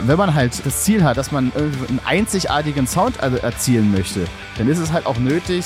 Wenn 0.00 0.18
man 0.18 0.34
halt 0.34 0.64
das 0.64 0.84
Ziel 0.84 1.02
hat, 1.02 1.16
dass 1.16 1.32
man 1.32 1.52
einen 1.54 2.00
einzigartigen 2.04 2.86
Sound 2.86 3.16
erzielen 3.18 3.92
möchte, 3.92 4.26
dann 4.56 4.68
ist 4.68 4.78
es 4.78 4.92
halt 4.92 5.06
auch 5.06 5.18
nötig, 5.18 5.64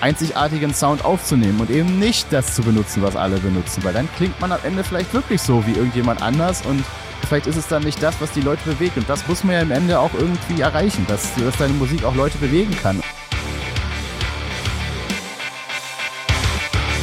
einzigartigen 0.00 0.74
Sound 0.74 1.04
aufzunehmen 1.04 1.60
und 1.60 1.70
eben 1.70 1.98
nicht 1.98 2.26
das 2.32 2.54
zu 2.54 2.62
benutzen, 2.62 3.02
was 3.02 3.16
alle 3.16 3.38
benutzen, 3.38 3.84
weil 3.84 3.92
dann 3.92 4.08
klingt 4.16 4.38
man 4.40 4.52
am 4.52 4.60
Ende 4.64 4.84
vielleicht 4.84 5.14
wirklich 5.14 5.40
so 5.40 5.64
wie 5.66 5.72
irgendjemand 5.72 6.22
anders 6.22 6.62
und 6.66 6.84
vielleicht 7.28 7.46
ist 7.46 7.56
es 7.56 7.68
dann 7.68 7.82
nicht 7.82 8.02
das, 8.02 8.20
was 8.20 8.32
die 8.32 8.40
Leute 8.40 8.62
bewegt 8.64 8.96
und 8.96 9.08
das 9.08 9.26
muss 9.28 9.44
man 9.44 9.54
ja 9.54 9.62
am 9.62 9.70
Ende 9.70 9.98
auch 9.98 10.12
irgendwie 10.14 10.60
erreichen, 10.60 11.04
dass, 11.08 11.34
dass 11.36 11.56
deine 11.56 11.74
Musik 11.74 12.04
auch 12.04 12.14
Leute 12.14 12.36
bewegen 12.38 12.76
kann. 12.82 13.00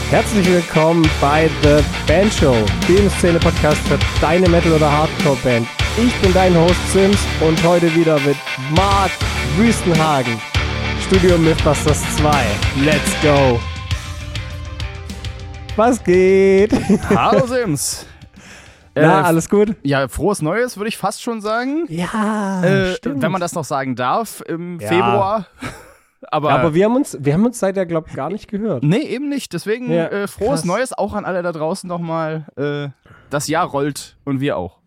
Herzlich 0.09 0.47
willkommen 0.49 1.07
bei 1.21 1.49
The 1.61 1.83
Band 2.07 2.33
Show, 2.33 2.55
dem 2.87 3.09
Szene-Podcast 3.09 3.77
für 3.87 3.99
deine 4.19 4.49
Metal- 4.49 4.73
oder 4.73 4.91
Hardcore-Band. 4.91 5.67
Ich 5.97 6.13
bin 6.21 6.33
dein 6.33 6.55
Host 6.55 6.91
Sims 6.91 7.19
und 7.41 7.61
heute 7.63 7.93
wieder 7.95 8.19
mit 8.21 8.37
Mark 8.75 9.11
Wüstenhagen. 9.57 10.39
Studio 11.07 11.37
Mythbusters 11.37 12.01
2. 12.17 12.31
Let's 12.83 13.11
go! 13.21 13.59
Was 15.75 16.03
geht? 16.03 16.73
Hallo 17.09 17.45
Sims! 17.47 18.05
Na, 18.95 19.21
Äh, 19.21 19.23
alles 19.23 19.47
gut? 19.49 19.75
Ja, 19.83 20.07
frohes 20.07 20.41
Neues, 20.41 20.75
würde 20.77 20.89
ich 20.89 20.97
fast 20.97 21.21
schon 21.21 21.41
sagen. 21.41 21.85
Ja, 21.87 22.63
Äh, 22.63 22.95
wenn 23.03 23.31
man 23.31 23.39
das 23.41 23.53
noch 23.53 23.63
sagen 23.63 23.95
darf, 23.95 24.41
im 24.47 24.79
Ja. 24.79 24.87
Februar. 24.87 25.45
Aber, 26.23 26.51
Aber 26.51 26.73
wir 26.73 26.85
haben 26.85 26.95
uns, 26.95 27.17
wir 27.19 27.33
haben 27.33 27.45
uns 27.45 27.59
seither, 27.59 27.85
glaube 27.85 28.07
ich, 28.09 28.15
gar 28.15 28.29
nicht 28.29 28.49
gehört. 28.49 28.83
nee, 28.83 28.97
eben 28.97 29.29
nicht. 29.29 29.53
Deswegen 29.53 29.91
Ja, 29.91 30.07
äh, 30.07 30.27
frohes 30.27 30.61
krass. 30.61 30.65
Neues 30.65 30.93
auch 30.97 31.13
an 31.13 31.25
alle 31.25 31.41
da 31.41 31.51
draußen 31.51 31.87
nochmal. 31.87 32.45
Äh, 32.55 32.89
das 33.29 33.47
Jahr 33.47 33.67
rollt 33.67 34.17
und 34.25 34.39
wir 34.41 34.57
auch. 34.57 34.79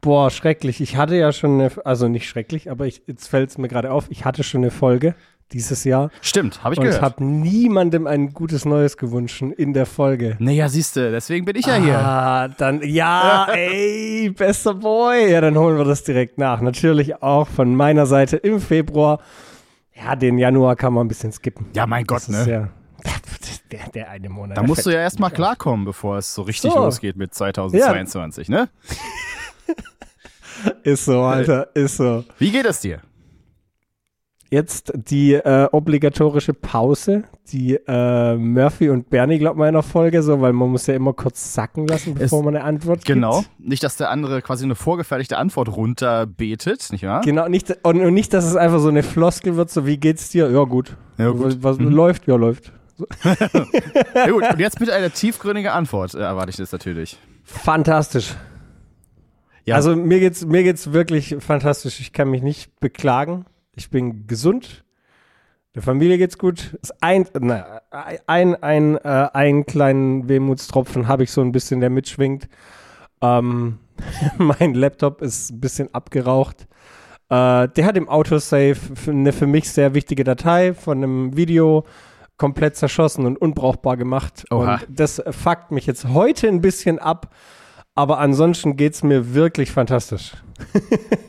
Boah, 0.00 0.30
schrecklich. 0.30 0.80
Ich 0.80 0.96
hatte 0.96 1.16
ja 1.16 1.32
schon 1.32 1.60
eine, 1.60 1.70
also 1.84 2.08
nicht 2.08 2.26
schrecklich, 2.28 2.70
aber 2.70 2.86
ich, 2.86 3.02
jetzt 3.06 3.26
fällt 3.28 3.50
es 3.50 3.58
mir 3.58 3.68
gerade 3.68 3.92
auf, 3.92 4.06
ich 4.08 4.24
hatte 4.24 4.42
schon 4.42 4.62
eine 4.62 4.70
Folge 4.70 5.14
dieses 5.52 5.84
Jahr 5.84 6.10
Stimmt, 6.22 6.62
habe 6.62 6.74
ich 6.74 6.78
und 6.80 6.86
gehört. 6.86 7.02
habe 7.02 7.24
niemandem 7.24 8.06
ein 8.06 8.32
gutes 8.32 8.64
Neues 8.64 8.96
gewünscht 8.96 9.42
in 9.42 9.74
der 9.74 9.84
Folge. 9.84 10.36
naja, 10.38 10.68
siehst 10.68 10.96
du, 10.96 11.10
deswegen 11.10 11.44
bin 11.44 11.56
ich 11.56 11.66
ja 11.66 11.74
hier. 11.74 11.98
Ah, 11.98 12.48
dann, 12.48 12.80
ja, 12.82 13.48
ey, 13.52 14.30
bester 14.30 14.74
Boy. 14.74 15.30
Ja, 15.32 15.40
dann 15.40 15.58
holen 15.58 15.76
wir 15.76 15.84
das 15.84 16.04
direkt 16.04 16.38
nach. 16.38 16.60
Natürlich 16.60 17.20
auch 17.22 17.48
von 17.48 17.74
meiner 17.74 18.06
Seite 18.06 18.36
im 18.38 18.60
Februar. 18.60 19.18
Ja, 20.02 20.16
den 20.16 20.38
Januar 20.38 20.76
kann 20.76 20.94
man 20.94 21.04
ein 21.04 21.08
bisschen 21.08 21.32
skippen. 21.32 21.66
Ja, 21.74 21.86
mein 21.86 22.04
Gott, 22.04 22.28
ne? 22.28 22.48
ja, 22.48 22.68
der, 23.70 23.88
der 23.90 24.10
eine 24.10 24.28
Monat. 24.28 24.56
Da 24.56 24.62
musst 24.62 24.86
du 24.86 24.90
ja 24.90 25.00
erstmal 25.00 25.30
klarkommen, 25.30 25.84
bevor 25.84 26.16
es 26.18 26.34
so 26.34 26.42
richtig 26.42 26.72
So. 26.72 26.78
losgeil 26.78 27.12
mit 27.16 27.34
2022, 27.34 28.48
ne? 28.48 28.62
auf. 28.62 28.68
Ist 30.82 31.06
so, 31.06 31.22
Alter, 31.22 31.74
ist 31.74 31.96
so. 31.96 32.22
Wie 32.38 32.50
geht 32.50 32.66
es 32.66 32.80
dir? 32.80 33.00
Jetzt 34.52 34.92
die 34.96 35.34
äh, 35.34 35.68
obligatorische 35.70 36.52
Pause, 36.54 37.22
die 37.52 37.76
äh, 37.86 38.34
Murphy 38.36 38.90
und 38.90 39.08
Bernie, 39.08 39.38
glaub 39.38 39.56
mal, 39.56 39.68
in 39.68 39.74
der 39.74 39.84
Folge, 39.84 40.24
so, 40.24 40.40
weil 40.40 40.52
man 40.52 40.70
muss 40.70 40.88
ja 40.88 40.94
immer 40.94 41.12
kurz 41.12 41.54
sacken 41.54 41.86
lassen, 41.86 42.14
bevor 42.14 42.40
Es- 42.40 42.44
man 42.44 42.56
eine 42.56 42.64
Antwort 42.64 43.04
Genau. 43.04 43.42
gibt. 43.42 43.60
Nicht, 43.68 43.84
dass 43.84 43.96
der 43.96 44.10
andere 44.10 44.42
quasi 44.42 44.64
eine 44.64 44.74
vorgefertigte 44.74 45.38
Antwort 45.38 45.68
runterbetet, 45.76 46.88
nicht 46.90 47.04
wahr? 47.04 47.20
Genau, 47.20 47.46
nicht, 47.48 47.70
und, 47.84 48.00
und 48.00 48.12
nicht, 48.12 48.34
dass 48.34 48.44
es 48.44 48.56
einfach 48.56 48.80
so 48.80 48.88
eine 48.88 49.04
Floskel 49.04 49.54
wird, 49.56 49.70
so, 49.70 49.86
wie 49.86 49.98
geht's 49.98 50.30
dir? 50.30 50.50
Ja, 50.50 50.64
gut. 50.64 50.96
Ja, 51.16 51.30
gut. 51.30 51.44
Was, 51.44 51.62
was 51.62 51.78
Mhm. 51.78 51.90
läuft? 51.92 52.26
Ja, 52.26 52.34
läuft. 52.34 52.72
Ja, 53.24 54.30
gut. 54.30 54.42
Und 54.52 54.58
jetzt 54.58 54.78
bitte 54.80 54.92
eine 54.92 55.10
tiefgründige 55.10 55.72
Antwort, 55.72 56.14
äh, 56.14 56.18
erwarte 56.18 56.50
ich 56.50 56.56
das 56.56 56.72
natürlich. 56.72 57.18
Fantastisch. 57.44 58.34
Ja. 59.64 59.76
Also 59.76 59.94
mir 59.94 60.18
geht's, 60.20 60.44
mir 60.44 60.62
geht's 60.64 60.92
wirklich 60.92 61.36
fantastisch. 61.38 62.00
Ich 62.00 62.12
kann 62.12 62.28
mich 62.30 62.42
nicht 62.42 62.78
beklagen. 62.80 63.44
Ich 63.76 63.90
bin 63.90 64.26
gesund. 64.26 64.84
Der 65.74 65.82
Familie 65.82 66.18
geht's 66.18 66.38
gut. 66.38 66.76
Ein, 67.00 67.26
na, 67.38 67.80
ein, 68.26 68.56
ein, 68.56 68.96
äh, 68.96 69.28
einen 69.32 69.66
kleinen 69.66 70.28
Wehmutstropfen 70.28 71.06
habe 71.06 71.22
ich 71.22 71.30
so 71.30 71.40
ein 71.40 71.52
bisschen, 71.52 71.80
der 71.80 71.90
mitschwingt. 71.90 72.48
Ähm, 73.20 73.78
mein 74.38 74.74
Laptop 74.74 75.22
ist 75.22 75.50
ein 75.50 75.60
bisschen 75.60 75.94
abgeraucht. 75.94 76.66
Äh, 77.28 77.68
der 77.68 77.84
hat 77.84 77.96
im 77.96 78.08
Autosave 78.08 78.76
eine 79.06 79.32
für 79.32 79.46
mich 79.46 79.70
sehr 79.70 79.94
wichtige 79.94 80.24
Datei 80.24 80.74
von 80.74 80.98
einem 80.98 81.36
Video 81.36 81.84
komplett 82.36 82.74
zerschossen 82.74 83.26
und 83.26 83.40
unbrauchbar 83.40 83.96
gemacht. 83.96 84.44
Oha. 84.50 84.74
Und 84.74 84.86
das 84.88 85.22
fuckt 85.30 85.70
mich 85.70 85.86
jetzt 85.86 86.08
heute 86.08 86.48
ein 86.48 86.60
bisschen 86.60 86.98
ab. 86.98 87.32
Aber 87.94 88.18
ansonsten 88.18 88.76
geht's 88.76 89.02
mir 89.02 89.34
wirklich 89.34 89.70
fantastisch. 89.70 90.32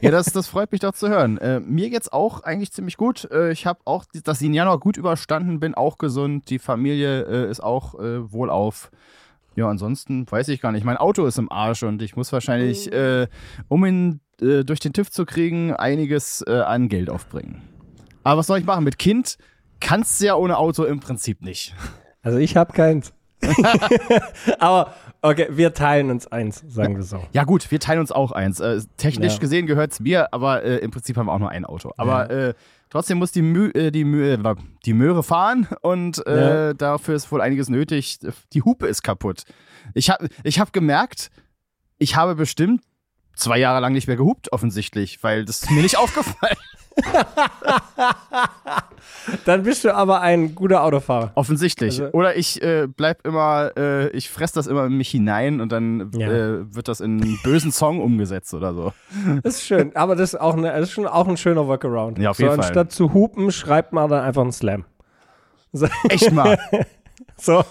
Ja, 0.01 0.11
das, 0.11 0.27
das 0.33 0.47
freut 0.47 0.71
mich 0.71 0.81
doch 0.81 0.93
zu 0.93 1.09
hören. 1.09 1.37
Äh, 1.37 1.59
mir 1.59 1.89
geht's 1.89 2.11
auch 2.11 2.41
eigentlich 2.43 2.71
ziemlich 2.71 2.97
gut. 2.97 3.29
Äh, 3.31 3.51
ich 3.51 3.65
habe 3.65 3.79
auch 3.85 4.05
die- 4.05 4.21
das 4.23 4.41
Januar 4.41 4.79
gut 4.79 4.97
überstanden, 4.97 5.59
bin 5.59 5.75
auch 5.75 5.97
gesund. 5.97 6.49
Die 6.49 6.59
Familie 6.59 7.23
äh, 7.23 7.49
ist 7.51 7.61
auch 7.61 7.95
äh, 7.99 8.31
wohlauf. 8.31 8.91
Ja, 9.55 9.67
ansonsten 9.67 10.25
weiß 10.31 10.47
ich 10.47 10.61
gar 10.61 10.71
nicht. 10.71 10.85
Mein 10.85 10.97
Auto 10.97 11.25
ist 11.25 11.37
im 11.37 11.51
Arsch 11.51 11.83
und 11.83 12.01
ich 12.01 12.15
muss 12.15 12.31
wahrscheinlich, 12.31 12.91
äh, 12.93 13.27
um 13.67 13.85
ihn 13.85 14.21
äh, 14.41 14.63
durch 14.63 14.79
den 14.79 14.93
TÜV 14.93 15.11
zu 15.11 15.25
kriegen, 15.25 15.73
einiges 15.73 16.43
äh, 16.47 16.61
an 16.61 16.87
Geld 16.89 17.09
aufbringen. 17.09 17.61
Aber 18.23 18.39
was 18.39 18.47
soll 18.47 18.59
ich 18.59 18.65
machen? 18.65 18.83
Mit 18.83 18.97
Kind 18.97 19.37
kannst 19.79 20.21
du 20.21 20.25
ja 20.27 20.35
ohne 20.35 20.57
Auto 20.57 20.83
im 20.85 20.99
Prinzip 20.99 21.41
nicht. 21.41 21.75
Also 22.21 22.37
ich 22.37 22.55
habe 22.55 22.71
keins. 22.73 23.13
Aber 24.59 24.93
okay, 25.21 25.47
wir 25.51 25.73
teilen 25.73 26.09
uns 26.11 26.27
eins, 26.27 26.63
sagen 26.67 26.95
wir 26.95 27.03
so. 27.03 27.23
Ja 27.31 27.43
gut, 27.43 27.69
wir 27.71 27.79
teilen 27.79 27.99
uns 27.99 28.11
auch 28.11 28.31
eins. 28.31 28.59
Äh, 28.59 28.81
technisch 28.97 29.33
Ja. 29.33 29.39
gesehen 29.39 29.65
gehört 29.67 29.91
es 29.93 29.99
mir, 29.99 30.33
aber 30.33 30.63
äh, 30.63 30.77
im 30.77 30.91
Prinzip 30.91 31.17
haben 31.17 31.27
wir 31.27 31.33
auch 31.33 31.39
nur 31.39 31.49
ein 31.49 31.65
Auto. 31.65 31.91
Aber 31.97 32.29
äh, 32.29 32.53
trotzdem 32.89 33.17
muss 33.19 33.31
die, 33.31 33.41
Mü 33.41 33.69
äh, 33.71 33.91
die, 33.91 34.03
Mü 34.03 34.33
äh, 34.33 34.55
die 34.85 34.93
Möhre 34.93 35.23
fahren 35.23 35.67
und 35.81 36.25
äh, 36.27 36.67
Ja. 36.67 36.73
dafür 36.73 37.15
ist 37.15 37.31
wohl 37.31 37.41
einiges 37.41 37.69
nötig. 37.69 38.19
Die 38.53 38.61
Hupe 38.63 38.87
ist 38.87 39.03
kaputt. 39.03 39.43
Ich 39.93 40.09
habe 40.09 40.27
ich 40.43 40.59
hab 40.59 40.73
gemerkt, 40.73 41.29
ich 41.97 42.15
habe 42.15 42.35
bestimmt 42.35 42.81
zwei 43.35 43.57
Jahre 43.57 43.79
lang 43.79 43.93
nicht 43.93 44.07
mehr 44.07 44.17
gehupt, 44.17 44.51
offensichtlich, 44.51 45.23
weil 45.23 45.45
das 45.45 45.63
ist 45.63 45.71
mir 45.71 45.81
nicht 45.81 45.97
aufgefallen. 45.97 46.57
Dann 49.45 49.63
bist 49.63 49.83
du 49.83 49.93
aber 49.95 50.21
ein 50.21 50.55
guter 50.55 50.83
Autofahrer. 50.83 51.31
Offensichtlich. 51.35 52.01
Also- 52.01 52.13
Oder 52.13 52.35
ich 52.35 52.61
äh, 52.61 52.87
bleib 52.87 53.25
immer, 53.25 53.71
äh, 53.77 54.09
ich 54.09 54.29
fress 54.29 54.51
das 54.51 54.67
immer 54.67 54.85
in 54.85 54.97
mich 54.97 55.09
hinein 55.09 55.61
und 55.61 55.71
dann 55.71 56.11
Ja. 56.15 56.29
äh, 56.31 56.75
wird 56.75 56.87
das 56.87 56.99
in 57.01 57.21
einen 57.21 57.39
bösen 57.43 57.71
Song 57.71 57.99
umgesetzt 58.01 58.53
oder 58.53 58.73
so. 58.73 58.93
Das 59.43 59.55
ist 59.55 59.63
schön, 59.65 59.95
aber 59.95 60.15
das 60.15 60.33
ist, 60.33 60.39
auch 60.39 60.55
eine, 60.55 60.71
das 60.71 60.83
ist 60.83 60.91
schon 60.91 61.07
auch 61.07 61.27
ein 61.27 61.37
schöner 61.37 61.67
Workaround. 61.67 62.17
Ja, 62.19 62.31
auf 62.31 62.37
so, 62.37 62.43
jeden 62.43 62.55
Fall. 62.55 62.65
anstatt 62.65 62.91
zu 62.91 63.13
hupen, 63.13 63.51
schreibt 63.51 63.93
man 63.93 64.09
dann 64.09 64.23
einfach 64.23 64.41
einen 64.41 64.51
Slam. 64.51 64.85
So, 65.73 65.87
Echt 66.09 66.31
mal. 66.31 66.57
so. 67.37 67.63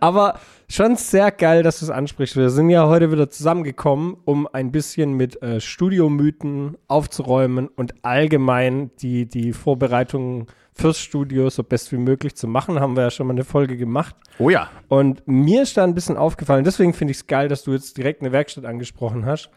Aber 0.00 0.38
schon 0.70 0.96
sehr 0.96 1.30
geil, 1.30 1.62
dass 1.62 1.80
du 1.80 1.86
es 1.86 1.90
ansprichst. 1.90 2.36
Wir 2.36 2.50
sind 2.50 2.70
ja 2.70 2.86
heute 2.86 3.10
wieder 3.10 3.30
zusammengekommen, 3.30 4.16
um 4.24 4.46
ein 4.52 4.70
bisschen 4.70 5.14
mit 5.14 5.42
äh, 5.42 5.60
Studiomythen 5.60 6.76
aufzuräumen 6.86 7.68
und 7.68 8.04
allgemein 8.04 8.90
die, 9.00 9.26
die 9.26 9.52
Vorbereitungen 9.52 10.46
fürs 10.74 11.00
Studio 11.00 11.50
so 11.50 11.64
best 11.64 11.90
wie 11.92 11.96
möglich 11.96 12.36
zu 12.36 12.46
machen. 12.46 12.80
Haben 12.80 12.96
wir 12.96 13.04
ja 13.04 13.10
schon 13.10 13.26
mal 13.26 13.32
eine 13.32 13.44
Folge 13.44 13.76
gemacht. 13.76 14.14
Oh 14.38 14.50
ja. 14.50 14.70
Und 14.88 15.26
mir 15.26 15.62
ist 15.62 15.76
da 15.76 15.84
ein 15.84 15.94
bisschen 15.94 16.16
aufgefallen, 16.16 16.64
deswegen 16.64 16.94
finde 16.94 17.12
ich 17.12 17.18
es 17.18 17.26
geil, 17.26 17.48
dass 17.48 17.64
du 17.64 17.72
jetzt 17.72 17.96
direkt 17.96 18.20
eine 18.20 18.32
Werkstatt 18.32 18.64
angesprochen 18.64 19.26
hast. 19.26 19.50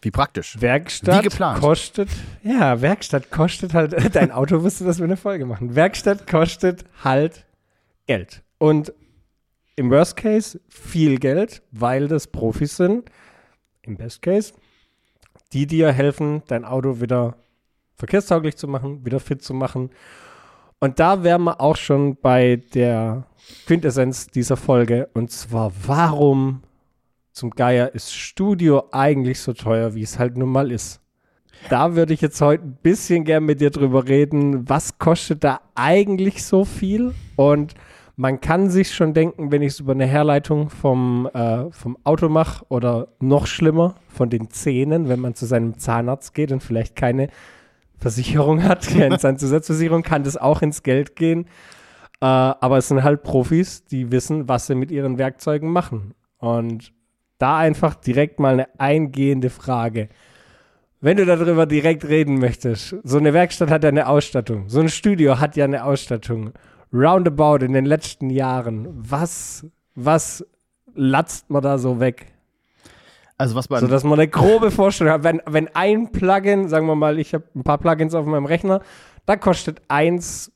Wie 0.00 0.10
praktisch. 0.10 0.60
Werkstatt 0.60 1.18
Wie 1.18 1.28
geplant. 1.28 1.60
kostet, 1.60 2.08
ja, 2.42 2.80
Werkstatt 2.80 3.30
kostet 3.30 3.74
halt, 3.74 3.94
dein 4.14 4.30
Auto 4.30 4.62
wusste, 4.62 4.84
dass 4.84 4.98
wir 4.98 5.04
eine 5.04 5.16
Folge 5.16 5.44
machen. 5.44 5.74
Werkstatt 5.74 6.26
kostet 6.26 6.84
halt 7.02 7.44
Geld. 8.06 8.42
Und 8.58 8.92
im 9.78 9.90
Worst 9.90 10.16
Case 10.16 10.60
viel 10.68 11.18
Geld, 11.18 11.62
weil 11.70 12.08
das 12.08 12.26
Profis 12.26 12.76
sind. 12.76 13.10
Im 13.82 13.96
Best 13.96 14.22
Case, 14.22 14.52
die 15.52 15.66
dir 15.66 15.92
helfen, 15.92 16.42
dein 16.48 16.64
Auto 16.64 17.00
wieder 17.00 17.36
verkehrstauglich 17.94 18.56
zu 18.56 18.68
machen, 18.68 19.04
wieder 19.04 19.20
fit 19.20 19.42
zu 19.42 19.54
machen. 19.54 19.90
Und 20.80 20.98
da 20.98 21.22
wären 21.22 21.44
wir 21.44 21.60
auch 21.60 21.76
schon 21.76 22.16
bei 22.16 22.56
der 22.74 23.26
Quintessenz 23.66 24.26
dieser 24.26 24.56
Folge. 24.56 25.08
Und 25.14 25.30
zwar, 25.30 25.72
warum 25.86 26.62
zum 27.32 27.50
Geier 27.50 27.94
ist 27.94 28.12
Studio 28.12 28.84
eigentlich 28.90 29.40
so 29.40 29.52
teuer, 29.52 29.94
wie 29.94 30.02
es 30.02 30.18
halt 30.18 30.36
nun 30.36 30.50
mal 30.50 30.70
ist? 30.70 31.00
Da 31.70 31.94
würde 31.96 32.14
ich 32.14 32.20
jetzt 32.20 32.40
heute 32.40 32.64
ein 32.64 32.78
bisschen 32.82 33.24
gern 33.24 33.44
mit 33.44 33.60
dir 33.60 33.70
drüber 33.70 34.06
reden. 34.06 34.68
Was 34.68 34.98
kostet 34.98 35.42
da 35.42 35.60
eigentlich 35.74 36.44
so 36.44 36.64
viel? 36.64 37.14
Und 37.36 37.74
man 38.18 38.40
kann 38.40 38.68
sich 38.68 38.96
schon 38.96 39.14
denken, 39.14 39.52
wenn 39.52 39.62
ich 39.62 39.74
es 39.74 39.80
über 39.80 39.92
eine 39.92 40.04
Herleitung 40.04 40.70
vom, 40.70 41.30
äh, 41.32 41.70
vom 41.70 41.96
Auto 42.02 42.28
mache 42.28 42.64
oder 42.68 43.12
noch 43.20 43.46
schlimmer 43.46 43.94
von 44.08 44.28
den 44.28 44.50
Zähnen, 44.50 45.08
wenn 45.08 45.20
man 45.20 45.36
zu 45.36 45.46
seinem 45.46 45.78
Zahnarzt 45.78 46.34
geht 46.34 46.50
und 46.50 46.60
vielleicht 46.60 46.96
keine 46.96 47.28
Versicherung 47.96 48.64
hat, 48.64 48.88
keine 48.88 49.18
Zahnzusatzversicherung, 49.18 50.02
kann 50.02 50.24
das 50.24 50.36
auch 50.36 50.62
ins 50.62 50.82
Geld 50.82 51.14
gehen. 51.14 51.44
Äh, 52.20 52.24
aber 52.26 52.78
es 52.78 52.88
sind 52.88 53.04
halt 53.04 53.22
Profis, 53.22 53.84
die 53.84 54.10
wissen, 54.10 54.48
was 54.48 54.66
sie 54.66 54.74
mit 54.74 54.90
ihren 54.90 55.16
Werkzeugen 55.16 55.70
machen. 55.70 56.12
Und 56.38 56.92
Da 57.38 57.58
einfach 57.58 57.94
direkt 57.94 58.40
mal 58.40 58.54
eine 58.54 58.80
eingehende 58.80 59.48
Frage. 59.48 60.08
Wenn 61.00 61.18
du 61.18 61.24
darüber 61.24 61.66
direkt 61.66 62.04
reden 62.04 62.40
möchtest, 62.40 62.96
so 63.04 63.18
eine 63.18 63.32
Werkstatt 63.32 63.70
hat 63.70 63.84
ja 63.84 63.90
eine 63.90 64.08
Ausstattung, 64.08 64.68
so 64.68 64.80
ein 64.80 64.88
Studio 64.88 65.38
hat 65.38 65.54
ja 65.54 65.66
eine 65.66 65.84
Ausstattung. 65.84 66.52
Roundabout 66.92 67.64
in 67.64 67.72
den 67.72 67.84
letzten 67.84 68.30
Jahren, 68.30 68.88
was, 68.90 69.66
was 69.94 70.44
latzt 70.94 71.50
man 71.50 71.62
da 71.62 71.78
so 71.78 72.00
weg? 72.00 72.26
Also 73.36 73.54
was 73.54 73.70
man 73.70 73.80
So 73.80 73.86
dass 73.86 74.02
man 74.04 74.14
eine 74.18 74.26
grobe 74.28 74.70
Vorstellung 74.70 75.12
hat. 75.12 75.22
Wenn, 75.22 75.40
wenn 75.46 75.68
ein 75.74 76.10
Plugin, 76.10 76.68
sagen 76.68 76.86
wir 76.86 76.96
mal, 76.96 77.18
ich 77.18 77.34
habe 77.34 77.44
ein 77.54 77.62
paar 77.62 77.78
Plugins 77.78 78.14
auf 78.14 78.26
meinem 78.26 78.46
Rechner, 78.46 78.80
da 79.26 79.36
kostet 79.36 79.80
eins 79.88 80.50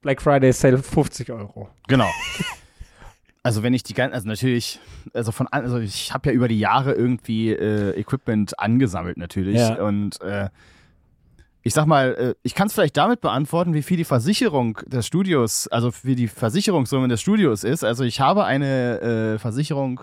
Black 0.00 0.20
Friday 0.20 0.52
Sale 0.52 0.78
50 0.78 1.30
Euro. 1.30 1.68
Genau. 1.88 2.08
Also 3.42 3.62
wenn 3.62 3.74
ich 3.74 3.82
die 3.82 3.94
ganzen, 3.94 4.14
also 4.14 4.26
natürlich, 4.28 4.80
also 5.12 5.30
von, 5.30 5.46
an- 5.48 5.62
also 5.64 5.78
ich 5.78 6.12
habe 6.12 6.30
ja 6.30 6.34
über 6.34 6.48
die 6.48 6.58
Jahre 6.58 6.92
irgendwie 6.94 7.50
äh, 7.52 7.90
Equipment 7.98 8.58
angesammelt 8.58 9.18
natürlich 9.18 9.58
Ja. 9.60 9.82
und 9.82 10.20
äh, 10.22 10.48
ich 11.66 11.74
sag 11.74 11.86
mal, 11.86 12.14
äh, 12.14 12.34
ich 12.42 12.54
kann 12.54 12.66
es 12.68 12.74
vielleicht 12.74 12.96
damit 12.96 13.20
beantworten, 13.20 13.74
wie 13.74 13.82
viel 13.82 13.96
die 13.96 14.04
Versicherung 14.04 14.78
des 14.86 15.06
Studios, 15.06 15.66
also 15.68 15.90
wie 16.02 16.14
die 16.14 16.28
Versicherungssumme 16.28 17.08
des 17.08 17.20
Studios 17.20 17.64
ist. 17.64 17.82
Also 17.84 18.04
ich 18.04 18.20
habe 18.20 18.44
eine 18.44 19.00
äh, 19.34 19.38
Versicherung, 19.38 20.02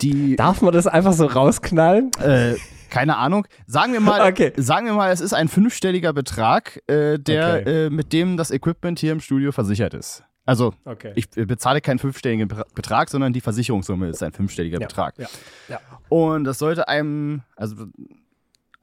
die 0.00 0.34
Darf 0.36 0.62
man 0.62 0.72
das 0.72 0.86
einfach 0.86 1.12
so 1.12 1.26
rausknallen? 1.26 2.10
äh, 2.20 2.54
keine 2.90 3.16
Ahnung. 3.18 3.46
Sagen 3.66 3.92
wir 3.92 4.00
mal, 4.00 4.20
Okay. 4.30 4.52
sagen 4.56 4.86
wir 4.86 4.94
mal, 4.94 5.12
es 5.12 5.20
ist 5.20 5.32
ein 5.34 5.48
fünfstelliger 5.48 6.12
Betrag, 6.12 6.80
äh, 6.88 7.18
der 7.18 7.60
Okay. 7.60 7.86
äh, 7.86 7.90
mit 7.90 8.12
dem 8.12 8.36
das 8.36 8.50
Equipment 8.50 8.98
hier 8.98 9.12
im 9.12 9.20
Studio 9.20 9.52
versichert 9.52 9.94
ist. 9.94 10.24
Also 10.44 10.74
Okay. 10.84 11.12
ich 11.14 11.26
äh, 11.36 11.44
bezahle 11.44 11.80
keinen 11.80 11.98
fünfstelligen 12.00 12.48
Be- 12.48 12.64
Betrag, 12.74 13.10
sondern 13.10 13.32
die 13.32 13.40
Versicherungssumme 13.40 14.08
ist 14.08 14.22
ein 14.22 14.32
fünfstelliger 14.32 14.80
Ja, 14.80 14.86
Betrag. 14.88 15.14
ja, 15.18 15.28
ja. 15.68 15.80
Und 16.08 16.44
das 16.44 16.58
sollte 16.58 16.88
einem, 16.88 17.42
also 17.56 17.86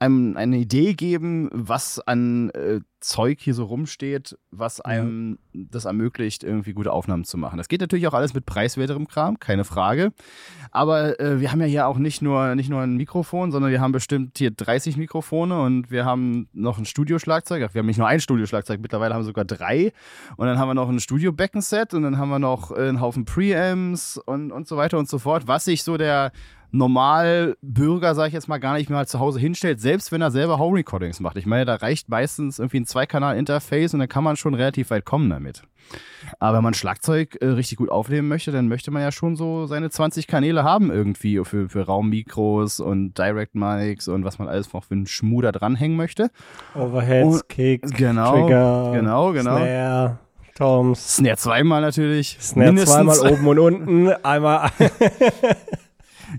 einem 0.00 0.36
eine 0.36 0.56
Idee 0.56 0.94
geben, 0.94 1.50
was 1.52 2.00
an 2.00 2.50
äh, 2.50 2.80
Zeug 3.00 3.38
hier 3.40 3.54
so 3.54 3.64
rumsteht, 3.64 4.36
was 4.50 4.80
einem 4.80 5.38
das 5.52 5.84
ermöglicht, 5.84 6.42
irgendwie 6.42 6.72
gute 6.72 6.92
Aufnahmen 6.92 7.24
zu 7.24 7.36
machen. 7.38 7.58
Das 7.58 7.68
geht 7.68 7.80
natürlich 7.80 8.06
auch 8.06 8.14
alles 8.14 8.34
mit 8.34 8.46
preiswerterem 8.46 9.08
Kram, 9.08 9.38
keine 9.38 9.64
Frage. 9.64 10.12
Aber 10.70 11.20
äh, 11.20 11.40
wir 11.40 11.52
haben 11.52 11.60
ja 11.60 11.66
hier 11.66 11.86
auch 11.86 11.98
nicht 11.98 12.22
nur, 12.22 12.54
nicht 12.54 12.70
nur 12.70 12.80
ein 12.80 12.96
Mikrofon, 12.96 13.52
sondern 13.52 13.70
wir 13.70 13.80
haben 13.80 13.92
bestimmt 13.92 14.38
hier 14.38 14.50
30 14.50 14.96
Mikrofone 14.96 15.60
und 15.60 15.90
wir 15.90 16.04
haben 16.04 16.48
noch 16.52 16.78
ein 16.78 16.86
Studioschlagzeug. 16.86 17.74
Wir 17.74 17.78
haben 17.78 17.86
nicht 17.86 17.98
nur 17.98 18.08
ein 18.08 18.20
Studioschlagzeug, 18.20 18.80
mittlerweile 18.80 19.14
haben 19.14 19.22
wir 19.22 19.26
sogar 19.26 19.44
drei. 19.44 19.92
Und 20.36 20.46
dann 20.46 20.58
haben 20.58 20.68
wir 20.68 20.74
noch 20.74 20.88
ein 20.88 21.00
Studio-Beckenset 21.00 21.92
und 21.92 22.02
dann 22.02 22.16
haben 22.16 22.30
wir 22.30 22.38
noch 22.38 22.70
einen 22.70 23.00
Haufen 23.00 23.26
Preamps 23.26 24.18
und, 24.18 24.50
und 24.50 24.66
so 24.66 24.76
weiter 24.76 24.98
und 24.98 25.08
so 25.08 25.18
fort, 25.18 25.46
was 25.46 25.66
sich 25.66 25.82
so 25.82 25.96
der 25.96 26.32
Normalbürger, 26.72 28.14
sage 28.14 28.28
ich 28.28 28.34
jetzt 28.34 28.48
mal, 28.48 28.58
gar 28.58 28.74
nicht 28.74 28.90
mehr 28.90 29.06
zu 29.06 29.18
Hause 29.20 29.40
hinstellt, 29.40 29.80
selbst 29.80 30.12
wenn 30.12 30.20
er 30.22 30.30
selber 30.30 30.58
Home 30.58 30.78
Recordings 30.78 31.20
macht. 31.20 31.36
Ich 31.36 31.46
meine, 31.46 31.64
da 31.64 31.74
reicht 31.76 32.08
meistens 32.08 32.58
irgendwie 32.58 32.80
ein 32.80 32.86
Zweikanal-Interface 32.86 33.94
und 33.94 34.00
dann 34.00 34.08
kann 34.08 34.24
man 34.24 34.36
schon 34.36 34.54
relativ 34.54 34.90
weit 34.90 35.04
kommen 35.04 35.30
damit. 35.30 35.62
Aber 36.38 36.58
wenn 36.58 36.64
man 36.64 36.74
Schlagzeug 36.74 37.36
äh, 37.40 37.46
richtig 37.46 37.78
gut 37.78 37.90
aufnehmen 37.90 38.28
möchte, 38.28 38.52
dann 38.52 38.68
möchte 38.68 38.90
man 38.90 39.02
ja 39.02 39.10
schon 39.10 39.34
so 39.36 39.66
seine 39.66 39.90
20 39.90 40.26
Kanäle 40.26 40.62
haben 40.62 40.90
irgendwie 40.90 41.42
für, 41.44 41.68
für 41.68 41.86
Raummikros 41.86 42.78
und 42.80 43.16
Direct 43.18 43.54
Mics 43.54 44.06
und 44.06 44.24
was 44.24 44.38
man 44.38 44.46
alles 44.48 44.72
noch 44.72 44.84
für 44.84 44.94
einen 44.94 45.06
Schmuder 45.06 45.52
dranhängen 45.52 45.96
möchte. 45.96 46.30
Overheads, 46.74 47.34
Und- 47.42 47.48
Kicks, 47.48 47.90
Genau, 47.92 48.32
Trigger, 48.42 48.92
genau, 48.94 49.32
genau. 49.32 49.56
Snare, 49.56 50.18
Toms, 50.54 51.16
Snare 51.16 51.36
zweimal 51.38 51.80
natürlich. 51.80 52.36
Snare 52.40 52.68
mindestens. 52.72 52.94
zweimal 52.94 53.32
oben 53.32 53.46
und 53.48 53.58
unten, 53.58 54.08
einmal. 54.22 54.70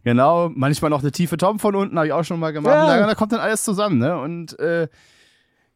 Genau, 0.04 0.50
manchmal 0.50 0.90
noch 0.90 1.02
eine 1.02 1.12
tiefe 1.12 1.38
Tom 1.38 1.60
von 1.60 1.76
unten, 1.76 1.96
habe 1.98 2.08
ich 2.08 2.14
auch 2.14 2.24
schon 2.24 2.40
mal 2.40 2.52
gemacht. 2.52 2.74
Ja. 2.74 2.98
Da, 2.98 3.08
da 3.08 3.16
kommt 3.16 3.32
dann 3.32 3.40
alles 3.40 3.64
zusammen, 3.64 3.98
ne? 3.98 4.20
Und 4.20 4.58
äh, 4.60 4.88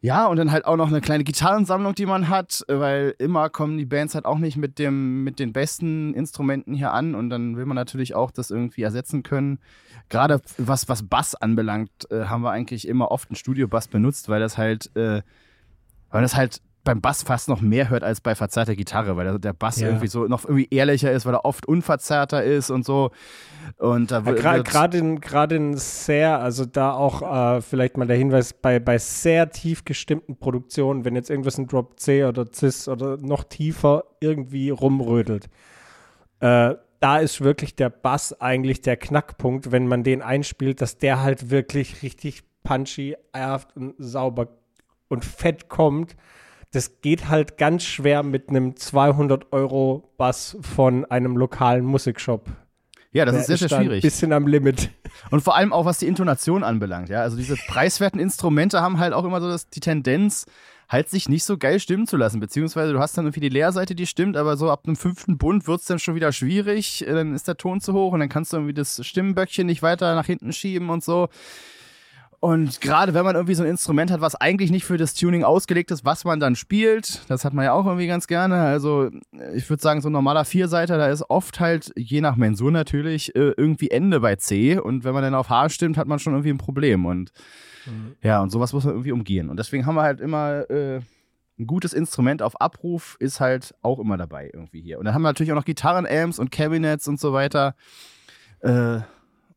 ja, 0.00 0.26
und 0.26 0.36
dann 0.36 0.52
halt 0.52 0.66
auch 0.66 0.76
noch 0.76 0.88
eine 0.88 1.00
kleine 1.00 1.24
Gitarrensammlung, 1.24 1.94
die 1.94 2.06
man 2.06 2.28
hat, 2.28 2.64
weil 2.68 3.14
immer 3.18 3.48
kommen 3.48 3.78
die 3.78 3.86
Bands 3.86 4.14
halt 4.14 4.26
auch 4.26 4.38
nicht 4.38 4.56
mit 4.56 4.78
dem 4.78 5.24
mit 5.24 5.38
den 5.38 5.52
besten 5.52 6.14
Instrumenten 6.14 6.74
hier 6.74 6.92
an 6.92 7.14
und 7.14 7.30
dann 7.30 7.56
will 7.56 7.64
man 7.64 7.74
natürlich 7.74 8.14
auch 8.14 8.30
das 8.30 8.50
irgendwie 8.50 8.82
ersetzen 8.82 9.22
können. 9.22 9.58
Gerade 10.08 10.40
was 10.58 10.88
was 10.88 11.02
Bass 11.02 11.34
anbelangt, 11.34 11.90
äh, 12.10 12.26
haben 12.26 12.42
wir 12.42 12.50
eigentlich 12.50 12.86
immer 12.86 13.10
oft 13.10 13.30
einen 13.30 13.36
Studio-Bass 13.36 13.88
benutzt, 13.88 14.28
weil 14.28 14.38
das 14.38 14.58
halt 14.58 14.94
äh, 14.96 15.22
weil 16.10 16.22
das 16.22 16.36
halt 16.36 16.60
beim 16.86 17.00
Bass 17.02 17.24
fast 17.24 17.48
noch 17.48 17.60
mehr 17.60 17.90
hört 17.90 18.02
als 18.02 18.22
bei 18.22 18.34
verzerrter 18.34 18.76
Gitarre, 18.76 19.16
weil 19.16 19.38
der, 19.38 19.52
Bass 19.52 19.80
Ja. 19.80 19.88
irgendwie 19.88 20.06
so 20.06 20.26
noch 20.26 20.44
irgendwie 20.44 20.68
ehrlicher 20.70 21.12
ist, 21.12 21.26
weil 21.26 21.34
er 21.34 21.44
oft 21.44 21.66
unverzerrter 21.66 22.42
ist 22.42 22.70
und 22.70 22.86
so. 22.86 23.10
Und 23.76 24.12
da 24.12 24.24
wird 24.24 24.38
Gerade 24.38 24.96
in, 24.96 25.20
gerade 25.20 25.56
in 25.56 25.76
sehr, 25.76 26.38
also 26.40 26.64
da 26.64 26.92
auch 26.92 27.56
äh, 27.56 27.60
vielleicht 27.60 27.96
mal 27.96 28.06
der 28.06 28.16
Hinweis, 28.16 28.52
bei, 28.52 28.78
bei 28.78 28.96
sehr 28.98 29.50
tief 29.50 29.84
gestimmten 29.84 30.36
Produktionen, 30.38 31.04
wenn 31.04 31.16
jetzt 31.16 31.28
irgendwas 31.28 31.58
in 31.58 31.66
Drop 31.66 31.98
C 31.98 32.24
oder 32.24 32.46
Cis 32.52 32.88
oder 32.88 33.16
noch 33.18 33.44
tiefer 33.44 34.04
irgendwie 34.20 34.70
rumrödelt, 34.70 35.50
äh, 36.40 36.74
da 37.00 37.18
ist 37.18 37.42
wirklich 37.42 37.74
der 37.74 37.90
Bass 37.90 38.40
eigentlich 38.40 38.80
der 38.80 38.96
Knackpunkt, 38.96 39.72
wenn 39.72 39.86
man 39.88 40.04
den 40.04 40.22
einspielt, 40.22 40.80
dass 40.80 40.96
der 40.98 41.22
halt 41.22 41.50
wirklich 41.50 42.02
richtig 42.02 42.44
punchy, 42.62 43.16
erft 43.32 43.76
und 43.76 43.94
sauber 43.98 44.48
und 45.08 45.24
fett 45.24 45.68
kommt. 45.68 46.16
Das 46.72 47.00
geht 47.00 47.28
halt 47.28 47.58
ganz 47.58 47.84
schwer 47.84 48.22
mit 48.22 48.48
einem 48.48 48.76
200 48.76 49.52
Euro 49.52 50.12
Bass 50.18 50.56
von 50.60 51.04
einem 51.06 51.36
lokalen 51.36 51.84
Musikshop. 51.84 52.46
Ja, 53.12 53.24
das 53.24 53.32
Der 53.34 53.40
ist 53.40 53.46
sehr, 53.46 53.56
sehr 53.56 53.68
da 53.68 53.76
Ein 53.78 53.84
schwierig. 53.84 54.02
bisschen 54.02 54.32
am 54.32 54.46
Limit. 54.46 54.90
Und 55.30 55.40
vor 55.40 55.56
allem 55.56 55.72
auch, 55.72 55.86
was 55.86 55.98
die 55.98 56.06
Intonation 56.06 56.62
anbelangt. 56.62 57.08
Ja, 57.08 57.22
also 57.22 57.36
diese 57.36 57.56
preiswerten 57.56 58.20
Instrumente 58.20 58.82
haben 58.82 58.98
halt 58.98 59.14
auch 59.14 59.24
immer 59.24 59.40
so 59.40 59.48
das, 59.48 59.68
die 59.70 59.80
Tendenz, 59.80 60.44
halt 60.88 61.08
sich 61.08 61.28
nicht 61.28 61.44
so 61.44 61.56
geil 61.56 61.80
stimmen 61.80 62.06
zu 62.06 62.16
lassen. 62.16 62.40
Beziehungsweise 62.40 62.92
du 62.92 62.98
hast 63.00 63.16
dann 63.16 63.24
irgendwie 63.24 63.40
die 63.40 63.48
Leerseite, 63.48 63.94
die 63.94 64.06
stimmt, 64.06 64.36
aber 64.36 64.56
so 64.56 64.70
ab 64.70 64.82
einem 64.86 64.96
fünften 64.96 65.38
Bund 65.38 65.66
wird 65.66 65.80
es 65.80 65.86
dann 65.86 65.98
schon 65.98 66.14
wieder 66.14 66.30
schwierig. 66.32 67.06
Äh, 67.06 67.12
Dann 67.14 67.34
ist 67.34 67.48
der 67.48 67.56
Ton 67.56 67.80
zu 67.80 67.92
hoch 67.94 68.12
und 68.12 68.20
dann 68.20 68.28
kannst 68.28 68.52
du 68.52 68.58
irgendwie 68.58 68.74
das 68.74 69.04
Stimmenböckchen 69.04 69.66
nicht 69.66 69.82
weiter 69.82 70.14
nach 70.14 70.26
hinten 70.26 70.52
schieben 70.52 70.90
und 70.90 71.02
so. 71.02 71.28
Und 72.40 72.80
gerade 72.80 73.14
wenn 73.14 73.24
man 73.24 73.34
irgendwie 73.34 73.54
so 73.54 73.62
ein 73.62 73.68
Instrument 73.68 74.10
hat, 74.10 74.20
was 74.20 74.34
eigentlich 74.34 74.70
nicht 74.70 74.84
für 74.84 74.98
das 74.98 75.14
Tuning 75.14 75.42
ausgelegt 75.42 75.90
ist, 75.90 76.04
was 76.04 76.24
man 76.24 76.38
dann 76.38 76.54
spielt, 76.54 77.22
das 77.28 77.44
hat 77.44 77.54
man 77.54 77.64
ja 77.64 77.72
auch 77.72 77.86
irgendwie 77.86 78.06
ganz 78.06 78.26
gerne. 78.26 78.56
Also 78.56 79.10
ich 79.54 79.68
würde 79.68 79.82
sagen, 79.82 80.00
so 80.00 80.08
ein 80.08 80.12
normaler 80.12 80.44
Vierseiter, 80.44 80.98
da 80.98 81.08
ist 81.08 81.28
oft 81.28 81.60
halt, 81.60 81.92
je 81.96 82.20
nach 82.20 82.36
Mensur 82.36 82.70
natürlich, 82.70 83.34
äh, 83.34 83.52
irgendwie 83.56 83.90
Ende 83.90 84.20
bei 84.20 84.36
C. 84.36 84.78
Und 84.78 85.04
wenn 85.04 85.14
man 85.14 85.22
dann 85.22 85.34
auf 85.34 85.48
H 85.48 85.70
stimmt, 85.70 85.96
hat 85.96 86.06
man 86.06 86.18
schon 86.18 86.34
irgendwie 86.34 86.50
ein 86.50 86.58
Problem. 86.58 87.06
Und 87.06 87.32
ja, 88.22 88.42
und 88.42 88.50
sowas 88.50 88.72
muss 88.72 88.84
man 88.84 88.94
irgendwie 88.94 89.12
umgehen. 89.12 89.48
Und 89.48 89.58
deswegen 89.58 89.86
haben 89.86 89.94
wir 89.94 90.02
halt 90.02 90.20
immer 90.20 90.68
äh, 90.70 91.00
ein 91.58 91.66
gutes 91.66 91.92
Instrument 91.92 92.42
auf 92.42 92.60
Abruf, 92.60 93.16
ist 93.20 93.40
halt 93.40 93.74
auch 93.82 93.98
immer 93.98 94.16
dabei 94.16 94.50
irgendwie 94.52 94.82
hier. 94.82 94.98
Und 94.98 95.04
dann 95.04 95.14
haben 95.14 95.22
wir 95.22 95.28
natürlich 95.28 95.52
auch 95.52 95.56
noch 95.56 95.64
Gitarrenamps 95.64 96.38
und 96.38 96.50
Cabinets 96.50 97.08
und 97.08 97.20
so 97.20 97.32
weiter. 97.32 97.74
Äh, 98.60 99.00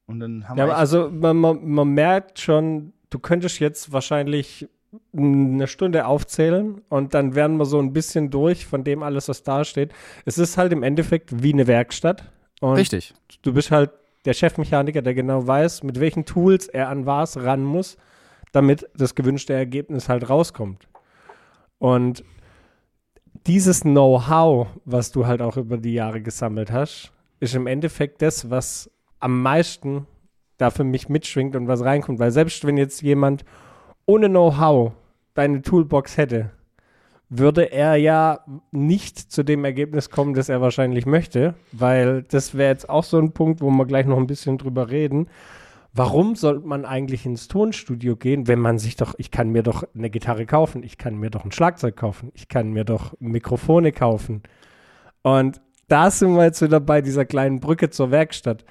und 0.10 0.20
dann 0.20 0.50
haben 0.50 0.58
Ja, 0.58 0.68
wir 0.68 0.76
also 0.76 1.10
man, 1.10 1.38
man, 1.38 1.70
man 1.70 1.88
merkt 1.90 2.40
schon, 2.40 2.94
du 3.12 3.20
könntest 3.20 3.60
jetzt 3.60 3.94
wahrscheinlich 3.94 4.68
eine 5.16 5.68
Stunde 5.68 6.08
aufzählen 6.08 6.82
und 6.90 7.14
dann 7.14 7.36
wären 7.36 7.58
wir 7.58 7.66
so 7.66 7.80
ein 7.80 7.94
bisschen 7.94 8.32
durch 8.32 8.66
von 8.66 8.84
dem 8.84 9.04
alles, 9.04 9.30
was 9.30 9.44
da 9.44 9.64
steht. 9.64 9.94
Es 10.26 10.40
ist 10.40 10.58
halt 10.58 10.74
im 10.74 10.82
Endeffekt 10.82 11.44
wie 11.44 11.54
eine 11.54 11.68
Werkstatt. 11.68 12.32
Und 12.60 12.74
richtig. 12.74 13.14
du 13.44 13.54
bist 13.54 13.70
halt 13.70 13.92
der 14.26 14.34
Chefmechaniker, 14.34 15.04
der 15.04 15.14
genau 15.14 15.46
weiß, 15.46 15.84
mit 15.84 16.00
welchen 16.00 16.26
Tools 16.26 16.68
er 16.68 16.90
an 16.90 17.06
was 17.06 17.38
ran 17.38 17.64
muss, 17.64 17.98
damit 18.52 18.90
das 18.96 19.14
gewünschte 19.14 19.54
Ergebnis 19.54 20.10
halt 20.10 20.28
rauskommt. 20.28 20.88
Und 21.78 22.24
dieses 23.46 23.82
Know-how, 23.82 24.68
was 24.86 25.12
du 25.12 25.28
halt 25.28 25.42
auch 25.42 25.56
über 25.56 25.78
die 25.78 25.94
Jahre 25.94 26.22
gesammelt 26.22 26.72
hast, 26.72 27.12
ist 27.40 27.56
im 27.56 27.68
Endeffekt 27.68 28.22
das, 28.22 28.50
was 28.50 28.90
am 29.20 29.42
meisten 29.42 30.08
da 30.58 30.70
für 30.70 30.84
mich 30.84 31.10
mitschwingt 31.10 31.56
und 31.56 31.68
was 31.68 31.84
reinkommt. 31.84 32.20
Weil 32.20 32.32
selbst 32.32 32.66
wenn 32.66 32.78
jetzt 32.78 33.02
jemand 33.02 33.46
ohne 34.06 34.28
Know-how 34.30 34.92
deine 35.34 35.62
Toolbox 35.62 36.18
hätte, 36.18 36.52
würde 37.30 37.72
er 37.72 37.96
ja 37.96 38.40
nicht 38.72 39.18
zu 39.18 39.44
dem 39.44 39.64
Ergebnis 39.64 40.10
kommen, 40.10 40.34
das 40.34 40.50
er 40.50 40.62
wahrscheinlich 40.62 41.06
möchte, 41.06 41.54
weil 41.72 42.24
das 42.24 42.56
wäre 42.56 42.72
jetzt 42.72 42.90
auch 42.90 43.04
so 43.04 43.20
ein 43.20 43.34
Punkt, 43.34 43.62
wo 43.62 43.70
wir 43.70 43.86
gleich 43.86 44.08
noch 44.08 44.18
ein 44.18 44.28
bisschen 44.28 44.58
drüber 44.58 44.90
reden. 44.90 45.30
Warum 45.94 46.36
sollte 46.36 46.68
man 46.68 46.86
eigentlich 46.86 47.26
ins 47.26 47.48
Tonstudio 47.48 48.16
gehen, 48.16 48.48
wenn 48.48 48.60
man 48.60 48.80
sich 48.80 48.96
doch, 48.96 49.14
ich 49.18 49.32
kann 49.32 49.50
mir 49.50 49.64
doch 49.64 49.84
eine 49.96 50.10
Gitarre 50.10 50.46
kaufen, 50.46 50.84
ich 50.84 50.98
kann 50.98 51.16
mir 51.18 51.30
doch 51.30 51.46
ein 51.46 51.52
Schlagzeug 51.52 51.96
kaufen, 51.96 52.32
ich 52.34 52.48
kann 52.48 52.72
mir 52.72 52.84
doch 52.84 53.14
Mikrofone 53.20 53.92
kaufen. 53.92 54.44
Und 55.22 55.62
da 55.88 56.12
sind 56.12 56.36
wir 56.36 56.44
jetzt 56.44 56.62
wieder 56.62 56.80
bei 56.80 57.02
dieser 57.02 57.26
kleinen 57.26 57.60
Brücke 57.60 57.90
zur 57.90 58.12
Werkstatt. 58.12 58.66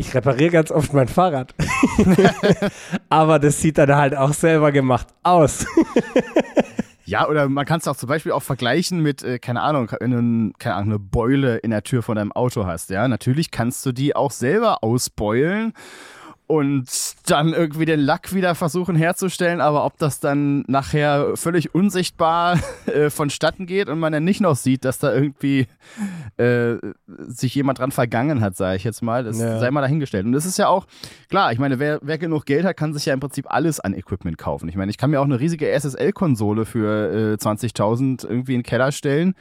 Ich 0.00 0.14
repariere 0.14 0.48
ganz 0.48 0.70
oft 0.70 0.94
mein 0.94 1.08
Fahrrad. 1.08 1.54
Aber 3.10 3.38
das 3.38 3.60
sieht 3.60 3.76
dann 3.76 3.94
halt 3.94 4.16
auch 4.16 4.32
selber 4.32 4.72
gemacht 4.72 5.08
aus. 5.22 5.66
Ja, 7.04 7.28
oder 7.28 7.50
man 7.50 7.66
kann 7.66 7.80
es 7.80 7.86
auch 7.86 7.96
zum 7.96 8.08
Beispiel 8.08 8.32
auch 8.32 8.42
vergleichen 8.42 9.00
mit, 9.02 9.22
äh, 9.22 9.38
keine 9.38 9.60
Ahnung, 9.60 9.90
wenn 10.00 10.10
du 10.52 10.52
keine 10.58 10.76
Ahnung, 10.76 10.90
eine 10.90 10.98
Beule 10.98 11.58
in 11.58 11.70
der 11.70 11.82
Tür 11.82 12.02
von 12.02 12.16
deinem 12.16 12.32
Auto 12.32 12.64
hast. 12.64 12.88
Ja, 12.88 13.08
natürlich 13.08 13.50
kannst 13.50 13.84
du 13.84 13.92
die 13.92 14.16
auch 14.16 14.30
selber 14.30 14.82
ausbeulen 14.82 15.74
und 16.50 16.86
dann 17.26 17.52
irgendwie 17.54 17.84
den 17.84 18.00
Lack 18.00 18.34
wieder 18.34 18.54
versuchen 18.56 18.96
herzustellen, 18.96 19.60
aber 19.60 19.84
ob 19.84 19.96
das 19.98 20.18
dann 20.18 20.64
nachher 20.66 21.36
völlig 21.36 21.74
unsichtbar 21.74 22.58
äh, 22.86 23.08
vonstatten 23.08 23.66
geht 23.66 23.88
und 23.88 24.00
man 24.00 24.12
dann 24.12 24.24
nicht 24.24 24.40
noch 24.40 24.56
sieht, 24.56 24.84
dass 24.84 24.98
da 24.98 25.14
irgendwie 25.14 25.68
äh, 26.36 26.74
sich 27.28 27.54
jemand 27.54 27.78
dran 27.78 27.92
vergangen 27.92 28.40
hat, 28.40 28.56
sage 28.56 28.76
ich 28.76 28.84
jetzt 28.84 29.02
mal, 29.02 29.22
das 29.24 29.38
Ja. 29.38 29.58
sei 29.60 29.70
mal 29.70 29.80
dahingestellt. 29.80 30.26
Und 30.26 30.32
das 30.32 30.44
ist 30.44 30.58
ja 30.58 30.66
auch, 30.68 30.86
klar, 31.28 31.52
ich 31.52 31.58
meine, 31.58 31.78
wer, 31.78 32.00
wer 32.02 32.18
genug 32.18 32.46
Geld 32.46 32.64
hat, 32.64 32.76
kann 32.76 32.92
sich 32.94 33.06
ja 33.06 33.14
im 33.14 33.20
Prinzip 33.20 33.46
alles 33.48 33.78
an 33.80 33.94
Equipment 33.94 34.36
kaufen. 34.36 34.68
Ich 34.68 34.76
meine, 34.76 34.90
ich 34.90 34.98
kann 34.98 35.10
mir 35.10 35.20
auch 35.20 35.24
eine 35.24 35.38
riesige 35.40 35.70
SSL-Konsole 35.70 36.64
für 36.66 37.34
äh, 37.34 37.36
20.000 37.36 38.26
irgendwie 38.26 38.54
in 38.54 38.60
den 38.60 38.66
Keller 38.66 38.90
stellen. 38.92 39.34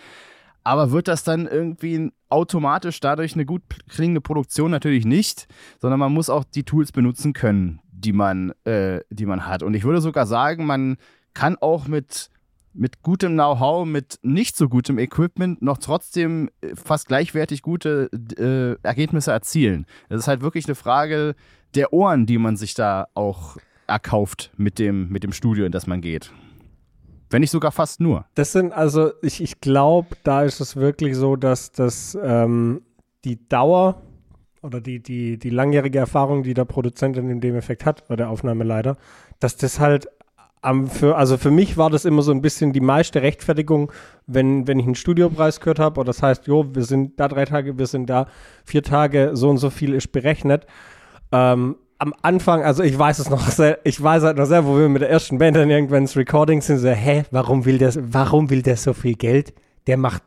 Aber 0.69 0.91
wird 0.91 1.07
das 1.07 1.23
dann 1.23 1.47
irgendwie 1.47 2.11
automatisch 2.29 2.99
dadurch 2.99 3.33
eine 3.33 3.43
gut 3.43 3.63
klingende 3.89 4.21
Produktion? 4.21 4.69
Natürlich 4.69 5.03
nicht, 5.03 5.47
sondern 5.81 5.99
man 5.99 6.13
muss 6.13 6.29
auch 6.29 6.43
die 6.43 6.61
Tools 6.61 6.91
benutzen 6.91 7.33
können, 7.33 7.79
die 7.91 8.13
man, 8.13 8.51
äh, 8.65 8.99
die 9.09 9.25
man 9.25 9.47
hat. 9.47 9.63
Und 9.63 9.73
ich 9.73 9.83
würde 9.83 9.99
sogar 9.99 10.27
sagen, 10.27 10.67
man 10.67 10.97
kann 11.33 11.55
auch 11.55 11.87
mit, 11.87 12.29
mit 12.71 13.01
gutem 13.01 13.33
Know-how, 13.33 13.87
mit 13.87 14.19
nicht 14.21 14.55
so 14.55 14.69
gutem 14.69 14.99
Equipment 14.99 15.59
noch 15.63 15.79
trotzdem 15.79 16.51
äh, 16.61 16.75
fast 16.75 17.07
gleichwertig 17.07 17.63
gute 17.63 18.11
äh, 18.37 18.79
Ergebnisse 18.87 19.31
erzielen. 19.31 19.87
Das 20.07 20.19
ist 20.19 20.27
halt 20.27 20.41
wirklich 20.41 20.67
eine 20.67 20.75
Frage 20.75 21.33
der 21.73 21.93
Ohren, 21.93 22.27
die 22.27 22.37
man 22.37 22.57
sich 22.57 22.75
da 22.75 23.07
auch 23.15 23.57
erkauft 23.87 24.51
mit 24.55 24.77
dem, 24.77 25.09
mit 25.09 25.23
dem 25.23 25.33
Studio, 25.33 25.65
in 25.65 25.71
das 25.71 25.87
man 25.87 26.01
geht. 26.01 26.31
Wenn 27.29 27.41
nicht 27.41 27.51
sogar 27.51 27.71
fast 27.71 27.99
nur. 27.99 28.25
Das 28.35 28.51
sind 28.51 28.73
also, 28.73 29.11
ich, 29.21 29.41
ich 29.41 29.61
glaube, 29.61 30.15
da 30.23 30.43
ist 30.43 30.59
es 30.59 30.75
wirklich 30.75 31.15
so, 31.15 31.35
dass 31.35 31.71
das 31.71 32.17
ähm, 32.21 32.81
die 33.23 33.47
Dauer 33.47 34.01
oder 34.61 34.81
die, 34.81 35.01
die, 35.01 35.37
die 35.37 35.49
langjährige 35.49 35.99
Erfahrung, 35.99 36.43
die 36.43 36.53
der 36.53 36.65
Produzent 36.65 37.17
in 37.17 37.39
dem 37.39 37.55
Effekt 37.55 37.85
hat, 37.85 38.03
oder 38.07 38.17
der 38.17 38.29
Aufnahmeleiter, 38.29 38.97
dass 39.39 39.55
das 39.55 39.79
halt 39.79 40.09
am 40.61 40.87
für, 40.87 41.15
also 41.15 41.37
für 41.37 41.51
mich 41.51 41.77
war 41.77 41.89
das 41.89 42.03
immer 42.03 42.21
so 42.21 42.31
ein 42.31 42.41
bisschen 42.41 42.73
die 42.73 42.81
meiste 42.81 43.21
Rechtfertigung, 43.21 43.91
wenn, 44.27 44.67
wenn 44.67 44.79
ich 44.79 44.85
einen 44.85 44.95
Studiopreis 44.95 45.59
gehört 45.61 45.79
habe, 45.79 45.99
oder 46.01 46.07
das 46.07 46.21
heißt, 46.21 46.47
jo, 46.47 46.75
wir 46.75 46.83
sind 46.83 47.19
da 47.19 47.27
drei 47.27 47.45
Tage, 47.45 47.77
wir 47.77 47.87
sind 47.87 48.09
da 48.09 48.27
vier 48.65 48.83
Tage, 48.83 49.31
so 49.33 49.49
und 49.49 49.57
so 49.57 49.69
viel 49.69 49.93
ist 49.93 50.11
berechnet. 50.11 50.65
Ähm, 51.31 51.77
am 51.99 52.13
Anfang, 52.21 52.63
also 52.63 52.81
ich 52.81 52.97
weiß 52.97 53.19
es 53.19 53.29
noch 53.29 53.45
sehr, 53.49 53.79
ich 53.83 54.01
weiß 54.01 54.23
halt 54.23 54.37
noch 54.37 54.45
sehr, 54.45 54.65
wo 54.65 54.77
wir 54.77 54.87
mit 54.87 55.01
der 55.01 55.09
ersten 55.09 55.37
Band 55.37 55.57
dann 55.57 55.69
irgendwann 55.69 56.03
ins 56.03 56.15
Recording 56.15 56.61
sind, 56.61 56.79
so, 56.79 56.89
hä, 56.89 57.23
warum 57.29 57.65
will 57.65 57.77
der, 57.77 57.93
warum 57.97 58.49
will 58.49 58.61
der 58.61 58.77
so 58.77 58.93
viel 58.93 59.15
Geld? 59.15 59.53
Der 59.85 59.97
macht, 59.97 60.23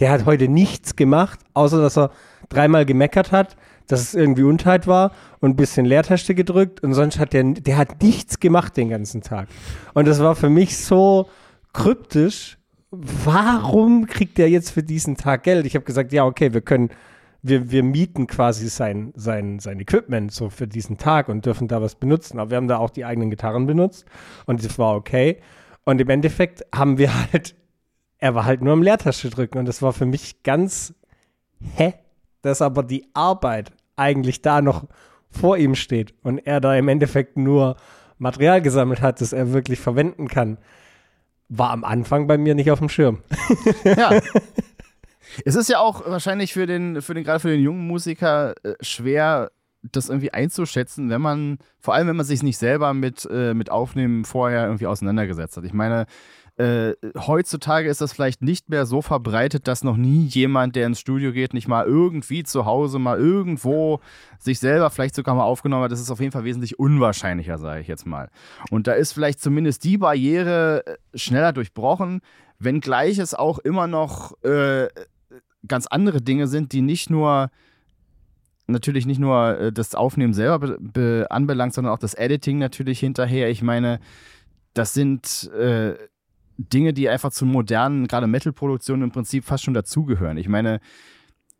der 0.00 0.10
hat 0.10 0.26
heute 0.26 0.48
nichts 0.48 0.96
gemacht, 0.96 1.38
außer 1.54 1.80
dass 1.80 1.96
er 1.96 2.10
dreimal 2.48 2.84
gemeckert 2.84 3.30
hat, 3.30 3.56
dass 3.86 4.00
es 4.00 4.14
irgendwie 4.14 4.42
Untight 4.42 4.88
war 4.88 5.12
und 5.38 5.50
ein 5.50 5.56
bisschen 5.56 5.86
Leertaste 5.86 6.34
gedrückt 6.34 6.82
und 6.82 6.94
sonst 6.94 7.20
hat 7.20 7.32
der, 7.32 7.44
der 7.44 7.76
hat 7.76 8.02
nichts 8.02 8.40
gemacht 8.40 8.76
den 8.76 8.88
ganzen 8.88 9.22
Tag. 9.22 9.48
Und 9.94 10.08
das 10.08 10.18
war 10.18 10.34
für 10.34 10.50
mich 10.50 10.76
so 10.76 11.28
kryptisch. 11.72 12.58
Warum 12.90 14.06
kriegt 14.06 14.38
der 14.38 14.50
jetzt 14.50 14.70
für 14.70 14.82
diesen 14.82 15.16
Tag 15.16 15.44
Geld? 15.44 15.64
Ich 15.66 15.76
habe 15.76 15.84
gesagt, 15.84 16.12
ja, 16.12 16.24
okay, 16.24 16.52
wir 16.54 16.60
können, 16.60 16.90
wir, 17.44 17.70
wir 17.70 17.82
mieten 17.82 18.26
quasi 18.26 18.68
sein, 18.68 19.12
sein, 19.16 19.58
sein 19.58 19.78
Equipment 19.78 20.32
so 20.32 20.48
für 20.48 20.66
diesen 20.66 20.96
Tag 20.96 21.28
und 21.28 21.44
dürfen 21.44 21.68
da 21.68 21.82
was 21.82 21.94
benutzen. 21.94 22.38
Aber 22.38 22.50
wir 22.50 22.56
haben 22.56 22.68
da 22.68 22.78
auch 22.78 22.88
die 22.88 23.04
eigenen 23.04 23.28
Gitarren 23.28 23.66
benutzt 23.66 24.06
und 24.46 24.64
das 24.64 24.78
war 24.78 24.96
okay. 24.96 25.40
Und 25.84 26.00
im 26.00 26.08
Endeffekt 26.08 26.64
haben 26.74 26.96
wir 26.96 27.12
halt, 27.14 27.54
er 28.16 28.34
war 28.34 28.46
halt 28.46 28.62
nur 28.62 28.72
am 28.72 28.82
Leertasche 28.82 29.28
drücken 29.28 29.58
und 29.58 29.66
das 29.66 29.82
war 29.82 29.92
für 29.92 30.06
mich 30.06 30.42
ganz, 30.42 30.94
hä? 31.76 31.92
Dass 32.40 32.62
aber 32.62 32.82
die 32.82 33.08
Arbeit 33.12 33.72
eigentlich 33.94 34.40
da 34.40 34.62
noch 34.62 34.86
vor 35.28 35.58
ihm 35.58 35.74
steht 35.74 36.14
und 36.22 36.38
er 36.38 36.62
da 36.62 36.74
im 36.74 36.88
Endeffekt 36.88 37.36
nur 37.36 37.76
Material 38.16 38.62
gesammelt 38.62 39.02
hat, 39.02 39.20
das 39.20 39.34
er 39.34 39.52
wirklich 39.52 39.80
verwenden 39.80 40.28
kann, 40.28 40.56
war 41.50 41.70
am 41.70 41.84
Anfang 41.84 42.26
bei 42.26 42.38
mir 42.38 42.54
nicht 42.54 42.70
auf 42.70 42.78
dem 42.78 42.88
Schirm. 42.88 43.18
Ja. 43.84 44.18
es 45.44 45.54
ist 45.54 45.68
ja 45.68 45.78
auch 45.80 46.06
wahrscheinlich 46.06 46.52
für 46.52 46.66
den, 46.66 47.02
für 47.02 47.14
den, 47.14 47.24
gerade 47.24 47.40
für 47.40 47.48
den 47.48 47.60
jungen 47.60 47.86
Musiker 47.86 48.54
äh, 48.62 48.74
schwer, 48.80 49.50
das 49.92 50.08
irgendwie 50.08 50.32
einzuschätzen, 50.32 51.10
wenn 51.10 51.20
man, 51.20 51.58
vor 51.78 51.94
allem 51.94 52.08
wenn 52.08 52.16
man 52.16 52.24
sich 52.24 52.42
nicht 52.42 52.58
selber 52.58 52.94
mit, 52.94 53.28
äh, 53.30 53.54
mit 53.54 53.70
Aufnehmen 53.70 54.24
vorher 54.24 54.64
irgendwie 54.64 54.86
auseinandergesetzt 54.86 55.56
hat. 55.56 55.64
Ich 55.64 55.74
meine, 55.74 56.06
äh, 56.56 56.94
heutzutage 57.16 57.88
ist 57.88 58.00
das 58.00 58.12
vielleicht 58.12 58.40
nicht 58.40 58.68
mehr 58.68 58.86
so 58.86 59.02
verbreitet, 59.02 59.66
dass 59.66 59.82
noch 59.82 59.96
nie 59.96 60.24
jemand, 60.26 60.76
der 60.76 60.86
ins 60.86 61.00
Studio 61.00 61.32
geht, 61.32 61.52
nicht 61.52 61.66
mal 61.66 61.84
irgendwie 61.84 62.44
zu 62.44 62.64
Hause, 62.64 63.00
mal 63.00 63.18
irgendwo 63.18 64.00
sich 64.38 64.60
selber 64.60 64.90
vielleicht 64.90 65.16
sogar 65.16 65.34
mal 65.34 65.42
aufgenommen 65.42 65.82
hat. 65.82 65.92
Das 65.92 66.00
ist 66.00 66.12
auf 66.12 66.20
jeden 66.20 66.30
Fall 66.30 66.44
wesentlich 66.44 66.78
unwahrscheinlicher, 66.78 67.58
sage 67.58 67.80
ich 67.80 67.88
jetzt 67.88 68.06
mal. 68.06 68.30
Und 68.70 68.86
da 68.86 68.92
ist 68.92 69.12
vielleicht 69.12 69.40
zumindest 69.40 69.82
die 69.82 69.98
Barriere 69.98 70.86
äh, 70.86 71.18
schneller 71.18 71.52
durchbrochen, 71.52 72.20
wenngleich 72.60 73.18
es 73.18 73.34
auch 73.34 73.58
immer 73.58 73.88
noch 73.88 74.40
äh, 74.44 74.88
ganz 75.66 75.86
andere 75.86 76.20
Dinge 76.22 76.46
sind, 76.46 76.72
die 76.72 76.82
nicht 76.82 77.10
nur 77.10 77.50
natürlich 78.66 79.06
nicht 79.06 79.18
nur 79.18 79.58
äh, 79.58 79.72
das 79.72 79.94
Aufnehmen 79.94 80.32
selber 80.32 80.58
be 80.58 80.78
be 80.80 81.26
anbelangt, 81.30 81.74
sondern 81.74 81.92
auch 81.92 81.98
das 81.98 82.14
Editing 82.14 82.58
natürlich 82.58 83.00
hinterher. 83.00 83.50
Ich 83.50 83.62
meine, 83.62 84.00
das 84.72 84.94
sind 84.94 85.50
äh, 85.52 85.94
Dinge, 86.56 86.92
die 86.92 87.08
einfach 87.08 87.30
zu 87.30 87.46
modernen, 87.46 88.06
gerade 88.06 88.26
Metal-Produktionen 88.26 89.02
im 89.02 89.10
Prinzip 89.10 89.44
fast 89.44 89.64
schon 89.64 89.74
dazugehören. 89.74 90.36
Ich 90.36 90.48
meine, 90.48 90.80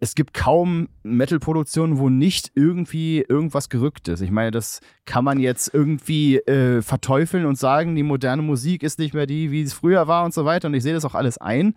es 0.04 0.14
gibt 0.14 0.34
kaum 0.34 0.90
Metal-Produktionen, 1.02 1.96
wo 1.96 2.11
nicht 2.11 2.52
irgendwie 2.54 3.25
irgendwas 3.26 3.70
gerückt 3.70 4.06
ist. 4.08 4.20
Ich 4.20 4.30
meine, 4.30 4.50
das 4.50 4.82
kann 5.06 5.25
man 5.25 5.40
jetzt 5.40 5.73
irgendwie 5.73 6.37
äh, 6.37 6.82
verteufeln 6.82 7.46
und 7.46 7.56
sagen, 7.56 7.96
die 7.96 8.02
moderne 8.02 8.42
Musik 8.42 8.82
ist 8.82 8.99
nicht 8.99 9.14
mehr 9.14 9.25
die, 9.25 9.50
wie 9.50 9.62
es 9.62 9.73
früher 9.73 10.06
war 10.06 10.26
und 10.26 10.34
so 10.34 10.44
weiter. 10.44 10.68
Und 10.68 10.75
ich 10.75 10.82
sehe 10.82 10.92
das 10.92 11.06
auch 11.06 11.14
alles 11.14 11.38
ein. 11.38 11.75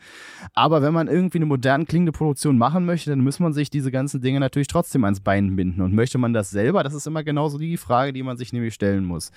Aber 0.53 0.81
wenn 0.81 0.93
man 0.93 1.07
irgendwie 1.07 1.37
eine 1.37 1.45
modern 1.45 1.85
klingende 1.85 2.11
Produktion 2.11 2.57
machen 2.57 2.85
möchte, 2.85 3.11
dann 3.11 3.21
muss 3.21 3.39
man 3.39 3.53
sich 3.53 3.69
diese 3.69 3.91
ganzen 3.91 4.19
Dinge 4.19 4.41
natürlich 4.41 4.67
trotzdem 4.67 5.05
ans 5.05 5.21
Bein 5.21 5.55
binden. 5.55 5.79
Und 5.79 5.93
möchte 5.93 6.17
man 6.17 6.33
das 6.33 6.49
selber? 6.49 6.83
Das 6.83 6.93
ist 6.93 7.07
immer 7.07 7.23
genauso 7.23 7.57
die 7.57 7.77
Frage, 7.77 8.11
die 8.11 8.23
man 8.23 8.35
sich 8.35 8.51
nämlich 8.51 8.73
stellen 8.73 9.05
muss. 9.05 9.31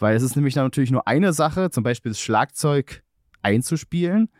Weil 0.00 0.16
es 0.16 0.24
ist 0.24 0.34
nämlich 0.34 0.54
dann 0.54 0.64
natürlich 0.64 0.90
nur 0.90 1.06
eine 1.06 1.32
Sache, 1.32 1.70
zum 1.70 1.84
Beispiel 1.84 2.10
das 2.10 2.20
Schlagzeug 2.20 3.04
einzuspielen, 3.42 4.30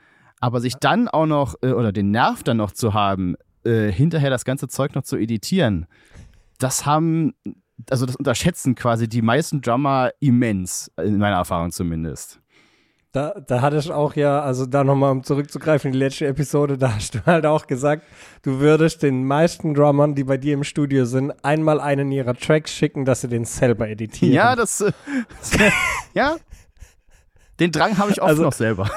aber 0.41 0.61
sich 0.61 0.75
dann 0.75 1.07
auch 1.07 1.27
noch, 1.27 1.55
äh, 1.63 1.71
oder 1.71 1.93
den 1.93 2.11
Nerv 2.11 2.43
dann 2.43 2.57
noch 2.57 2.73
zu 2.73 2.95
haben, 2.95 3.37
äh, 3.65 3.91
hinterher 3.91 4.31
das 4.31 4.45
ganze 4.45 4.69
Zeug 4.69 4.95
noch 4.95 5.03
zu 5.03 5.17
editieren, 5.17 5.87
das 6.59 6.87
haben, 6.87 7.35
also 7.91 8.07
das 8.07 8.17
unterschätzen 8.17 8.75
quasi 8.75 9.09
die 9.09 9.23
meisten 9.23 9.61
Drummer 9.61 10.11
immens, 10.21 10.91
in 10.97 11.19
meiner 11.19 11.37
Erfahrung 11.37 11.71
zumindest. 11.73 12.39
Da, 13.13 13.35
da 13.47 13.61
hattest 13.61 13.89
du 13.89 13.93
auch 13.93 14.15
ja, 14.15 14.41
also 14.41 14.65
da 14.65 14.85
nochmal 14.85 15.13
um 15.13 15.23
zurückzugreifen 15.23 15.89
in 15.89 15.93
die 15.93 15.99
letzte 15.99 16.27
Episode, 16.27 16.79
da 16.79 16.95
hast 16.95 17.15
du 17.15 17.27
halt 17.27 17.45
auch 17.45 17.67
gesagt, 17.67 18.05
du 18.43 18.59
würdest 18.61 19.03
den 19.03 19.25
meisten 19.27 19.75
Drummern, 19.75 20.15
die 20.15 20.25
bei 20.25 20.39
dir 20.39 20.55
im 20.55 20.65
Studio 20.65 21.05
sind, 21.05 21.33
einmal 21.45 21.79
einen 21.81 22.11
ihrer 22.11 22.35
Tracks 22.35 22.73
schicken, 22.73 23.05
dass 23.05 23.21
sie 23.21 23.29
den 23.29 23.45
selber 23.45 23.87
editieren. 23.89 24.33
Ja, 24.35 24.57
das, 24.57 24.81
äh, 24.81 24.93
ja, 26.15 26.37
den 27.61 27.71
Drang 27.71 27.99
habe 27.99 28.11
ich 28.13 28.21
oft 28.23 28.31
Also- 28.31 28.43
noch 28.45 28.53
selber. 28.53 28.91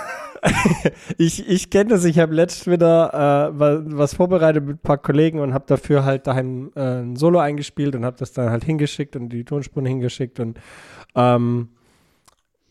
Ich, 1.17 1.47
ich 1.47 1.69
kenne 1.69 1.91
das, 1.91 2.05
ich 2.05 2.19
habe 2.19 2.33
letzt 2.33 2.67
wieder 2.69 3.13
äh, 3.13 3.59
wa- 3.59 3.81
was 3.85 4.13
vorbereitet 4.15 4.65
mit 4.65 4.75
ein 4.77 4.79
paar 4.79 4.97
Kollegen 4.97 5.39
und 5.39 5.53
habe 5.53 5.65
dafür 5.67 6.05
halt 6.05 6.27
daheim 6.27 6.71
äh, 6.75 7.01
ein 7.01 7.15
Solo 7.15 7.39
eingespielt 7.39 7.95
und 7.95 8.05
habe 8.05 8.17
das 8.17 8.33
dann 8.33 8.49
halt 8.49 8.63
hingeschickt 8.63 9.15
und 9.15 9.29
die 9.29 9.43
Tonspuren 9.43 9.85
hingeschickt 9.85 10.39
und 10.39 10.59
ähm, 11.15 11.69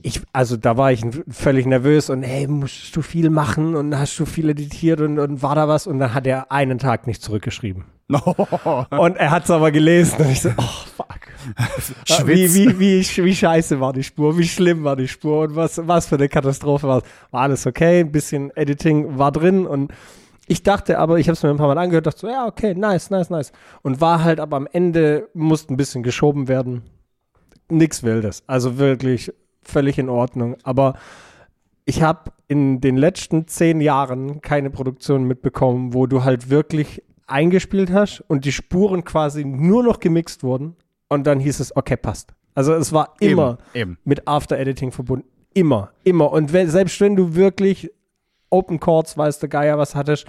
ich, 0.04 0.20
also 0.34 0.58
da 0.58 0.76
war 0.76 0.92
ich 0.92 1.02
völlig 1.30 1.64
nervös 1.64 2.10
und 2.10 2.22
hey, 2.22 2.46
musst 2.46 2.94
du 2.94 3.00
viel 3.00 3.30
machen 3.30 3.74
und 3.74 3.98
hast 3.98 4.18
du 4.18 4.26
viel 4.26 4.50
editiert 4.50 5.00
und, 5.00 5.18
und 5.18 5.42
war 5.42 5.54
da 5.54 5.66
was 5.66 5.86
und 5.86 5.98
dann 5.98 6.12
hat 6.12 6.26
er 6.26 6.52
einen 6.52 6.78
Tag 6.78 7.06
nicht 7.06 7.22
zurückgeschrieben. 7.22 7.84
Und 8.90 9.16
er 9.16 9.30
hat 9.30 9.44
es 9.44 9.50
aber 9.50 9.70
gelesen 9.70 10.18
und 10.18 10.30
ich 10.30 10.42
so, 10.42 10.50
oh 10.58 10.62
fuck. 10.94 12.26
Wie, 12.26 12.54
wie, 12.54 12.78
wie, 12.78 13.00
wie 13.00 13.34
scheiße 13.34 13.80
war 13.80 13.94
die 13.94 14.02
Spur, 14.02 14.36
wie 14.36 14.46
schlimm 14.46 14.84
war 14.84 14.94
die 14.94 15.08
Spur 15.08 15.44
und 15.44 15.56
was, 15.56 15.80
was 15.88 16.06
für 16.06 16.16
eine 16.16 16.28
Katastrophe 16.28 16.86
war 16.86 16.98
es. 16.98 17.04
War 17.30 17.42
alles 17.42 17.66
okay, 17.66 18.00
ein 18.00 18.12
bisschen 18.12 18.54
Editing 18.56 19.16
war 19.16 19.32
drin 19.32 19.66
und 19.66 19.90
ich 20.46 20.62
dachte 20.62 20.98
aber, 20.98 21.18
ich 21.18 21.28
habe 21.28 21.34
es 21.34 21.42
mir 21.42 21.48
ein 21.48 21.56
paar 21.56 21.68
Mal 21.68 21.78
angehört, 21.78 22.06
dachte 22.06 22.20
so, 22.20 22.28
ja, 22.28 22.46
okay, 22.46 22.74
nice, 22.74 23.08
nice, 23.08 23.30
nice. 23.30 23.52
Und 23.80 24.02
war 24.02 24.22
halt 24.22 24.38
aber 24.38 24.58
am 24.58 24.68
Ende, 24.70 25.28
musste 25.32 25.72
ein 25.72 25.78
bisschen 25.78 26.02
geschoben 26.02 26.46
werden. 26.46 26.82
Nix 27.70 28.02
Wildes. 28.02 28.44
Also 28.46 28.76
wirklich 28.76 29.32
völlig 29.68 29.98
in 29.98 30.08
Ordnung. 30.08 30.56
Aber 30.62 30.94
ich 31.84 32.02
habe 32.02 32.32
in 32.48 32.80
den 32.80 32.96
letzten 32.96 33.46
zehn 33.46 33.80
Jahren 33.80 34.40
keine 34.40 34.70
Produktion 34.70 35.24
mitbekommen, 35.24 35.94
wo 35.94 36.06
du 36.06 36.24
halt 36.24 36.50
wirklich 36.50 37.02
eingespielt 37.26 37.92
hast 37.92 38.22
und 38.28 38.44
die 38.44 38.52
Spuren 38.52 39.04
quasi 39.04 39.44
nur 39.44 39.82
noch 39.82 40.00
gemixt 40.00 40.42
wurden 40.42 40.76
und 41.08 41.26
dann 41.26 41.40
hieß 41.40 41.60
es, 41.60 41.74
okay, 41.76 41.96
passt. 41.96 42.34
Also 42.54 42.74
es 42.74 42.92
war 42.92 43.14
immer 43.20 43.58
Eben, 43.72 43.80
eben. 43.80 43.98
mit 44.04 44.28
After 44.28 44.58
Editing 44.58 44.92
verbunden. 44.92 45.26
Immer, 45.54 45.90
immer. 46.04 46.32
Und 46.32 46.52
wenn, 46.52 46.68
selbst 46.68 47.00
wenn 47.00 47.16
du 47.16 47.34
wirklich 47.34 47.90
Open 48.50 48.78
Chords, 48.78 49.16
weiß 49.16 49.38
der 49.40 49.48
Geier, 49.48 49.78
was 49.78 49.94
hattest, 49.94 50.26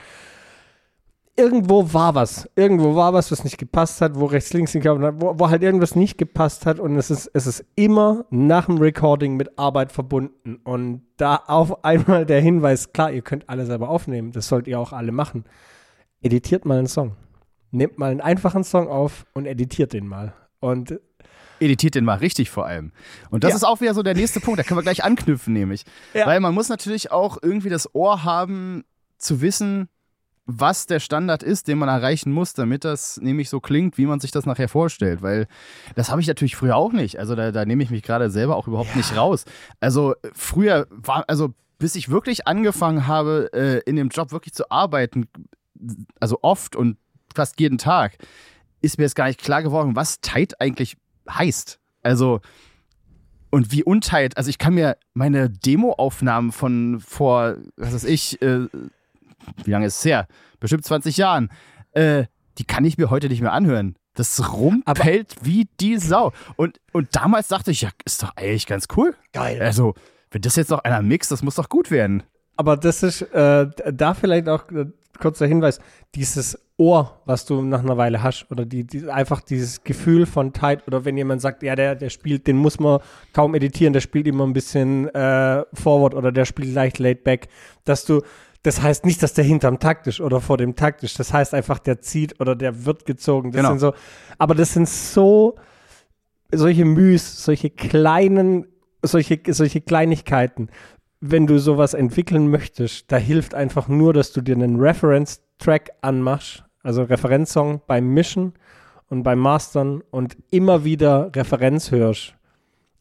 irgendwo 1.35 1.93
war 1.93 2.15
was. 2.15 2.49
Irgendwo 2.55 2.95
war 2.95 3.13
was, 3.13 3.31
was 3.31 3.43
nicht 3.43 3.57
gepasst 3.57 4.01
hat, 4.01 4.15
wo 4.15 4.25
rechts, 4.25 4.53
links 4.53 4.73
wo, 4.75 5.39
wo 5.39 5.49
halt 5.49 5.63
irgendwas 5.63 5.95
nicht 5.95 6.17
gepasst 6.17 6.65
hat. 6.65 6.79
Und 6.79 6.95
es 6.97 7.09
ist, 7.11 7.29
es 7.33 7.47
ist 7.47 7.65
immer 7.75 8.25
nach 8.29 8.65
dem 8.67 8.77
Recording 8.77 9.35
mit 9.35 9.57
Arbeit 9.57 9.91
verbunden. 9.91 10.57
Und 10.63 11.01
da 11.17 11.35
auf 11.47 11.83
einmal 11.83 12.25
der 12.25 12.41
Hinweis, 12.41 12.93
klar, 12.93 13.11
ihr 13.11 13.21
könnt 13.21 13.49
alle 13.49 13.65
selber 13.65 13.89
aufnehmen, 13.89 14.31
das 14.31 14.47
sollt 14.47 14.67
ihr 14.67 14.79
auch 14.79 14.93
alle 14.93 15.11
machen. 15.11 15.43
Editiert 16.21 16.65
mal 16.65 16.77
einen 16.77 16.87
Song. 16.87 17.15
Nehmt 17.71 17.97
mal 17.97 18.11
einen 18.11 18.21
einfachen 18.21 18.63
Song 18.63 18.87
auf 18.87 19.25
und 19.33 19.45
editiert 19.45 19.93
den 19.93 20.07
mal. 20.07 20.33
Und 20.59 20.99
editiert 21.59 21.95
den 21.95 22.05
mal 22.05 22.17
richtig 22.17 22.49
vor 22.49 22.65
allem. 22.65 22.91
Und 23.29 23.43
das 23.43 23.51
Ja. 23.51 23.55
ist 23.57 23.63
auch 23.63 23.81
wieder 23.81 23.93
so 23.93 24.03
der 24.03 24.15
nächste 24.15 24.39
Punkt, 24.39 24.59
da 24.59 24.63
können 24.63 24.77
wir 24.77 24.83
gleich 24.83 25.03
anknüpfen, 25.03 25.53
nämlich. 25.53 25.83
Ja. 26.13 26.25
Weil 26.25 26.39
man 26.39 26.53
muss 26.53 26.69
natürlich 26.69 27.11
auch 27.11 27.37
irgendwie 27.41 27.69
das 27.69 27.93
Ohr 27.93 28.23
haben, 28.23 28.83
zu 29.17 29.41
wissen, 29.41 29.87
was 30.45 30.85
der 30.85 30.99
Standard 30.99 31.41
ist, 31.41 31.67
den 31.67 31.79
man 31.79 31.89
erreichen 31.89 32.31
muss, 32.31 32.53
damit 32.53 32.85
das 32.85 33.17
nämlich 33.17 33.49
so 33.49 33.59
klingt, 33.59 33.97
wie 33.97 34.05
man 34.05 34.19
sich 34.19 34.31
das 34.31 34.45
nachher 34.45 34.69
vorstellt. 34.69 35.21
Weil 35.21 35.47
das 35.95 36.11
habe 36.11 36.21
ich 36.21 36.27
natürlich 36.27 36.55
früher 36.55 36.75
auch 36.75 36.91
nicht. 36.91 37.19
Also 37.19 37.35
da, 37.35 37.51
da 37.51 37.65
nehme 37.65 37.83
ich 37.83 37.89
mich 37.89 38.03
gerade 38.03 38.29
selber 38.29 38.55
auch 38.55 38.67
überhaupt 38.67 38.95
nicht 38.95 39.15
raus. 39.17 39.45
Also 39.79 40.13
äh, 40.13 40.29
früher 40.33 40.87
war, 40.89 41.25
also 41.27 41.53
bis 41.79 41.95
ich 41.95 42.09
wirklich 42.09 42.47
angefangen 42.47 43.07
habe, 43.07 43.49
äh, 43.53 43.79
in 43.89 43.95
dem 43.95 44.09
Job 44.09 44.31
wirklich 44.31 44.53
zu 44.53 44.69
arbeiten, 44.69 45.27
also 46.19 46.39
oft 46.41 46.75
und 46.75 46.97
fast 47.33 47.59
jeden 47.59 47.77
Tag, 47.77 48.17
ist 48.81 48.97
mir 48.97 49.03
jetzt 49.05 49.15
gar 49.15 49.27
nicht 49.27 49.41
klar 49.41 49.63
geworden, 49.63 49.95
was 49.95 50.21
tight 50.21 50.61
eigentlich 50.61 50.95
heißt. 51.29 51.79
Also, 52.03 52.39
und 53.49 53.71
wie 53.71 53.83
untight, 53.83 54.37
also 54.37 54.49
ich 54.49 54.57
kann 54.57 54.75
mir 54.75 54.97
meine 55.13 55.49
Demo-Aufnahmen 55.49 56.51
von 56.51 56.99
vor, 56.99 57.55
was 57.77 57.93
weiß 57.93 58.03
ich, 58.05 58.41
äh, 58.41 58.67
wie 59.63 59.71
lange 59.71 59.85
ist 59.85 59.99
es 59.99 60.05
her? 60.05 60.27
Bestimmt 60.59 60.85
20 60.85 61.17
Jahren, 61.17 61.49
äh, 61.91 62.25
die 62.57 62.65
kann 62.65 62.85
ich 62.85 62.97
mir 62.97 63.09
heute 63.09 63.29
nicht 63.29 63.41
mehr 63.41 63.53
anhören. 63.53 63.95
Das 64.13 64.53
rumpellt 64.53 65.35
wie 65.41 65.67
die 65.79 65.97
Sau. 65.97 66.31
Und, 66.55 66.79
und 66.93 67.15
damals 67.15 67.49
dachte 67.49 67.71
ich, 67.71 67.81
ja, 67.81 67.89
ist 68.05 68.23
doch 68.23 68.35
eigentlich 68.37 68.65
ganz 68.65 68.87
cool. 68.95 69.13
Geil. 69.33 69.61
Also, 69.61 69.93
wenn 70.31 70.41
das 70.41 70.55
jetzt 70.55 70.69
noch 70.69 70.79
einer 70.79 71.01
mixt, 71.01 71.31
das 71.31 71.43
muss 71.43 71.55
doch 71.55 71.69
gut 71.69 71.91
werden. 71.91 72.23
Aber 72.55 72.77
das 72.77 73.03
ist 73.03 73.21
äh, 73.21 73.67
da 73.91 74.13
vielleicht 74.13 74.47
auch 74.47 74.71
äh, 74.71 74.85
kurzer 75.19 75.45
Hinweis, 75.45 75.79
dieses 76.15 76.59
Ohr, 76.77 77.21
was 77.25 77.45
du 77.45 77.61
nach 77.61 77.79
einer 77.79 77.97
Weile 77.97 78.21
hast, 78.21 78.47
oder 78.51 78.65
die, 78.65 78.85
die, 78.85 79.09
einfach 79.09 79.41
dieses 79.41 79.83
Gefühl 79.83 80.25
von 80.25 80.51
tight, 80.51 80.87
oder 80.87 81.05
wenn 81.05 81.17
jemand 81.17 81.41
sagt, 81.41 81.63
ja, 81.63 81.75
der, 81.75 81.95
der 81.95 82.09
spielt, 82.09 82.47
den 82.47 82.57
muss 82.57 82.79
man 82.79 82.99
kaum 83.33 83.55
editieren, 83.55 83.93
der 83.93 84.01
spielt 84.01 84.27
immer 84.27 84.45
ein 84.45 84.53
bisschen 84.53 85.07
äh, 85.13 85.63
forward 85.73 86.13
oder 86.15 86.31
der 86.31 86.45
spielt 86.45 86.73
leicht 86.73 86.99
laid 86.99 87.23
back, 87.23 87.47
dass 87.85 88.05
du, 88.05 88.21
das 88.65 88.81
heißt 88.81 89.05
nicht, 89.05 89.21
dass 89.23 89.33
der 89.33 89.43
hinterm 89.43 89.79
Takt 89.79 90.07
ist 90.07 90.19
oder 90.21 90.41
vor 90.41 90.57
dem 90.57 90.75
Takt 90.75 91.03
ist, 91.03 91.19
das 91.19 91.33
heißt 91.33 91.53
einfach, 91.53 91.79
der 91.79 92.01
zieht 92.01 92.39
oder 92.39 92.55
der 92.55 92.85
wird 92.85 93.05
gezogen. 93.05 93.51
Das 93.51 93.59
Genau. 93.59 93.69
sind 93.69 93.79
so, 93.79 93.93
aber 94.37 94.55
das 94.55 94.73
sind 94.73 94.87
so 94.89 95.55
solche 96.51 96.85
Müs, 96.85 97.43
solche 97.43 97.69
kleinen, 97.69 98.67
solche, 99.01 99.39
solche 99.47 99.81
Kleinigkeiten 99.81 100.69
wenn 101.21 101.47
du 101.47 101.59
sowas 101.59 101.93
entwickeln 101.93 102.49
möchtest, 102.49 103.11
da 103.11 103.17
hilft 103.17 103.55
einfach 103.55 103.87
nur, 103.87 104.13
dass 104.13 104.31
du 104.31 104.41
dir 104.41 104.55
einen 104.55 104.79
Reference-Track 104.79 105.91
anmachst, 106.01 106.63
also 106.83 107.03
Referenzsong 107.03 107.81
beim 107.87 108.07
Mischen 108.13 108.53
und 109.09 109.23
beim 109.23 109.39
Mastern 109.39 110.01
und 110.11 110.37
immer 110.51 110.83
wieder 110.83 111.31
Referenz 111.35 111.91
hörst 111.91 112.35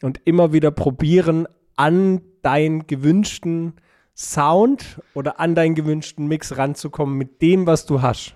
und 0.03 0.21
immer 0.25 0.53
wieder 0.53 0.71
probieren, 0.71 1.47
an 1.77 2.21
deinen 2.43 2.87
gewünschten 2.87 3.75
Sound 4.17 5.01
oder 5.15 5.41
an 5.41 5.55
deinen 5.55 5.75
gewünschten 5.75 6.27
Mix 6.27 6.57
ranzukommen 6.57 7.17
mit 7.17 7.43
dem, 7.43 7.67
was 7.67 7.87
du 7.87 8.03
hast. 8.03 8.35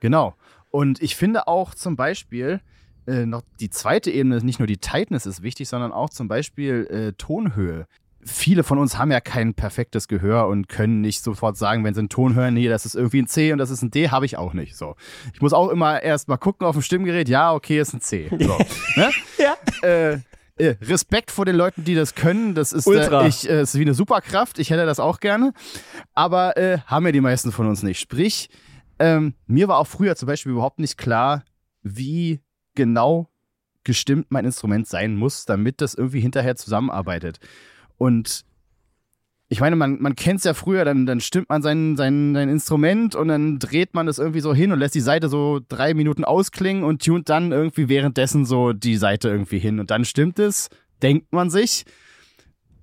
Genau. 0.00 0.34
Und 0.70 1.02
ich 1.02 1.16
finde 1.16 1.48
auch 1.48 1.74
zum 1.74 1.96
Beispiel 1.96 2.60
äh, 3.06 3.26
noch 3.26 3.42
die 3.58 3.70
zweite 3.70 4.10
Ebene, 4.10 4.38
nicht 4.44 4.58
nur 4.58 4.66
die 4.68 4.76
Tightness 4.76 5.26
ist 5.26 5.42
wichtig, 5.42 5.68
sondern 5.68 5.92
auch 5.92 6.10
zum 6.10 6.28
Beispiel 6.28 6.86
äh, 6.90 7.12
Tonhöhe. 7.14 7.86
Viele 8.20 8.62
von 8.62 8.78
uns 8.78 8.98
haben 8.98 9.10
ja 9.10 9.20
kein 9.20 9.54
perfektes 9.54 10.08
Gehör 10.08 10.48
und 10.48 10.68
können 10.68 11.00
nicht 11.00 11.22
sofort 11.22 11.56
sagen, 11.56 11.84
wenn 11.84 11.94
sie 11.94 12.00
einen 12.00 12.10
Ton 12.10 12.34
hören, 12.34 12.54
nee, 12.54 12.68
das 12.68 12.84
ist 12.84 12.94
irgendwie 12.94 13.22
ein 13.22 13.26
C 13.26 13.52
und 13.52 13.58
das 13.58 13.70
ist 13.70 13.82
ein 13.82 13.90
D, 13.90 14.10
habe 14.10 14.26
ich 14.26 14.36
auch 14.36 14.52
nicht. 14.52 14.76
So. 14.76 14.96
Ich 15.32 15.40
muss 15.40 15.54
auch 15.54 15.68
immer 15.70 16.02
erst 16.02 16.28
mal 16.28 16.36
gucken 16.36 16.66
auf 16.66 16.76
dem 16.76 16.82
Stimmgerät, 16.82 17.28
ja, 17.28 17.54
okay, 17.54 17.78
ist 17.78 17.94
ein 17.94 18.00
C. 18.00 18.28
So, 18.30 18.58
ne? 18.96 19.10
Ja. 19.38 19.88
äh, 19.88 20.18
Respekt 20.60 21.30
vor 21.30 21.44
den 21.44 21.56
Leuten, 21.56 21.84
die 21.84 21.94
das 21.94 22.14
können. 22.14 22.54
Das 22.54 22.72
ist, 22.72 22.86
Ultra. 22.86 23.24
äh, 23.24 23.28
ich, 23.28 23.48
äh, 23.48 23.62
ist 23.62 23.76
wie 23.76 23.82
eine 23.82 23.94
Superkraft. 23.94 24.58
Ich 24.58 24.70
hätte 24.70 24.86
das 24.86 25.00
auch 25.00 25.20
gerne. 25.20 25.52
Aber 26.14 26.56
äh, 26.56 26.78
haben 26.86 27.06
ja 27.06 27.12
die 27.12 27.20
meisten 27.20 27.52
von 27.52 27.66
uns 27.66 27.82
nicht. 27.82 28.00
Sprich, 28.00 28.48
ähm, 28.98 29.34
mir 29.46 29.68
war 29.68 29.78
auch 29.78 29.86
früher 29.86 30.16
zum 30.16 30.26
Beispiel 30.26 30.52
überhaupt 30.52 30.78
nicht 30.78 30.98
klar, 30.98 31.44
wie 31.82 32.40
genau 32.74 33.28
gestimmt 33.84 34.26
mein 34.30 34.44
Instrument 34.44 34.86
sein 34.86 35.16
muss, 35.16 35.44
damit 35.44 35.80
das 35.80 35.94
irgendwie 35.94 36.20
hinterher 36.20 36.56
zusammenarbeitet. 36.56 37.38
Und 37.96 38.44
ich 39.50 39.60
meine, 39.60 39.76
man, 39.76 40.00
man 40.00 40.14
kennt 40.14 40.38
es 40.38 40.44
ja 40.44 40.52
früher, 40.52 40.84
dann, 40.84 41.06
dann 41.06 41.20
stimmt 41.20 41.48
man 41.48 41.62
sein, 41.62 41.96
sein, 41.96 42.34
sein 42.34 42.50
Instrument 42.50 43.14
und 43.14 43.28
dann 43.28 43.58
dreht 43.58 43.94
man 43.94 44.06
es 44.06 44.18
irgendwie 44.18 44.40
so 44.40 44.52
hin 44.52 44.72
und 44.72 44.78
lässt 44.78 44.94
die 44.94 45.00
Seite 45.00 45.30
so 45.30 45.60
drei 45.68 45.94
Minuten 45.94 46.24
ausklingen 46.24 46.84
und 46.84 47.02
tunt 47.02 47.30
dann 47.30 47.52
irgendwie 47.52 47.88
währenddessen 47.88 48.44
so 48.44 48.74
die 48.74 48.96
Seite 48.96 49.28
irgendwie 49.28 49.58
hin. 49.58 49.80
Und 49.80 49.90
dann 49.90 50.04
stimmt 50.04 50.38
es, 50.38 50.68
denkt 51.00 51.32
man 51.32 51.48
sich. 51.48 51.86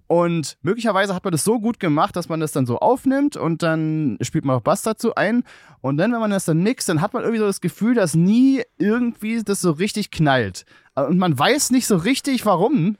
Und 0.07 0.57
möglicherweise 0.61 1.15
hat 1.15 1.23
man 1.23 1.31
das 1.31 1.43
so 1.43 1.59
gut 1.59 1.79
gemacht, 1.79 2.15
dass 2.15 2.29
man 2.29 2.39
das 2.39 2.51
dann 2.51 2.65
so 2.65 2.79
aufnimmt 2.79 3.37
und 3.37 3.63
dann 3.63 4.17
spielt 4.21 4.45
man 4.45 4.55
auch 4.55 4.61
Bass 4.61 4.81
dazu 4.83 5.15
ein. 5.15 5.43
Und 5.81 5.97
dann, 5.97 6.11
wenn 6.13 6.19
man 6.19 6.31
das 6.31 6.45
dann 6.45 6.63
mixt, 6.63 6.89
dann 6.89 7.01
hat 7.01 7.13
man 7.13 7.23
irgendwie 7.23 7.39
so 7.39 7.47
das 7.47 7.61
Gefühl, 7.61 7.93
dass 7.95 8.15
nie 8.15 8.61
irgendwie 8.77 9.41
das 9.43 9.61
so 9.61 9.71
richtig 9.71 10.09
knallt. 10.09 10.65
Und 10.95 11.17
man 11.17 11.37
weiß 11.37 11.71
nicht 11.71 11.87
so 11.87 11.97
richtig, 11.97 12.45
warum. 12.45 12.97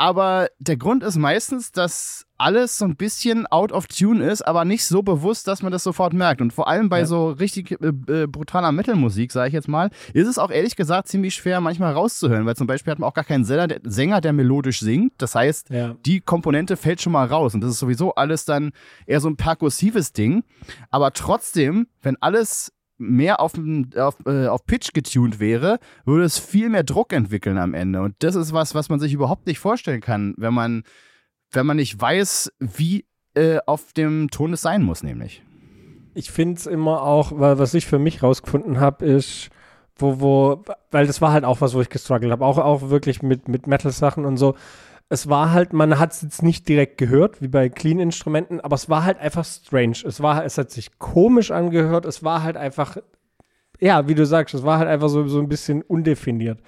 Aber 0.00 0.48
der 0.58 0.78
Grund 0.78 1.02
ist 1.02 1.16
meistens, 1.16 1.72
dass 1.72 2.24
alles 2.38 2.78
so 2.78 2.86
ein 2.86 2.96
bisschen 2.96 3.46
out 3.48 3.70
of 3.70 3.86
tune 3.86 4.24
ist, 4.24 4.40
aber 4.40 4.64
nicht 4.64 4.86
so 4.86 5.02
bewusst, 5.02 5.46
dass 5.46 5.62
man 5.62 5.70
das 5.72 5.82
sofort 5.82 6.14
merkt. 6.14 6.40
Und 6.40 6.54
vor 6.54 6.68
allem 6.68 6.88
bei 6.88 7.00
Ja. 7.00 7.04
so 7.06 7.28
richtig 7.32 7.72
äh, 7.72 7.88
äh, 8.22 8.26
brutaler 8.26 8.72
Metal-Musik, 8.72 9.30
sage 9.30 9.48
ich 9.48 9.52
jetzt 9.54 9.68
mal, 9.68 9.90
ist 10.14 10.26
es 10.26 10.38
auch 10.38 10.50
ehrlich 10.50 10.74
gesagt 10.74 11.08
ziemlich 11.08 11.34
schwer 11.34 11.60
manchmal 11.60 11.92
rauszuhören, 11.92 12.46
weil 12.46 12.56
zum 12.56 12.66
Beispiel 12.66 12.92
hat 12.92 12.98
man 12.98 13.10
auch 13.10 13.14
gar 13.14 13.24
keinen 13.24 13.44
Sänger, 13.44 13.66
der, 13.68 13.80
Sänger, 13.84 14.22
der 14.22 14.32
melodisch 14.32 14.80
singt. 14.80 15.12
Das 15.18 15.34
heißt, 15.34 15.68
Ja. 15.68 15.96
die 16.06 16.22
Komponente 16.22 16.78
fällt 16.78 17.02
schon 17.02 17.12
mal 17.12 17.26
raus. 17.26 17.54
Und 17.54 17.60
das 17.60 17.72
ist 17.72 17.78
sowieso 17.78 18.14
alles 18.14 18.46
dann 18.46 18.72
eher 19.04 19.20
so 19.20 19.28
ein 19.28 19.36
perkussives 19.36 20.14
Ding. 20.14 20.42
Aber 20.90 21.12
trotzdem, 21.12 21.88
wenn 22.00 22.16
alles 22.22 22.72
mehr 23.00 23.40
auf, 23.40 23.54
auf, 23.96 24.16
äh, 24.26 24.46
auf 24.46 24.64
Pitch 24.66 24.92
getuned 24.92 25.40
wäre, 25.40 25.78
würde 26.04 26.24
es 26.24 26.38
viel 26.38 26.68
mehr 26.68 26.84
Druck 26.84 27.12
entwickeln 27.12 27.58
am 27.58 27.74
Ende. 27.74 28.02
Und 28.02 28.14
das 28.20 28.34
ist 28.34 28.52
was, 28.52 28.74
was 28.74 28.88
man 28.88 29.00
sich 29.00 29.12
überhaupt 29.12 29.46
nicht 29.46 29.58
vorstellen 29.58 30.00
kann, 30.00 30.34
wenn 30.36 30.54
man, 30.54 30.84
wenn 31.50 31.66
man 31.66 31.78
nicht 31.78 32.00
weiß, 32.00 32.52
wie 32.58 33.06
äh, 33.34 33.58
auf 33.66 33.92
dem 33.92 34.30
Ton 34.30 34.52
es 34.52 34.60
sein 34.60 34.82
muss, 34.82 35.02
nämlich. 35.02 35.42
Ich 36.14 36.30
finde 36.30 36.56
es 36.56 36.66
immer 36.66 37.02
auch, 37.02 37.32
weil 37.34 37.58
was 37.58 37.74
ich 37.74 37.86
für 37.86 37.98
mich 37.98 38.22
rausgefunden 38.22 38.80
habe, 38.80 39.06
ist, 39.06 39.50
wo, 39.96 40.20
wo, 40.20 40.64
weil 40.90 41.06
das 41.06 41.20
war 41.20 41.32
halt 41.32 41.44
auch 41.44 41.60
was, 41.60 41.74
wo 41.74 41.80
ich 41.80 41.88
gestruggelt 41.88 42.32
habe, 42.32 42.44
auch, 42.44 42.58
auch 42.58 42.90
wirklich 42.90 43.22
mit, 43.22 43.48
mit 43.48 43.66
Metal-Sachen 43.66 44.24
und 44.24 44.36
so. 44.36 44.54
Es 45.10 45.28
war 45.28 45.52
halt, 45.52 45.72
man 45.72 45.98
hat 45.98 46.12
es 46.12 46.22
jetzt 46.22 46.42
nicht 46.42 46.68
direkt 46.68 46.96
gehört, 46.96 47.42
wie 47.42 47.48
bei 47.48 47.68
Clean-Instrumenten, 47.68 48.60
aber 48.60 48.76
es 48.76 48.88
war 48.88 49.04
halt 49.04 49.18
einfach 49.18 49.44
strange. 49.44 49.98
Es 50.06 50.22
war, 50.22 50.44
es 50.44 50.56
hat 50.56 50.70
sich 50.70 50.98
komisch 50.98 51.50
angehört, 51.50 52.06
es 52.06 52.22
war 52.22 52.42
halt 52.42 52.56
einfach, 52.56 52.96
ja, 53.80 54.08
wie 54.08 54.14
du 54.14 54.24
sagst, 54.24 54.54
es 54.54 54.62
war 54.62 54.78
halt 54.78 54.88
einfach 54.88 55.08
so, 55.08 55.26
so 55.26 55.40
ein 55.40 55.48
bisschen 55.48 55.82
undefiniert. 55.82 56.60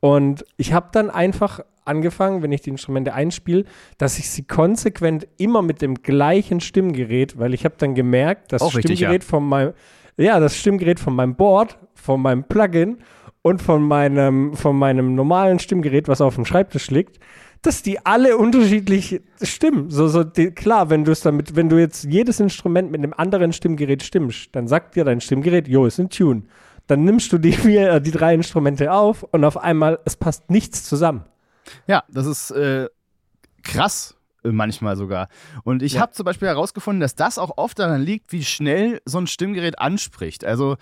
Und 0.00 0.44
ich 0.56 0.72
habe 0.72 0.88
dann 0.92 1.08
einfach 1.08 1.60
angefangen, 1.84 2.42
wenn 2.42 2.52
ich 2.52 2.62
die 2.62 2.70
Instrumente 2.70 3.14
einspiele, 3.14 3.64
dass 3.98 4.18
ich 4.18 4.28
sie 4.28 4.42
konsequent 4.42 5.26
immer 5.38 5.62
mit 5.62 5.82
dem 5.82 6.02
gleichen 6.02 6.60
Stimmgerät, 6.60 7.38
weil 7.38 7.54
ich 7.54 7.64
habe 7.64 7.76
dann 7.78 7.94
gemerkt, 7.94 8.52
das 8.52 8.62
Auch 8.62 8.74
richtig, 8.74 8.98
Stimmgerät 8.98 9.24
von 9.24 9.44
meinem, 9.44 9.72
ja, 10.16 10.40
das 10.40 10.56
Stimmgerät 10.56 11.00
von 11.00 11.14
meinem 11.14 11.36
Board, 11.36 11.78
von 11.94 12.20
meinem 12.20 12.44
Plugin 12.44 12.98
und 13.42 13.60
von 13.62 13.82
meinem, 13.82 14.54
von 14.54 14.76
meinem 14.76 15.14
normalen 15.14 15.58
Stimmgerät, 15.58 16.08
was 16.08 16.20
auf 16.20 16.34
dem 16.34 16.44
Schreibtisch 16.44 16.90
liegt, 16.90 17.18
dass 17.66 17.82
die 17.82 18.04
alle 18.04 18.36
unterschiedlich 18.36 19.20
stimmen. 19.42 19.90
So, 19.90 20.08
so 20.08 20.22
die, 20.22 20.50
klar, 20.50 20.90
wenn 20.90 21.04
du 21.04 21.12
es 21.12 21.20
damit, 21.20 21.56
wenn 21.56 21.68
du 21.68 21.78
jetzt 21.78 22.04
jedes 22.04 22.40
Instrument 22.40 22.90
mit 22.90 23.00
einem 23.00 23.14
anderen 23.14 23.52
Stimmgerät 23.52 24.02
stimmst, 24.02 24.50
dann 24.52 24.68
sagt 24.68 24.96
dir 24.96 25.04
dein 25.04 25.20
Stimmgerät, 25.20 25.66
jo, 25.66 25.86
ist 25.86 25.98
ein 25.98 26.10
Tune. 26.10 26.42
Dann 26.86 27.04
nimmst 27.04 27.32
du 27.32 27.38
die, 27.38 27.54
äh, 27.76 28.00
die 28.00 28.10
drei 28.10 28.34
Instrumente 28.34 28.92
auf 28.92 29.22
und 29.22 29.44
auf 29.44 29.56
einmal, 29.56 29.98
es 30.04 30.16
passt 30.16 30.50
nichts 30.50 30.84
zusammen. 30.84 31.24
Ja, 31.86 32.04
das 32.10 32.26
ist 32.26 32.50
äh, 32.50 32.88
krass. 33.62 34.14
Äh, 34.44 34.50
manchmal 34.52 34.96
sogar. 34.96 35.28
Und 35.64 35.82
ich 35.82 35.94
Ja. 35.94 36.02
habe 36.02 36.12
zum 36.12 36.24
Beispiel 36.24 36.48
herausgefunden, 36.48 37.00
dass 37.00 37.14
das 37.14 37.38
auch 37.38 37.56
oft 37.56 37.78
daran 37.78 38.02
liegt, 38.02 38.32
wie 38.32 38.44
schnell 38.44 39.00
so 39.04 39.18
ein 39.18 39.26
Stimmgerät 39.26 39.78
anspricht. 39.78 40.44
Also 40.44 40.76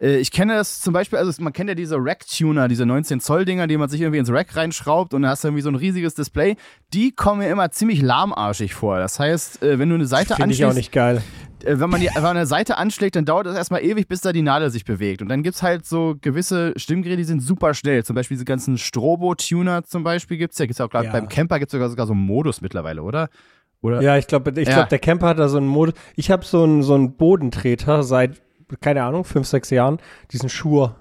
äh, 0.00 0.16
ich 0.18 0.30
kenne 0.30 0.54
das 0.54 0.80
zum 0.80 0.92
Beispiel, 0.92 1.18
also 1.18 1.42
man 1.42 1.52
kennt 1.52 1.68
ja 1.68 1.74
diese 1.74 1.96
Rack-Tuner, 1.98 2.68
diese 2.68 2.84
19-Zoll-Dinger, 2.84 3.66
die 3.66 3.76
man 3.76 3.88
sich 3.88 4.00
irgendwie 4.00 4.18
ins 4.18 4.30
Rack 4.30 4.56
reinschraubt 4.56 5.14
und 5.14 5.22
dann 5.22 5.30
hast 5.30 5.44
du 5.44 5.48
irgendwie 5.48 5.62
so 5.62 5.70
ein 5.70 5.74
riesiges 5.76 6.14
Display. 6.14 6.56
Die 6.94 7.12
kommen 7.12 7.40
mir 7.40 7.48
immer 7.50 7.70
ziemlich 7.70 8.00
lahmarschig 8.02 8.74
vor. 8.74 8.98
Das 8.98 9.18
heißt, 9.18 9.62
äh, 9.62 9.78
wenn 9.78 9.88
du 9.88 9.96
eine 9.96 10.06
Seite 10.06 10.34
Finde 10.34 10.54
ich 10.54 10.64
auch 10.64 10.68
anschließt, 10.68 10.76
nicht 10.76 10.92
geil. 10.92 11.22
Äh, 11.64 11.80
wenn 11.80 11.90
man 11.90 12.00
die 12.00 12.08
einfach 12.10 12.30
eine 12.30 12.46
Seite 12.46 12.76
anschlägt, 12.78 13.16
dann 13.16 13.24
dauert 13.24 13.46
es 13.46 13.56
erstmal 13.56 13.82
ewig, 13.84 14.08
bis 14.08 14.20
da 14.20 14.32
die 14.32 14.42
Nadel 14.42 14.70
sich 14.70 14.84
bewegt. 14.84 15.22
Und 15.22 15.28
dann 15.28 15.42
gibt 15.42 15.56
es 15.56 15.62
halt 15.62 15.86
so 15.86 16.16
gewisse 16.20 16.72
Stimmgeräte, 16.76 17.18
die 17.18 17.24
sind 17.24 17.40
super 17.40 17.74
schnell. 17.74 18.04
Zum 18.04 18.14
Beispiel 18.16 18.36
diese 18.36 18.44
ganzen 18.44 18.78
Strobo-Tuner 18.78 19.84
zum 19.84 20.04
Beispiel 20.04 20.36
gibt 20.38 20.52
es 20.52 20.58
ja. 20.58 20.66
Gibt's 20.66 20.78
ja 20.78 20.86
auch, 20.86 20.90
glaub, 20.90 21.04
Ja. 21.04 21.12
beim 21.12 21.28
Camper 21.28 21.58
gibt 21.58 21.70
es 21.70 21.72
sogar, 21.72 21.88
sogar 21.88 22.06
so 22.06 22.12
einen 22.12 22.22
Modus 22.24 22.60
mittlerweile, 22.60 23.02
oder? 23.02 23.28
Oder? 23.80 24.00
Ja, 24.02 24.16
ich 24.16 24.26
glaube, 24.26 24.50
ich 24.60 24.68
Ja. 24.68 24.74
glaub, 24.74 24.88
der 24.88 24.98
Camper 24.98 25.28
hat 25.28 25.38
da 25.38 25.48
so 25.48 25.56
einen 25.58 25.68
Modus. 25.68 25.94
Ich 26.16 26.30
habe 26.30 26.44
so 26.44 26.64
einen, 26.64 26.82
so 26.82 26.94
einen 26.94 27.16
Bodentreter 27.16 28.02
seit, 28.02 28.40
keine 28.80 29.02
Ahnung, 29.04 29.24
fünf, 29.24 29.46
sechs 29.46 29.70
Jahren. 29.70 29.98
Diesen 30.32 30.48
Schuhe. 30.48 30.94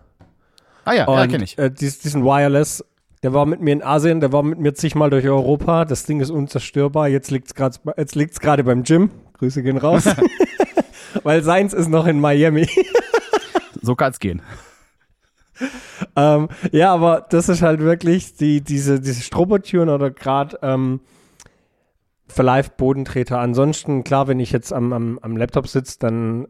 Ah 0.86 0.94
ja, 0.94 1.06
ja, 1.08 1.28
kenne 1.28 1.44
ich. 1.44 1.58
Äh, 1.58 1.70
dies, 1.72 2.00
diesen 2.00 2.24
Wireless. 2.24 2.84
Der 3.24 3.34
war 3.34 3.46
mit 3.48 3.62
mir 3.62 3.74
in 3.74 3.84
Asien, 3.84 4.20
der 4.20 4.32
war 4.32 4.44
mit 4.44 4.60
mir 4.60 4.74
zigmal 4.76 5.10
durch 5.10 5.26
Europa. 5.28 5.86
Das 5.86 6.04
Ding 6.06 6.20
ist 6.22 6.30
unzerstörbar. 6.30 7.08
Jetzt 7.08 7.32
liegt 7.32 7.48
es 7.48 7.56
gerade 7.56 7.76
jetzt 7.98 8.16
liegt's 8.16 8.40
gerade 8.40 8.64
beim 8.64 8.84
Gym. 8.84 9.10
Grüße 9.34 9.64
gehen 9.64 9.78
raus. 9.78 10.06
Weil 11.24 11.44
seins 11.44 11.74
ist 11.74 11.90
noch 11.90 12.08
in 12.08 12.20
Miami. 12.20 12.68
So 13.80 13.96
kann 13.96 14.12
es 14.12 14.20
gehen. 14.20 14.42
ähm, 16.16 16.50
ja, 16.72 16.94
aber 16.94 17.26
das 17.30 17.48
ist 17.48 17.62
halt 17.62 17.80
wirklich 17.80 18.36
die, 18.36 18.62
diese, 18.62 19.00
diese 19.00 19.22
Strobotune 19.22 19.94
oder 19.94 20.12
gerade 20.12 20.60
ähm, 20.62 21.00
für 22.28 22.44
Live-Bodentreter. 22.44 23.40
Ansonsten, 23.40 24.04
klar, 24.04 24.28
wenn 24.28 24.40
ich 24.40 24.52
jetzt 24.52 24.74
am, 24.74 24.92
am, 24.94 25.20
am 25.22 25.38
Laptop 25.38 25.68
sitze, 25.68 26.00
dann 26.00 26.48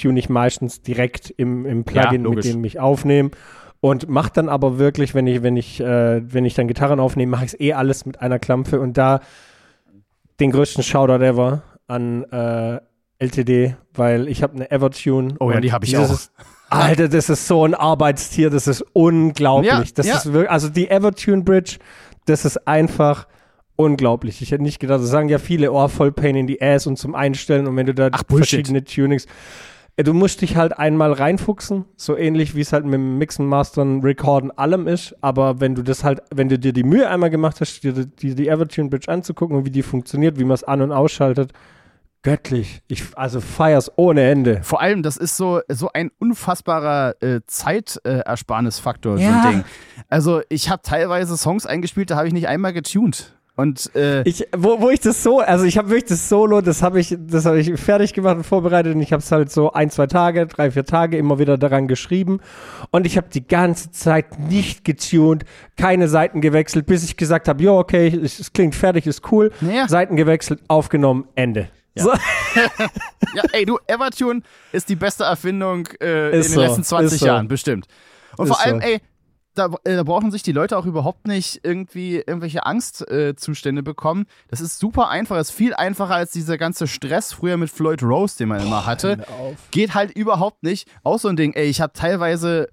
tune 0.00 0.18
ich 0.18 0.28
meistens 0.28 0.80
direkt 0.80 1.30
im, 1.36 1.66
im 1.66 1.84
Plugin, 1.84 2.22
mit 2.22 2.30
logisch. 2.30 2.46
dem 2.52 2.64
ich 2.64 2.80
aufnehme. 2.80 3.30
Und 3.80 4.08
mache 4.08 4.32
dann 4.32 4.48
aber 4.48 4.78
wirklich, 4.78 5.14
wenn 5.14 5.26
ich, 5.26 5.42
wenn 5.42 5.56
ich, 5.56 5.80
äh, 5.80 6.22
wenn 6.32 6.44
ich 6.44 6.54
dann 6.54 6.66
Gitarren 6.66 6.98
aufnehme, 6.98 7.30
mache 7.30 7.44
ich 7.44 7.52
es 7.52 7.60
eh 7.60 7.74
alles 7.74 8.06
mit 8.06 8.20
einer 8.20 8.38
Klampfe 8.38 8.80
und 8.80 8.96
da 8.96 9.20
den 10.40 10.50
größten 10.50 10.82
Shoutout 10.82 11.22
ever 11.22 11.62
an 11.86 12.24
äh, 12.24 12.80
LTD, 13.18 13.76
weil 13.94 14.28
ich 14.28 14.42
habe 14.42 14.54
eine 14.54 14.70
Evertune. 14.70 15.34
Oh 15.40 15.50
ja, 15.50 15.60
die 15.60 15.72
hab 15.72 15.84
ich 15.84 15.96
auch. 15.96 16.10
Ist, 16.10 16.32
Alter, 16.70 17.08
das 17.08 17.28
ist 17.28 17.46
so 17.46 17.64
ein 17.64 17.74
Arbeitstier, 17.74 18.50
das 18.50 18.66
ist 18.66 18.84
unglaublich. 18.92 19.72
Ja, 19.72 19.84
das 19.94 20.06
ja. 20.06 20.16
ist 20.16 20.32
wirklich, 20.32 20.50
also 20.50 20.68
die 20.68 20.88
Evertune 20.88 21.42
Bridge, 21.42 21.78
das 22.26 22.44
ist 22.44 22.68
einfach 22.68 23.26
unglaublich. 23.76 24.42
Ich 24.42 24.50
hätte 24.50 24.62
nicht 24.62 24.78
gedacht, 24.78 25.00
das 25.00 25.08
sagen 25.08 25.28
ja 25.28 25.38
viele, 25.38 25.72
oh, 25.72 25.88
voll 25.88 26.12
Pain 26.12 26.36
in 26.36 26.46
the 26.46 26.60
Ass 26.60 26.86
und 26.86 26.96
zum 26.96 27.14
Einstellen 27.14 27.66
und 27.66 27.76
wenn 27.76 27.86
du 27.86 27.94
da 27.94 28.08
Ach, 28.12 28.22
verschiedene 28.28 28.84
Tunings. 28.84 29.24
Äh, 29.24 30.04
Du 30.04 30.14
musst 30.14 30.42
dich 30.42 30.56
halt 30.56 30.78
einmal 30.78 31.12
reinfuchsen, 31.12 31.84
so 31.96 32.16
ähnlich 32.16 32.54
wie 32.54 32.60
es 32.60 32.72
halt 32.72 32.84
mit 32.84 32.94
dem 32.94 33.18
Mixen, 33.18 33.46
Mastern, 33.46 34.00
Recorden, 34.00 34.56
allem 34.56 34.86
ist. 34.86 35.16
Aber 35.22 35.60
wenn 35.60 35.74
du 35.74 35.82
das 35.82 36.04
halt, 36.04 36.20
wenn 36.32 36.48
du 36.48 36.56
dir 36.56 36.72
die 36.72 36.84
Mühe 36.84 37.10
einmal 37.10 37.30
gemacht 37.30 37.60
hast, 37.60 37.82
dir 37.82 37.92
die, 37.92 38.36
die 38.36 38.48
Evertune 38.48 38.90
Bridge 38.90 39.10
anzugucken 39.10 39.56
und 39.56 39.64
wie 39.64 39.72
die 39.72 39.82
funktioniert, 39.82 40.38
wie 40.38 40.44
man 40.44 40.54
es 40.54 40.62
an- 40.62 40.82
und 40.82 40.92
ausschaltet, 40.92 41.52
göttlich. 42.22 42.82
Ich, 42.88 43.04
also 43.16 43.40
feier's 43.40 43.90
ohne 43.96 44.28
Ende. 44.30 44.60
Vor 44.62 44.80
allem, 44.80 45.02
das 45.02 45.16
ist 45.16 45.36
so, 45.36 45.60
so 45.68 45.90
ein 45.92 46.10
unfassbarer 46.18 47.14
äh, 47.22 47.40
Zeitersparnisfaktor, 47.46 49.18
Ja. 49.18 49.42
so 49.42 49.48
ein 49.48 49.52
Ding. 49.54 49.64
Also, 50.08 50.40
ich 50.48 50.70
habe 50.70 50.82
teilweise 50.82 51.36
Songs 51.36 51.66
eingespielt, 51.66 52.10
da 52.10 52.16
habe 52.16 52.26
ich 52.26 52.32
nicht 52.32 52.48
einmal 52.48 52.72
getuned. 52.72 53.34
Und 53.56 53.90
äh, 53.96 54.22
Ich, 54.22 54.46
wo, 54.56 54.80
wo 54.80 54.88
ich 54.90 55.00
das 55.00 55.20
so, 55.24 55.40
also 55.40 55.64
ich 55.64 55.78
habe 55.78 55.88
wirklich 55.90 56.04
das 56.10 56.28
Solo, 56.28 56.60
das 56.60 56.80
habe 56.80 57.00
ich, 57.00 57.16
das 57.18 57.44
habe 57.44 57.58
ich 57.58 57.72
fertig 57.80 58.12
gemacht 58.14 58.36
und 58.36 58.44
vorbereitet 58.44 58.94
und 58.94 59.00
ich 59.00 59.12
habe 59.12 59.20
es 59.20 59.32
halt 59.32 59.50
so 59.50 59.72
ein, 59.72 59.90
zwei 59.90 60.06
Tage, 60.06 60.46
drei, 60.46 60.70
vier 60.70 60.84
Tage 60.84 61.18
immer 61.18 61.40
wieder 61.40 61.58
daran 61.58 61.88
geschrieben 61.88 62.38
und 62.92 63.04
ich 63.04 63.16
habe 63.16 63.26
die 63.34 63.44
ganze 63.44 63.90
Zeit 63.90 64.38
nicht 64.38 64.84
getuned, 64.84 65.44
keine 65.76 66.06
Seiten 66.06 66.40
gewechselt, 66.40 66.86
bis 66.86 67.02
ich 67.02 67.16
gesagt 67.16 67.48
habe, 67.48 67.60
ja 67.64 67.72
okay, 67.72 68.06
es, 68.22 68.38
es 68.38 68.52
klingt 68.52 68.76
fertig, 68.76 69.08
ist 69.08 69.22
cool, 69.32 69.50
Ja. 69.60 69.88
Seiten 69.88 70.14
gewechselt, 70.14 70.60
aufgenommen, 70.68 71.24
Ende. 71.34 71.68
So, 71.98 72.12
ja, 73.34 73.42
ey, 73.52 73.64
du, 73.64 73.78
Evertune 73.86 74.42
ist 74.72 74.88
die 74.88 74.96
beste 74.96 75.24
Erfindung 75.24 75.86
äh, 76.00 76.28
in 76.28 76.42
den 76.42 76.42
so, 76.42 76.60
letzten 76.60 76.84
20 76.84 77.12
ist 77.12 77.20
so. 77.20 77.26
Jahren, 77.26 77.48
bestimmt. 77.48 77.86
Und 78.36 78.46
Ist 78.48 78.56
vor 78.56 78.64
allem, 78.64 78.80
ey, 78.80 79.00
da, 79.58 79.70
äh, 79.84 79.96
da 79.96 80.02
brauchen 80.04 80.30
sich 80.30 80.42
die 80.42 80.52
Leute 80.52 80.78
auch 80.78 80.86
überhaupt 80.86 81.26
nicht 81.26 81.60
irgendwie 81.64 82.16
irgendwelche 82.16 82.64
Angstzustände 82.64 83.80
äh, 83.80 83.82
bekommen. 83.82 84.26
Das 84.48 84.60
ist 84.60 84.78
super 84.78 85.08
einfach, 85.08 85.38
ist 85.38 85.50
viel 85.50 85.74
einfacher 85.74 86.14
als 86.14 86.30
dieser 86.30 86.56
ganze 86.56 86.86
Stress 86.86 87.32
früher 87.32 87.56
mit 87.56 87.70
Floyd 87.70 88.02
Rose, 88.02 88.38
den 88.38 88.48
man 88.48 88.60
immer 88.60 88.86
hatte. 88.86 89.24
Geht 89.70 89.94
halt 89.94 90.12
überhaupt 90.12 90.62
nicht. 90.62 90.88
Auch 91.02 91.18
so 91.18 91.28
ein 91.28 91.36
Ding, 91.36 91.52
ey, 91.54 91.66
ich 91.66 91.80
habe 91.80 91.92
teilweise, 91.92 92.68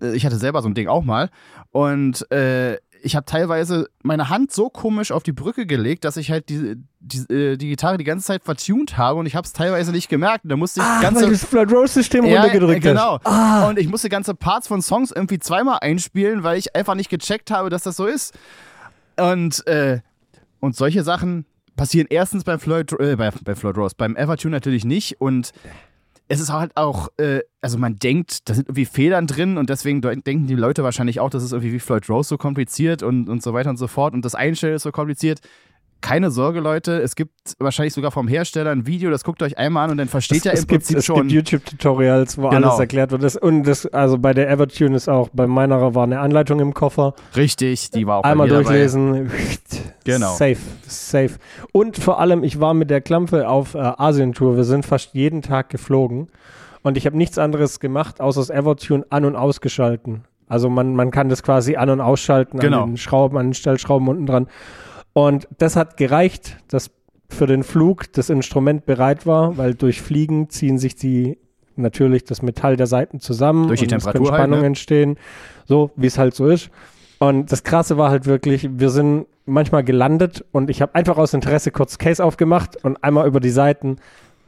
äh, 0.00 0.14
ich 0.14 0.24
hatte 0.24 0.36
selber 0.36 0.62
so 0.62 0.68
ein 0.68 0.74
Ding 0.74 0.88
auch 0.88 1.04
mal 1.04 1.30
und 1.72 2.30
äh, 2.32 2.78
ich 3.06 3.14
habe 3.14 3.24
teilweise 3.24 3.88
meine 4.02 4.30
Hand 4.30 4.50
so 4.50 4.68
komisch 4.68 5.12
auf 5.12 5.22
die 5.22 5.32
Brücke 5.32 5.64
gelegt, 5.64 6.04
dass 6.04 6.16
ich 6.16 6.32
halt 6.32 6.48
die, 6.48 6.74
die, 6.98 7.32
äh, 7.32 7.56
die 7.56 7.68
Gitarre 7.68 7.98
die 7.98 8.04
ganze 8.04 8.26
Zeit 8.26 8.42
vertuned 8.42 8.98
habe 8.98 9.20
und 9.20 9.26
ich 9.26 9.36
habe 9.36 9.46
es 9.46 9.52
teilweise 9.52 9.92
nicht 9.92 10.08
gemerkt. 10.08 10.42
Und 10.42 10.50
da 10.50 10.56
musste 10.56 10.80
ich 10.80 10.86
ah, 10.86 11.00
ganze 11.00 11.22
weil 11.22 11.30
das 11.30 11.44
Floyd 11.44 11.72
Rose 11.72 11.94
System 11.94 12.24
ja, 12.24 12.42
runtergedrückt 12.42 12.82
genau. 12.82 13.20
Ah, 13.22 13.68
Und 13.68 13.78
ich 13.78 13.88
musste 13.88 14.08
ganze 14.08 14.34
Parts 14.34 14.66
von 14.66 14.82
Songs 14.82 15.12
irgendwie 15.12 15.38
zweimal 15.38 15.78
einspielen, 15.82 16.42
weil 16.42 16.58
ich 16.58 16.74
einfach 16.74 16.96
nicht 16.96 17.08
gecheckt 17.08 17.52
habe, 17.52 17.70
dass 17.70 17.84
das 17.84 17.94
so 17.94 18.06
ist. 18.06 18.36
Und, 19.16 19.64
äh, 19.68 20.00
und 20.58 20.74
solche 20.74 21.04
Sachen 21.04 21.46
passieren 21.76 22.08
erstens 22.10 22.42
beim 22.42 22.58
Floyd, 22.58 22.92
äh, 22.98 23.14
bei, 23.14 23.30
bei 23.44 23.54
Floyd 23.54 23.76
Rose, 23.76 23.94
beim 23.96 24.16
Evertune 24.16 24.50
natürlich 24.50 24.84
nicht. 24.84 25.20
Und 25.20 25.52
es 26.28 26.40
ist 26.40 26.52
halt 26.52 26.76
auch, 26.76 27.08
äh, 27.18 27.40
also 27.60 27.78
man 27.78 27.96
denkt, 27.96 28.48
da 28.48 28.54
sind 28.54 28.68
irgendwie 28.68 28.84
Federn 28.84 29.26
drin 29.26 29.58
und 29.58 29.70
deswegen 29.70 30.00
de- 30.00 30.20
denken 30.20 30.46
die 30.46 30.54
Leute 30.54 30.82
wahrscheinlich 30.82 31.20
auch, 31.20 31.30
das 31.30 31.42
ist 31.42 31.52
irgendwie 31.52 31.72
wie 31.72 31.78
Floyd 31.80 32.08
Rose 32.08 32.28
so 32.28 32.38
kompliziert 32.38 33.02
und, 33.02 33.28
und 33.28 33.42
so 33.42 33.52
weiter 33.52 33.70
und 33.70 33.76
so 33.76 33.86
fort. 33.86 34.14
Und 34.14 34.24
das 34.24 34.34
Einstellen 34.34 34.74
ist 34.74 34.82
so 34.82 34.92
kompliziert. 34.92 35.40
Keine 36.06 36.30
Sorge, 36.30 36.60
Leute, 36.60 37.00
es 37.02 37.16
gibt 37.16 37.32
wahrscheinlich 37.58 37.92
sogar 37.92 38.12
vom 38.12 38.28
Hersteller 38.28 38.70
ein 38.70 38.86
Video, 38.86 39.10
das 39.10 39.24
guckt 39.24 39.42
euch 39.42 39.58
einmal 39.58 39.86
an 39.86 39.90
und 39.90 39.96
dann 39.98 40.06
versteht 40.06 40.44
ihr 40.44 40.52
es, 40.52 40.60
im 40.60 40.66
gibt, 40.68 40.82
Prinzip 40.84 40.98
es 40.98 41.04
schon. 41.04 41.26
gibt 41.26 41.32
YouTube-Tutorials, 41.50 42.38
wo 42.38 42.48
Genau. 42.50 42.68
alles 42.68 42.78
erklärt 42.78 43.10
wird. 43.10 43.24
Das, 43.24 43.34
und 43.34 43.64
das, 43.64 43.86
also 43.86 44.16
bei 44.16 44.32
der 44.32 44.48
Evertune 44.48 44.94
ist 44.94 45.08
auch, 45.08 45.30
bei 45.32 45.48
meiner 45.48 45.96
war 45.96 46.04
eine 46.04 46.20
Anleitung 46.20 46.60
im 46.60 46.74
Koffer. 46.74 47.14
Richtig, 47.34 47.90
die 47.90 48.06
war 48.06 48.18
auch 48.18 48.22
Einmal 48.22 48.46
mir 48.46 48.52
dabei. 48.52 48.62
durchlesen. 48.62 49.32
Genau. 50.04 50.32
Safe, 50.34 50.58
safe. 50.86 51.30
Und 51.72 51.98
vor 51.98 52.20
allem, 52.20 52.44
ich 52.44 52.60
war 52.60 52.72
mit 52.72 52.88
der 52.88 53.00
Klampe 53.00 53.48
auf 53.48 53.74
äh, 53.74 53.78
Asien-Tour. 53.78 54.56
Wir 54.56 54.62
sind 54.62 54.86
fast 54.86 55.12
jeden 55.14 55.42
Tag 55.42 55.70
geflogen. 55.70 56.28
Und 56.84 56.96
ich 56.96 57.06
habe 57.06 57.16
nichts 57.16 57.36
anderes 57.36 57.80
gemacht, 57.80 58.20
außer 58.20 58.40
das 58.42 58.50
Evertune 58.50 59.04
an- 59.10 59.24
und 59.24 59.34
ausgeschalten. 59.34 60.22
Also 60.46 60.70
man, 60.70 60.94
man 60.94 61.10
kann 61.10 61.28
das 61.28 61.42
quasi 61.42 61.74
an- 61.74 61.90
und 61.90 62.00
ausschalten 62.00 62.60
Genau. 62.60 62.84
an 62.84 62.90
den 62.90 62.96
Schrauben, 62.96 63.36
an 63.38 63.48
den 63.48 63.54
Stellschrauben 63.54 64.06
unten 64.06 64.26
dran. 64.26 64.46
Und 65.16 65.48
das 65.56 65.76
hat 65.76 65.96
gereicht, 65.96 66.58
dass 66.68 66.90
für 67.30 67.46
den 67.46 67.62
Flug 67.62 68.12
das 68.12 68.28
Instrument 68.28 68.84
bereit 68.84 69.24
war, 69.24 69.56
weil 69.56 69.74
durch 69.74 70.02
Fliegen 70.02 70.50
ziehen 70.50 70.76
sich 70.76 70.94
die 70.94 71.38
natürlich 71.74 72.24
das 72.24 72.42
Metall 72.42 72.76
der 72.76 72.86
Seiten 72.86 73.18
zusammen 73.18 73.66
Durch 73.66 73.80
die 73.80 73.86
und 73.86 73.92
es 73.94 74.04
können 74.04 74.12
Temperatur 74.12 74.32
halt, 74.32 74.40
Spannungen 74.40 74.60
ne? 74.60 74.66
entstehen, 74.66 75.16
so 75.64 75.90
wie 75.96 76.08
es 76.08 76.18
halt 76.18 76.34
so 76.34 76.48
ist. 76.48 76.68
Und 77.18 77.50
das 77.50 77.62
Krasse 77.64 77.96
war 77.96 78.10
halt 78.10 78.26
wirklich, 78.26 78.68
wir 78.70 78.90
sind 78.90 79.24
manchmal 79.46 79.84
gelandet 79.84 80.44
und 80.52 80.68
ich 80.68 80.82
habe 80.82 80.94
einfach 80.94 81.16
aus 81.16 81.32
Interesse 81.32 81.70
kurz 81.70 81.96
Case 81.96 82.22
aufgemacht 82.22 82.84
und 82.84 83.02
einmal 83.02 83.26
über 83.26 83.40
die 83.40 83.48
Seiten 83.48 83.96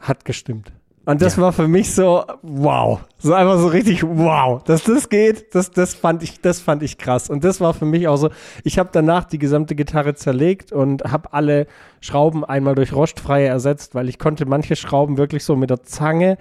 hat 0.00 0.26
gestimmt. 0.26 0.70
Und 1.08 1.22
das 1.22 1.36
Ja. 1.36 1.42
war 1.44 1.52
für 1.54 1.68
mich 1.68 1.94
so, 1.94 2.22
wow. 2.42 3.00
So 3.18 3.32
einfach 3.32 3.58
so 3.58 3.68
richtig, 3.68 4.02
wow. 4.02 4.62
Dass 4.64 4.84
das 4.84 5.08
geht, 5.08 5.54
das, 5.54 5.70
das, 5.70 5.94
fand 5.94 6.22
ich, 6.22 6.42
das 6.42 6.60
fand 6.60 6.82
ich 6.82 6.98
krass. 6.98 7.30
Und 7.30 7.44
das 7.44 7.62
war 7.62 7.72
für 7.72 7.86
mich 7.86 8.06
auch 8.08 8.18
so, 8.18 8.28
ich 8.62 8.78
habe 8.78 8.90
danach 8.92 9.24
die 9.24 9.38
gesamte 9.38 9.74
Gitarre 9.74 10.14
zerlegt 10.16 10.70
und 10.70 11.04
habe 11.04 11.32
alle 11.32 11.66
Schrauben 12.02 12.44
einmal 12.44 12.74
durch 12.74 12.92
rostfreie 12.92 13.46
ersetzt, 13.46 13.94
weil 13.94 14.10
ich 14.10 14.18
konnte 14.18 14.44
manche 14.44 14.76
Schrauben 14.76 15.16
wirklich 15.16 15.44
so 15.44 15.56
mit 15.56 15.70
der 15.70 15.82
Zange 15.82 16.36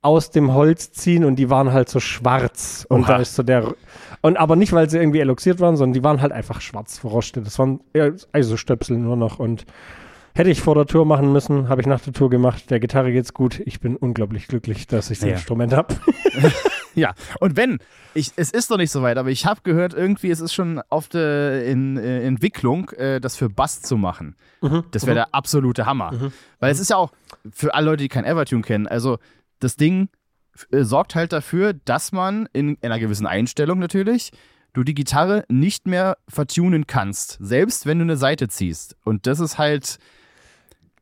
aus 0.00 0.30
dem 0.30 0.54
Holz 0.54 0.92
ziehen 0.92 1.24
und 1.24 1.34
die 1.34 1.50
waren 1.50 1.72
halt 1.72 1.88
so 1.88 1.98
schwarz. 1.98 2.86
Und 2.88 3.00
Oha. 3.02 3.14
da 3.14 3.16
ist 3.16 3.34
so 3.34 3.42
der, 3.42 3.74
und 4.20 4.36
aber 4.36 4.54
nicht, 4.54 4.72
weil 4.72 4.88
sie 4.88 4.98
irgendwie 4.98 5.18
eloxiert 5.18 5.58
waren, 5.58 5.76
sondern 5.76 5.92
die 5.94 6.04
waren 6.04 6.20
halt 6.20 6.30
einfach 6.30 6.60
schwarz 6.60 6.98
verrostet. 6.98 7.46
Das 7.46 7.58
waren 7.58 7.80
Eisostöpsel 8.30 8.96
nur 8.96 9.16
noch 9.16 9.40
und 9.40 9.64
Hätte 10.36 10.50
ich 10.50 10.60
vor 10.60 10.74
der 10.74 10.86
Tour 10.86 11.06
machen 11.06 11.32
müssen, 11.32 11.68
habe 11.68 11.80
ich 11.80 11.86
nach 11.86 12.00
der 12.00 12.12
Tour 12.12 12.28
gemacht. 12.28 12.68
Der 12.70 12.80
Gitarre 12.80 13.12
geht's 13.12 13.34
gut. 13.34 13.60
Ich 13.66 13.78
bin 13.80 13.96
unglaublich 13.96 14.48
glücklich, 14.48 14.88
dass 14.88 15.10
ich 15.10 15.20
das 15.20 15.28
Ja. 15.28 15.34
Instrument 15.36 15.72
habe. 15.72 15.94
Ja, 16.96 17.14
und 17.40 17.56
wenn, 17.56 17.78
ich, 18.14 18.30
es 18.36 18.52
ist 18.52 18.70
noch 18.70 18.76
nicht 18.76 18.92
so 18.92 19.02
weit, 19.02 19.18
aber 19.18 19.28
ich 19.28 19.46
habe 19.46 19.62
gehört, 19.64 19.94
irgendwie, 19.94 20.30
es 20.30 20.38
ist 20.38 20.54
schon 20.54 20.80
auf 20.90 21.08
der 21.08 21.64
in, 21.66 21.96
äh, 21.96 22.24
Entwicklung, 22.24 22.90
äh, 22.90 23.20
das 23.20 23.34
für 23.36 23.48
Bass 23.48 23.82
zu 23.82 23.96
machen. 23.96 24.36
Das 24.92 25.04
wäre 25.04 25.16
der 25.16 25.34
absolute 25.34 25.86
Hammer. 25.86 26.30
Weil 26.60 26.70
es 26.70 26.78
ist 26.78 26.90
ja 26.90 26.96
auch, 26.96 27.10
für 27.50 27.74
alle 27.74 27.86
Leute, 27.86 28.04
die 28.04 28.08
kein 28.08 28.24
Evertune 28.24 28.62
kennen, 28.62 28.86
also 28.86 29.18
das 29.58 29.74
Ding 29.74 30.08
äh, 30.70 30.84
sorgt 30.84 31.16
halt 31.16 31.32
dafür, 31.32 31.72
dass 31.72 32.12
man 32.12 32.48
in, 32.52 32.78
einer 32.80 33.00
gewissen 33.00 33.26
Einstellung 33.26 33.80
natürlich, 33.80 34.30
du 34.72 34.84
die 34.84 34.94
Gitarre 34.94 35.44
nicht 35.48 35.88
mehr 35.88 36.16
vertunen 36.28 36.86
kannst, 36.86 37.38
selbst 37.40 37.86
wenn 37.86 37.98
du 37.98 38.04
eine 38.04 38.16
Seite 38.16 38.46
ziehst. 38.46 38.96
Und 39.04 39.26
das 39.26 39.40
ist 39.40 39.58
halt 39.58 39.98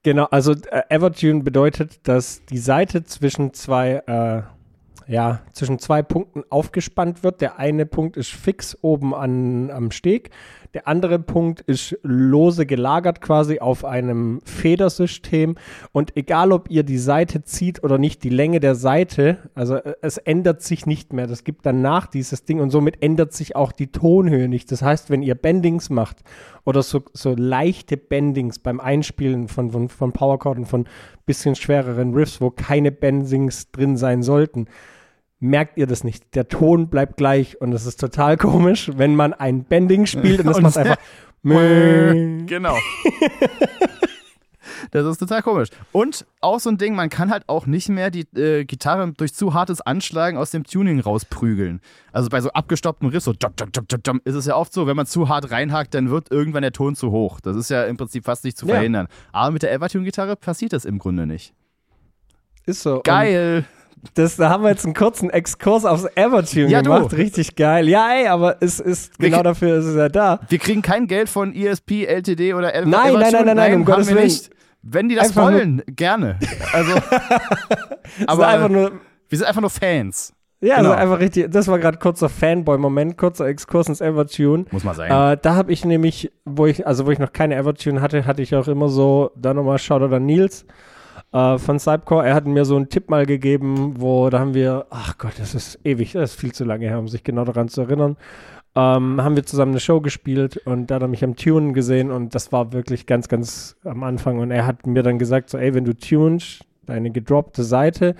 Genau, 0.03 0.25
also 0.25 0.53
äh, 0.53 0.83
Evertune 0.88 1.43
bedeutet, 1.43 2.01
dass 2.09 2.45
die 2.47 2.59
Seite 2.59 3.05
zwischen 3.05 3.55
zwei, 3.55 4.03
äh, 4.07 4.43
ja, 5.11 5.43
zwischen 5.53 5.79
zwei 5.79 6.03
Punkten 6.03 6.43
aufgespannt 6.51 7.23
wird. 7.23 7.41
Der 7.41 7.59
eine 7.59 7.87
Punkt 7.87 8.17
ist 8.17 8.33
fix 8.33 8.77
oben 8.83 9.15
an, 9.15 9.71
am 9.71 9.93
Steg. 9.93 10.31
Der 10.75 10.89
andere 10.89 11.19
Punkt 11.19 11.61
ist 11.61 11.99
lose 12.03 12.65
gelagert 12.65 13.21
quasi 13.21 13.61
auf 13.61 13.85
einem 13.85 14.41
Federsystem. 14.45 15.57
Und 15.93 16.17
egal, 16.17 16.51
ob 16.51 16.71
ihr 16.71 16.83
die 16.83 16.97
Seite 16.97 17.45
zieht 17.45 17.85
oder 17.85 17.99
nicht, 17.99 18.25
die 18.25 18.31
Länge 18.31 18.59
der 18.59 18.75
Seite, 18.75 19.37
also 19.55 19.77
äh, 19.77 19.95
es 20.01 20.17
ändert 20.17 20.63
sich 20.63 20.87
nicht 20.87 21.13
mehr. 21.13 21.27
Das 21.27 21.45
gibt 21.45 21.67
danach 21.67 22.07
dieses 22.07 22.45
Ding 22.45 22.59
und 22.59 22.71
somit 22.71 23.03
ändert 23.03 23.35
sich 23.35 23.55
auch 23.55 23.71
die 23.71 23.89
Tonhöhe 23.89 24.49
nicht. 24.49 24.73
Das 24.73 24.81
heißt, 24.81 25.11
wenn 25.11 25.23
ihr 25.23 25.35
Bendings 25.35 25.91
macht 25.91 26.19
oder 26.65 26.83
so, 26.83 27.03
so 27.13 27.35
leichte 27.37 27.99
Bendings 27.99 28.59
beim 28.59 28.81
Einspielen 28.81 29.49
von, 29.49 29.73
von, 29.73 29.89
von 29.91 30.13
Powerchord 30.13 30.57
und 30.57 30.67
von 30.67 30.87
bisschen 31.27 31.55
schwereren 31.55 32.15
Riffs, 32.15 32.41
wo 32.41 32.51
keine 32.51 32.93
Bendings 32.93 33.71
drin 33.73 33.99
sein 33.99 34.23
sollten, 34.23 34.69
merkt 35.42 35.76
ihr 35.76 35.87
das 35.87 36.05
nicht. 36.05 36.35
Der 36.35 36.48
Ton 36.48 36.88
bleibt 36.88 37.16
gleich 37.16 37.61
und 37.61 37.72
es 37.72 37.85
ist 37.85 37.98
total 38.00 38.37
komisch, 38.37 38.90
wenn 38.96 39.16
man 39.16 39.33
ein 39.35 39.64
Bending 39.64 40.07
spielt 40.07 40.40
und 40.40 40.46
das 40.46 40.57
Und- 40.57 40.62
macht 40.62 40.76
einfach. 40.78 40.96
Genau. 41.44 42.76
Das 44.92 45.07
ist 45.07 45.18
total 45.18 45.42
komisch. 45.42 45.68
Und 45.90 46.26
auch 46.40 46.61
so 46.61 46.68
ein 46.70 46.76
Ding, 46.76 46.94
man 46.94 47.09
kann 47.09 47.31
halt 47.31 47.44
auch 47.48 47.66
nicht 47.66 47.88
mehr 47.88 48.11
die 48.11 48.26
äh, 48.37 48.64
Gitarre 48.64 49.11
durch 49.16 49.33
zu 49.35 49.55
hartes 49.55 49.81
Anschlagen 49.81 50.37
aus 50.37 50.50
dem 50.50 50.64
Tuning 50.64 51.00
rausprügeln. 51.00 51.81
Also 52.12 52.28
bei 52.28 52.40
so 52.40 52.50
abgestoppten 52.50 53.09
Riffs, 53.09 53.24
so 53.24 53.33
jump, 53.33 53.55
jump, 53.59 53.74
jump, 53.74 54.07
jump, 54.07 54.26
ist 54.26 54.35
es 54.35 54.46
ja 54.46 54.55
oft 54.57 54.72
so, 54.72 54.87
wenn 54.87 54.96
man 54.96 55.07
zu 55.07 55.28
hart 55.28 55.50
reinhakt, 55.50 55.94
dann 55.94 56.11
wird 56.11 56.31
irgendwann 56.31 56.62
der 56.62 56.72
Ton 56.72 56.94
zu 56.94 57.11
hoch. 57.11 57.40
Das 57.40 57.57
ist 57.57 57.70
ja 57.70 57.85
im 57.85 57.96
Prinzip 57.96 58.24
fast 58.24 58.44
nicht 58.44 58.57
zu 58.59 58.66
Ja. 58.66 58.74
verhindern. 58.74 59.09
Aber 59.33 59.50
mit 59.52 59.62
der 59.62 59.72
Evertune-Gitarre 59.72 60.37
passiert 60.37 60.72
das 60.74 60.85
im 60.85 60.98
Grunde 60.98 61.26
nicht. 61.26 61.55
Ist 62.66 62.83
so. 62.83 62.96
Und 62.96 63.05
Geil! 63.05 63.64
Das, 64.15 64.37
da 64.37 64.51
haben 64.51 64.65
wir 64.65 64.71
jetzt 64.71 64.85
einen 64.85 64.95
kurzen 64.95 65.31
Exkurs 65.31 65.85
aufs 65.85 66.07
Evertune 66.17 66.67
Ja, 66.69 66.83
du. 66.83 66.91
gemacht. 66.91 67.12
Richtig 67.17 67.55
geil. 67.55 67.88
Ja, 67.88 68.09
ey, 68.12 68.27
aber 68.27 68.57
es 68.61 68.81
ist 68.81 69.12
Wir- 69.21 69.31
genau 69.31 69.43
dafür 69.43 69.77
ist 69.79 69.85
es 69.87 69.97
ja 69.97 70.09
da. 70.09 70.41
Wir 70.49 70.59
kriegen 70.59 70.83
kein 70.83 71.07
Geld 71.07 71.29
von 71.29 71.55
ESP, 71.55 72.07
LTD 72.07 72.55
oder 72.55 72.75
Ever 72.75 72.87
Nein, 72.87 72.91
nein, 72.91 73.15
Evertune. 73.15 73.33
nein, 73.33 73.47
nein, 73.47 73.57
nein, 73.57 73.75
um 73.77 73.85
Gottes 73.85 74.09
Willen. 74.09 74.25
nicht. 74.25 74.51
Wenn 74.83 75.09
die 75.09 75.15
das 75.15 75.29
Einfach 75.29 75.45
wollen, 75.53 75.83
gerne. 75.87 76.38
Also, 76.73 76.93
Aber 78.27 78.49
einfach 78.49 78.69
nur, 78.69 78.93
wir 79.29 79.38
sind 79.38 79.47
einfach 79.47 79.61
nur 79.61 79.71
Fans. 79.71 80.33
ja, 80.61 80.77
genau. 80.79 80.91
also 80.91 81.01
einfach 81.03 81.21
richtig. 81.21 81.51
Das 81.53 81.69
war 81.69 81.79
gerade 81.79 81.99
kurzer 81.99 82.29
Fanboy-Moment, 82.29 83.17
kurzer 83.17 83.47
Exkurs 83.47 83.88
ins 83.88 84.01
Evertune. 84.01 84.65
Muss 84.73 84.83
mal 84.85 84.95
sein. 84.95 85.11
Äh, 85.11 85.38
da 85.41 85.55
habe 85.55 85.73
ich 85.73 85.85
nämlich, 85.85 86.33
wo 86.45 86.67
ich, 86.67 86.85
also 86.87 87.07
wo 87.07 87.11
ich 87.12 87.19
noch 87.21 87.33
keine 87.33 87.55
Evertune 87.55 88.01
hatte, 88.01 88.27
hatte 88.27 88.43
ich 88.43 88.55
auch 88.57 88.67
immer 88.67 88.88
so, 88.88 89.31
da 89.37 89.55
nochmal 89.55 89.79
Shoutout 89.79 90.12
an 90.15 90.27
Nils 90.27 90.67
äh, 91.33 91.59
von 91.59 91.79
Cypcore. 91.79 92.27
Er 92.27 92.35
hat 92.35 92.47
mir 92.47 92.64
so 92.64 92.77
einen 92.77 92.88
Tipp 92.88 93.11
mal 93.11 93.27
gegeben, 93.27 93.95
wo 94.01 94.31
da 94.31 94.38
haben 94.38 94.55
wir, 94.55 94.87
ach 94.90 95.18
Gott, 95.18 95.35
das 95.38 95.55
ist 95.55 95.79
ewig, 95.85 96.12
das 96.12 96.33
ist 96.33 96.40
viel 96.40 96.53
zu 96.53 96.64
lange 96.64 96.87
her, 96.87 96.99
um 96.99 97.09
sich 97.09 97.25
genau 97.25 97.45
daran 97.45 97.68
zu 97.68 97.83
erinnern. 97.83 98.16
Ähm, 98.75 99.23
haben 99.23 99.37
wir 99.37 99.45
zusammen 99.45 99.73
eine 99.73 99.81
Show 99.81 100.01
gespielt 100.01 100.57
und 100.64 100.87
da 100.90 100.95
hat 100.95 101.03
er 101.03 101.09
mich 101.09 101.23
am 101.23 101.37
Tunen 101.37 101.75
gesehen 101.75 102.11
und 102.11 102.35
das 102.35 102.53
war 102.53 102.73
wirklich 102.73 103.07
ganz, 103.07 103.29
ganz 103.29 103.77
am 103.85 104.03
Anfang. 104.03 104.38
Und 104.38 104.51
er 104.51 104.66
hat 104.66 104.87
mir 104.87 105.03
dann 105.03 105.18
gesagt, 105.18 105.51
so, 105.51 105.59
ey, 105.59 105.75
wenn 105.75 105.85
du 105.85 105.95
tunst, 105.95 106.64
deine 106.87 107.11
gedroppte 107.11 107.64
Seite, 107.64 108.14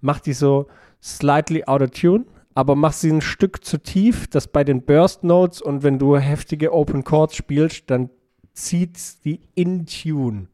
mach 0.00 0.20
die 0.20 0.32
so 0.32 0.66
slightly 1.02 1.64
out 1.64 1.82
of 1.82 1.90
tune, 1.90 2.24
aber 2.54 2.76
mach 2.76 2.92
sie 2.92 3.10
ein 3.10 3.20
Stück 3.20 3.64
zu 3.64 3.78
tief, 3.78 4.28
dass 4.28 4.46
bei 4.46 4.62
den 4.64 4.82
Burst 4.82 5.24
Notes 5.24 5.60
und 5.60 5.82
wenn 5.82 5.98
du 5.98 6.16
heftige 6.16 6.72
Open 6.72 7.02
Chords 7.02 7.34
spielst, 7.34 7.90
dann 7.90 8.10
zieht 8.52 8.98
die 9.24 9.40
in 9.54 9.86
Tune. 9.86 10.46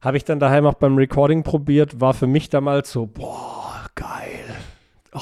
Habe 0.00 0.16
ich 0.16 0.24
dann 0.24 0.40
daheim 0.40 0.64
auch 0.66 0.74
beim 0.74 0.96
Recording 0.96 1.42
probiert, 1.42 2.00
war 2.00 2.14
für 2.14 2.26
mich 2.26 2.48
damals 2.48 2.90
so, 2.90 3.06
boah, 3.06 3.84
geil. 3.94 4.40
Oh, 5.12 5.20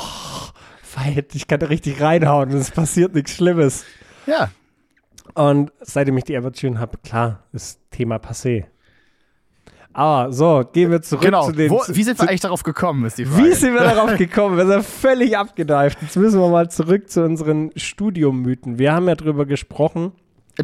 feit, 0.83 1.35
ich 1.35 1.49
kann 1.49 1.59
da 1.61 1.67
richtig 1.67 2.01
reinhauen 2.01 2.51
und 2.51 2.57
es 2.59 2.71
passiert 2.71 3.15
nichts 3.15 3.33
Schlimmes. 3.35 3.85
ja. 4.27 4.51
Und 5.35 5.71
seitdem 5.83 6.17
ich 6.17 6.25
die 6.25 6.35
Evertune 6.35 6.81
habe, 6.81 6.99
klar, 7.05 7.45
ist 7.53 7.79
Thema 7.91 8.17
passé. 8.17 8.65
Aber 9.93 10.33
so, 10.33 10.65
gehen 10.73 10.91
wir 10.91 11.03
zurück 11.03 11.23
Genau. 11.25 11.45
zu 11.47 11.53
den. 11.53 11.71
Wo, 11.71 11.81
zu, 11.83 11.95
wie 11.95 12.03
sind 12.03 12.17
zu, 12.17 12.23
wir 12.25 12.29
eigentlich 12.31 12.41
darauf 12.41 12.63
gekommen, 12.63 13.05
ist 13.05 13.19
die 13.19 13.25
Frage. 13.27 13.45
wie 13.45 13.53
sind 13.53 13.75
wir 13.75 13.83
darauf 13.83 14.17
gekommen? 14.17 14.57
Wir 14.57 14.67
sind 14.67 14.85
völlig 14.85 15.37
abgedeift. 15.37 15.99
Jetzt 16.03 16.17
müssen 16.17 16.41
wir 16.41 16.49
mal 16.49 16.71
zurück 16.71 17.11
zu 17.11 17.25
unseren 17.25 17.71
Studiomythen. 17.77 18.79
Wir 18.79 18.93
haben 18.95 19.07
ja 19.07 19.15
drüber 19.17 19.45
gesprochen. 19.47 20.13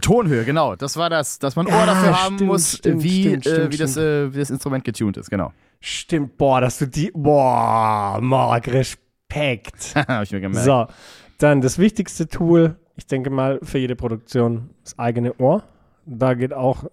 Tonhöhe, 0.00 0.44
genau. 0.44 0.76
Das 0.76 0.96
war 0.96 1.11
das, 1.11 1.38
dass 1.38 1.57
man 1.57 1.66
Ja, 1.66 1.78
Ohr 1.78 1.87
dafür 1.87 2.22
haben 2.22 2.37
stimmt, 2.37 2.50
muss, 2.50 2.76
stimmt, 2.78 3.02
wie, 3.02 3.22
stimmt, 3.22 3.46
äh, 3.46 3.72
wie, 3.72 3.76
das, 3.76 3.96
äh, 3.96 4.35
wie 4.35 4.38
das 4.38 4.50
Instrument 4.50 4.85
getuned 4.85 5.16
ist, 5.16 5.30
genau. 5.30 5.52
Stimmt, 5.80 6.37
boah, 6.37 6.61
dass 6.61 6.78
du 6.78 6.87
die. 6.87 7.11
Boah, 7.14 8.18
Mark, 8.20 8.68
Respekt. 8.68 9.94
Habe 10.09 10.24
ich 10.24 10.33
mir 10.33 10.40
gemerkt. 10.40 10.64
So, 10.64 10.87
dann 11.38 11.61
das 11.61 11.78
wichtigste 11.78 12.26
Tool, 12.26 12.76
ich 12.96 13.07
denke 13.07 13.30
mal, 13.30 13.59
für 13.62 13.78
jede 13.78 13.96
Produktion, 13.96 14.70
das 14.83 14.98
eigene 14.98 15.35
Ohr. 15.38 15.64
Da 16.07 16.35
geht 16.35 16.52
auch 16.52 16.85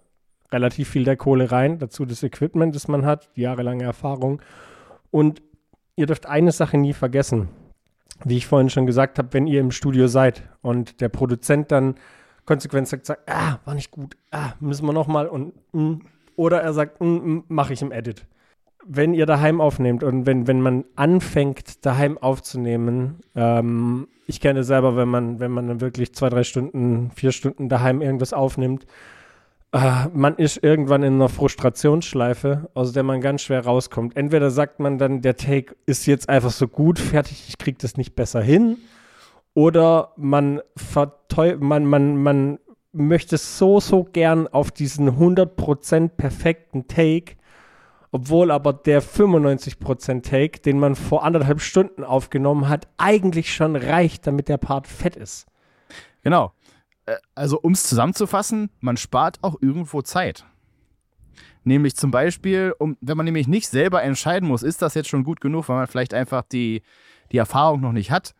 relativ 0.52 0.90
viel 0.90 1.04
der 1.04 1.16
Kohle 1.16 1.50
rein. 1.50 1.78
Dazu 1.78 2.04
das 2.04 2.22
Equipment, 2.22 2.74
das 2.74 2.88
man 2.88 3.06
hat, 3.06 3.30
jahrelange 3.34 3.84
Erfahrung. 3.84 4.42
Und 5.10 5.42
ihr 5.96 6.06
dürft 6.06 6.26
eine 6.26 6.52
Sache 6.52 6.78
nie 6.78 6.92
vergessen. 6.92 7.48
Wie 8.24 8.36
ich 8.36 8.46
vorhin 8.46 8.70
schon 8.70 8.86
gesagt 8.86 9.18
habe, 9.18 9.32
wenn 9.32 9.46
ihr 9.46 9.60
im 9.60 9.70
Studio 9.70 10.06
seid 10.06 10.42
und 10.60 11.00
der 11.00 11.08
Produzent 11.08 11.72
dann 11.72 11.96
konsequent 12.44 12.88
sagt, 12.88 13.06
sagt 13.06 13.30
ah, 13.30 13.58
war 13.64 13.74
nicht 13.74 13.90
gut, 13.90 14.16
ah, 14.30 14.52
müssen 14.60 14.86
wir 14.86 14.92
nochmal 14.92 15.28
und 15.28 15.52
mm, 15.72 16.00
oder 16.36 16.62
er 16.62 16.72
sagt, 16.72 17.00
mm, 17.00 17.04
mm, 17.04 17.44
mache 17.48 17.72
ich 17.72 17.82
im 17.82 17.92
Edit. 17.92 18.26
Wenn 18.84 19.14
ihr 19.14 19.26
daheim 19.26 19.60
aufnehmt 19.60 20.02
und 20.02 20.26
wenn, 20.26 20.48
wenn 20.48 20.60
man 20.60 20.84
anfängt, 20.96 21.86
daheim 21.86 22.18
aufzunehmen, 22.18 23.20
ähm, 23.36 24.08
ich 24.26 24.40
kenne 24.40 24.64
selber, 24.64 24.96
wenn 24.96 25.08
man, 25.08 25.38
wenn 25.40 25.52
man 25.52 25.68
dann 25.68 25.80
wirklich 25.80 26.14
zwei, 26.14 26.28
drei 26.30 26.42
Stunden, 26.42 27.10
vier 27.14 27.32
Stunden 27.32 27.68
daheim 27.68 28.02
irgendwas 28.02 28.32
aufnimmt, 28.32 28.86
äh, 29.72 30.08
man 30.12 30.36
ist 30.36 30.62
irgendwann 30.62 31.02
in 31.02 31.14
einer 31.14 31.28
Frustrationsschleife, 31.28 32.70
aus 32.74 32.92
der 32.92 33.02
man 33.02 33.20
ganz 33.20 33.42
schwer 33.42 33.64
rauskommt. 33.64 34.16
Entweder 34.16 34.50
sagt 34.50 34.80
man 34.80 34.98
dann, 34.98 35.22
der 35.22 35.36
Take 35.36 35.74
ist 35.86 36.06
jetzt 36.06 36.28
einfach 36.28 36.50
so 36.50 36.68
gut, 36.68 36.98
fertig, 36.98 37.44
ich 37.48 37.58
krieg 37.58 37.78
das 37.78 37.96
nicht 37.96 38.14
besser 38.14 38.42
hin, 38.42 38.76
oder 39.54 40.12
man 40.16 40.60
man, 41.58 41.86
man, 41.86 42.16
man 42.16 42.58
möchte 42.92 43.36
so, 43.38 43.80
so 43.80 44.04
gern 44.04 44.48
auf 44.48 44.70
diesen 44.70 45.18
100% 45.18 46.08
perfekten 46.10 46.88
Take, 46.88 47.36
obwohl 48.10 48.50
aber 48.50 48.72
der 48.72 49.02
95% 49.02 50.22
Take, 50.22 50.60
den 50.60 50.78
man 50.78 50.94
vor 50.94 51.24
anderthalb 51.24 51.60
Stunden 51.60 52.04
aufgenommen 52.04 52.68
hat, 52.68 52.88
eigentlich 52.98 53.54
schon 53.54 53.76
reicht, 53.76 54.26
damit 54.26 54.48
der 54.48 54.58
Part 54.58 54.86
fett 54.86 55.16
ist. 55.16 55.46
Genau. 56.22 56.52
Äh, 57.06 57.16
Also, 57.34 57.58
um 57.60 57.72
es 57.72 57.84
zusammenzufassen, 57.84 58.70
man 58.80 58.96
spart 58.96 59.38
auch 59.42 59.56
irgendwo 59.60 60.02
Zeit. 60.02 60.44
Nämlich 61.64 61.96
zum 61.96 62.10
Beispiel, 62.10 62.74
um, 62.78 62.96
wenn 63.00 63.16
man 63.16 63.24
nämlich 63.24 63.48
nicht 63.48 63.68
selber 63.68 64.02
entscheiden 64.02 64.48
muss, 64.48 64.62
ist 64.62 64.82
das 64.82 64.94
jetzt 64.94 65.08
schon 65.08 65.24
gut 65.24 65.40
genug, 65.40 65.68
weil 65.68 65.76
man 65.76 65.86
vielleicht 65.86 66.12
einfach 66.12 66.42
die, 66.42 66.82
die 67.30 67.38
Erfahrung 67.38 67.80
noch 67.80 67.92
nicht 67.92 68.10
hat 68.10 68.34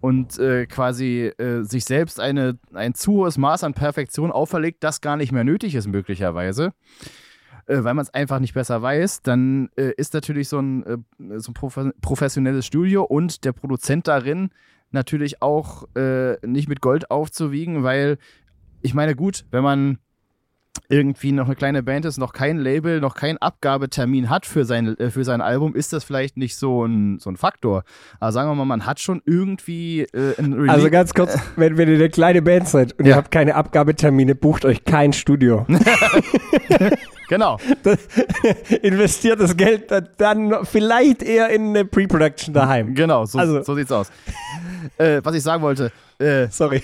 und 0.00 0.38
äh, 0.38 0.66
quasi 0.66 1.32
äh, 1.38 1.62
sich 1.62 1.84
selbst 1.84 2.20
eine, 2.20 2.58
ein 2.72 2.94
zu 2.94 3.12
hohes 3.12 3.38
Maß 3.38 3.64
an 3.64 3.74
Perfektion 3.74 4.30
auferlegt, 4.30 4.84
das 4.84 5.00
gar 5.00 5.16
nicht 5.16 5.32
mehr 5.32 5.44
nötig 5.44 5.74
ist, 5.74 5.88
möglicherweise, 5.88 6.72
äh, 7.66 7.82
weil 7.82 7.94
man 7.94 8.04
es 8.04 8.14
einfach 8.14 8.38
nicht 8.38 8.54
besser 8.54 8.80
weiß, 8.80 9.22
dann 9.22 9.70
äh, 9.76 9.92
ist 9.96 10.14
natürlich 10.14 10.48
so 10.48 10.60
ein, 10.60 10.84
äh, 10.84 10.98
so 11.38 11.50
ein 11.50 11.54
profe 11.54 11.92
professionelles 12.00 12.66
Studio 12.66 13.04
und 13.04 13.44
der 13.44 13.52
Produzent 13.52 14.06
darin 14.06 14.50
natürlich 14.90 15.42
auch 15.42 15.84
äh, 15.96 16.36
nicht 16.46 16.68
mit 16.68 16.80
Gold 16.80 17.10
aufzuwiegen, 17.10 17.82
weil 17.82 18.18
ich 18.80 18.94
meine, 18.94 19.16
gut, 19.16 19.44
wenn 19.50 19.62
man 19.62 19.98
irgendwie 20.88 21.32
noch 21.32 21.46
eine 21.46 21.54
kleine 21.56 21.82
Band 21.82 22.04
ist, 22.04 22.18
noch 22.18 22.32
kein 22.32 22.58
Label, 22.58 23.00
noch 23.00 23.14
keinen 23.14 23.38
Abgabetermin 23.38 24.30
hat 24.30 24.46
für 24.46 24.64
sein, 24.64 24.98
äh, 24.98 25.10
für 25.10 25.24
sein 25.24 25.40
Album, 25.40 25.74
ist 25.74 25.92
das 25.92 26.04
vielleicht 26.04 26.36
nicht 26.36 26.56
so 26.56 26.84
ein, 26.84 27.18
so 27.18 27.30
ein 27.30 27.36
Faktor. 27.36 27.84
Aber 28.20 28.32
sagen 28.32 28.50
wir 28.50 28.54
mal, 28.54 28.64
man 28.64 28.86
hat 28.86 29.00
schon 29.00 29.22
irgendwie 29.26 30.02
äh, 30.02 30.34
ein 30.38 30.52
Release. 30.52 30.72
Also 30.72 30.90
ganz 30.90 31.14
kurz, 31.14 31.36
wenn, 31.56 31.76
wenn 31.76 31.88
ihr 31.88 31.96
eine 31.96 32.08
kleine 32.10 32.42
Band 32.42 32.68
seid 32.68 32.98
und 32.98 33.04
ihr 33.04 33.10
Ja. 33.12 33.16
habt 33.16 33.30
keine 33.30 33.54
Abgabetermine, 33.54 34.34
bucht 34.34 34.64
euch 34.64 34.84
kein 34.84 35.12
Studio. 35.12 35.66
genau. 37.28 37.58
Investiert 38.82 39.40
das 39.40 39.56
Geld 39.56 39.90
dann- 39.90 40.08
dann 40.16 40.64
vielleicht 40.64 41.22
eher 41.22 41.48
in 41.50 41.68
eine 41.70 41.84
Pre-Production 41.84 42.54
daheim. 42.54 42.94
Genau, 42.94 43.24
so, 43.26 43.38
Also- 43.38 43.62
so 43.62 43.74
sieht's 43.74 43.92
aus. 43.92 44.10
äh, 44.98 45.20
was 45.22 45.34
ich 45.34 45.42
sagen 45.42 45.62
wollte, 45.62 45.92
äh, 46.18 46.48
Sorry. 46.50 46.82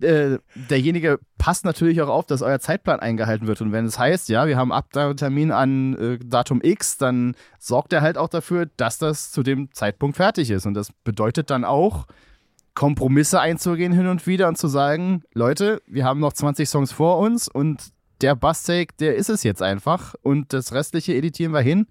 Äh, 0.00 0.38
derjenige 0.54 1.18
passt 1.38 1.64
natürlich 1.64 2.00
auch 2.02 2.08
auf, 2.08 2.26
dass 2.26 2.42
euer 2.42 2.58
Zeitplan 2.58 3.00
eingehalten 3.00 3.46
wird. 3.46 3.60
Und 3.60 3.72
wenn 3.72 3.84
es 3.84 3.98
heißt, 3.98 4.28
ja, 4.28 4.46
wir 4.46 4.56
haben 4.56 4.72
Abgabetermin 4.72 5.50
an 5.50 5.94
äh, 5.96 6.18
Datum 6.18 6.60
X, 6.62 6.98
dann 6.98 7.34
sorgt 7.58 7.92
er 7.92 8.02
halt 8.02 8.18
auch 8.18 8.28
dafür, 8.28 8.66
dass 8.76 8.98
das 8.98 9.30
zu 9.30 9.42
dem 9.42 9.72
Zeitpunkt 9.72 10.16
fertig 10.16 10.50
ist. 10.50 10.66
Und 10.66 10.74
das 10.74 10.92
bedeutet 11.04 11.50
dann 11.50 11.64
auch, 11.64 12.06
Kompromisse 12.74 13.40
einzugehen 13.40 13.92
hin 13.92 14.08
und 14.08 14.26
wieder 14.26 14.48
und 14.48 14.58
zu 14.58 14.66
sagen, 14.66 15.22
Leute, 15.32 15.80
wir 15.86 16.04
haben 16.04 16.20
noch 16.20 16.32
20 16.32 16.68
Songs 16.68 16.92
vor 16.92 17.18
uns 17.18 17.48
und 17.48 17.92
der 18.20 18.34
Bass-Take, 18.34 18.94
der 18.98 19.16
ist 19.16 19.30
es 19.30 19.42
jetzt 19.42 19.62
einfach 19.62 20.14
und 20.22 20.52
das 20.52 20.72
restliche 20.72 21.14
editieren 21.14 21.52
wir 21.52 21.60
hin. 21.60 21.86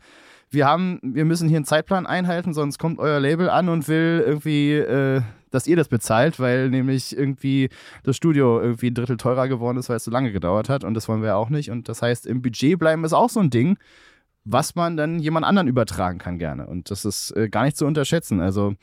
Wir 0.50 0.68
haben, 0.68 1.00
wir 1.02 1.26
müssen 1.26 1.48
hier 1.48 1.58
einen 1.58 1.66
Zeitplan 1.66 2.06
einhalten, 2.06 2.54
sonst 2.54 2.78
kommt 2.80 3.00
euer 3.00 3.20
Label 3.20 3.50
an 3.50 3.70
und 3.70 3.88
will 3.88 4.24
irgendwie, 4.26 4.74
äh, 4.74 5.22
dass 5.54 5.68
ihr 5.68 5.76
das 5.76 5.88
bezahlt, 5.88 6.40
weil 6.40 6.70
nämlich 6.70 7.16
irgendwie 7.16 7.70
das 8.04 8.16
Studio 8.16 8.60
irgendwie 8.60 8.88
ein 8.88 8.96
Drittel 8.96 9.18
teurer 9.18 9.48
geworden 9.48 9.78
ist, 9.78 9.90
weil 9.90 9.98
es 9.98 10.04
so 10.04 10.12
lange 10.12 10.32
gedauert 10.32 10.70
hat 10.70 10.84
und 10.84 10.94
das 10.94 11.08
wollen 11.08 11.22
wir 11.22 11.30
ja 11.30 11.36
auch 11.36 11.50
nicht. 11.50 11.70
Und 11.70 11.90
das 11.90 12.02
heißt, 12.02 12.26
im 12.26 12.42
Budget 12.42 12.80
bleiben 12.80 13.04
ist 13.04 13.14
auch 13.14 13.30
so 13.30 13.40
ein 13.40 13.50
Ding, 13.50 13.78
was 14.46 14.76
man 14.76 14.98
dann 14.98 15.20
jemand 15.20 15.46
anderen 15.46 15.68
übertragen 15.68 16.20
kann 16.20 16.38
gerne. 16.38 16.68
Und 16.68 16.92
das 16.92 17.06
ist 17.06 17.32
äh, 17.32 17.50
gar 17.50 17.64
nicht 17.64 17.78
zu 17.78 17.86
unterschätzen. 17.86 18.42
Also 18.42 18.76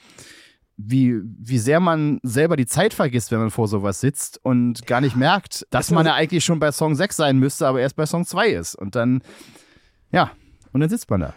wie, 0.77 1.21
wie 1.23 1.59
sehr 1.59 1.81
man 1.81 2.21
selber 2.23 2.57
die 2.57 2.67
Zeit 2.67 2.95
vergisst, 2.95 3.31
wenn 3.31 3.41
man 3.41 3.51
vor 3.51 3.69
sowas 3.69 4.01
sitzt 4.01 4.41
und 4.43 4.87
gar 4.87 5.01
nicht 5.01 5.17
merkt, 5.17 5.67
dass 5.71 5.91
man 5.91 6.07
ja 6.07 6.15
eigentlich 6.15 6.45
schon 6.45 6.59
bei 6.59 6.73
Song 6.73 6.95
6 6.95 7.17
sein 7.17 7.39
müsste, 7.39 7.67
aber 7.67 7.81
erst 7.81 7.97
bei 7.97 8.07
Song 8.07 8.25
2 8.25 8.49
ist. 8.49 8.75
Und 8.77 8.95
dann, 8.95 9.23
ja, 10.11 10.31
und 10.73 10.81
dann 10.81 10.89
sitzt 10.89 11.11
man 11.11 11.21
da. 11.21 11.35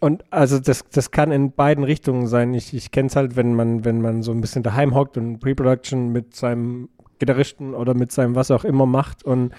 Und 0.00 0.24
also 0.30 0.58
das, 0.58 0.84
das 0.90 1.10
kann 1.10 1.30
in 1.30 1.52
beiden 1.52 1.84
Richtungen 1.84 2.26
sein. 2.26 2.54
Ich, 2.54 2.72
ich 2.72 2.90
kenne 2.90 3.08
es 3.08 3.16
halt, 3.16 3.36
wenn 3.36 3.54
man, 3.54 3.84
wenn 3.84 4.00
man 4.00 4.22
so 4.22 4.32
ein 4.32 4.40
bisschen 4.40 4.62
daheim 4.62 4.94
hockt 4.94 5.18
und 5.18 5.40
Pre-Production 5.40 6.10
mit 6.10 6.34
seinem 6.34 6.88
Gitarristen 7.18 7.74
oder 7.74 7.92
mit 7.92 8.10
seinem 8.10 8.34
was 8.34 8.50
auch 8.50 8.64
immer 8.64 8.86
macht. 8.86 9.22
Und 9.24 9.52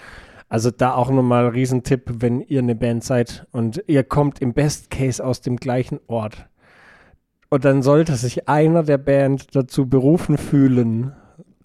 also 0.48 0.72
da 0.72 0.94
auch 0.94 1.10
nochmal 1.10 1.46
Riesentipp, 1.46 2.10
wenn 2.18 2.40
ihr 2.40 2.58
eine 2.58 2.74
Band 2.74 3.04
seid 3.04 3.46
und 3.52 3.84
ihr 3.86 4.02
kommt 4.02 4.40
im 4.40 4.52
Best 4.52 4.90
Case 4.90 5.24
aus 5.24 5.40
dem 5.40 5.56
gleichen 5.56 6.00
Ort. 6.08 6.48
Und 7.48 7.64
dann 7.64 7.82
sollte 7.82 8.16
sich 8.16 8.48
einer 8.48 8.82
der 8.82 8.98
Band 8.98 9.54
dazu 9.54 9.88
berufen 9.88 10.38
fühlen, 10.38 11.12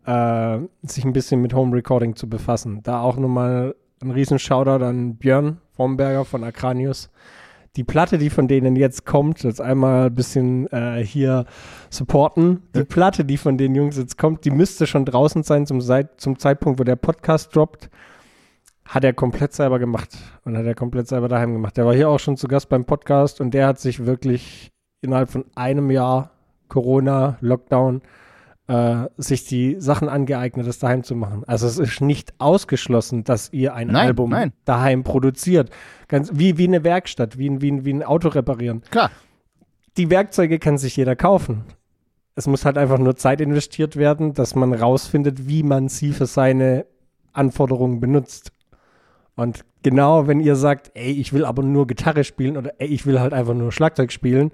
äh, 0.05 0.59
sich 0.83 1.03
ein 1.03 1.13
bisschen 1.13 1.41
mit 1.41 1.53
Home 1.55 1.75
Recording 1.75 2.15
zu 2.15 2.29
befassen. 2.29 2.83
Da 2.83 3.01
auch 3.01 3.17
nochmal 3.17 3.73
ein 4.03 4.11
riesen 4.11 4.37
Shoutout 4.37 4.85
an 4.85 5.15
Björn 5.15 5.57
Fromberger 5.75 6.25
von 6.25 6.43
Acranius 6.43 7.09
die 7.77 7.83
Platte, 7.83 8.17
die 8.17 8.31
von 8.31 8.47
denen 8.47 8.75
jetzt 8.75 9.05
kommt, 9.05 9.43
jetzt 9.43 9.61
einmal 9.61 10.07
ein 10.07 10.15
bisschen 10.15 10.67
äh, 10.71 11.05
hier 11.05 11.45
supporten. 11.91 12.63
Die 12.75 12.83
Platte, 12.83 13.23
die 13.23 13.37
von 13.37 13.57
den 13.57 13.75
Jungs 13.75 13.97
jetzt 13.97 14.17
kommt, 14.17 14.45
die 14.45 14.51
müsste 14.51 14.87
schon 14.87 15.05
draußen 15.05 15.43
sein 15.43 15.67
zum, 15.67 15.79
Seit 15.79 16.19
zum 16.19 16.39
Zeitpunkt, 16.39 16.79
wo 16.79 16.83
der 16.83 16.95
Podcast 16.95 17.55
droppt. 17.55 17.89
Hat 18.83 19.03
er 19.03 19.13
komplett 19.13 19.53
selber 19.53 19.77
gemacht 19.77 20.17
und 20.43 20.57
hat 20.57 20.65
er 20.65 20.73
komplett 20.73 21.07
selber 21.07 21.27
daheim 21.27 21.53
gemacht. 21.53 21.77
Der 21.77 21.85
war 21.85 21.93
hier 21.93 22.09
auch 22.09 22.19
schon 22.19 22.35
zu 22.35 22.47
Gast 22.47 22.67
beim 22.67 22.85
Podcast 22.85 23.41
und 23.41 23.53
der 23.53 23.67
hat 23.67 23.79
sich 23.79 24.05
wirklich 24.05 24.71
innerhalb 25.01 25.29
von 25.29 25.45
einem 25.55 25.91
Jahr 25.91 26.31
Corona, 26.69 27.37
Lockdown, 27.41 28.01
äh, 28.67 29.05
sich 29.17 29.45
die 29.45 29.75
Sachen 29.79 30.09
angeeignet, 30.09 30.67
das 30.67 30.79
daheim 30.79 31.03
zu 31.03 31.15
machen. 31.15 31.43
Also 31.47 31.67
es 31.67 31.77
ist 31.79 32.01
nicht 32.01 32.33
ausgeschlossen, 32.39 33.23
dass 33.23 33.51
ihr 33.53 33.73
ein 33.73 33.87
Nein, 33.87 34.07
Album 34.07 34.29
nein. 34.31 34.53
daheim 34.65 35.03
produziert. 35.03 35.69
Ganz, 36.07 36.31
wie, 36.33 36.57
wie 36.57 36.67
eine 36.67 36.83
Werkstatt, 36.83 37.37
wie, 37.37 37.49
ein- 37.49 37.61
wie, 37.61 37.85
wie 37.85 37.93
ein 37.93 38.03
Auto 38.03 38.27
reparieren. 38.29 38.81
Klar. 38.91 39.11
Die 39.97 40.09
Werkzeuge 40.09 40.59
kann 40.59 40.77
sich 40.77 40.95
jeder 40.97 41.15
kaufen. 41.15 41.63
Es 42.35 42.45
muss 42.45 42.65
halt 42.65 42.77
einfach 42.77 42.99
nur 42.99 43.15
Zeit 43.15 43.41
investiert 43.41 43.95
werden, 43.95 44.33
dass 44.33 44.53
man 44.53 44.73
rausfindet, 44.73 45.47
wie 45.47 45.63
man 45.63 45.87
sie 45.89 46.11
für 46.13 46.27
seine 46.27 46.85
Anforderungen 47.33 47.99
benutzt. 47.99 48.51
Und 49.35 49.63
genau, 49.81 50.27
wenn 50.27 50.39
ihr 50.39 50.55
sagt, 50.55 50.91
ey, 50.93 51.11
ich 51.11 51.33
will 51.33 51.45
aber 51.45 51.63
nur 51.63 51.87
Gitarre 51.87 52.23
spielen 52.23 52.57
oder 52.57 52.73
ey, 52.79 52.87
ich 52.87 53.05
will 53.05 53.19
halt 53.19 53.33
einfach 53.33 53.53
nur 53.53 53.71
Schlagzeug 53.71 54.11
spielen, 54.11 54.51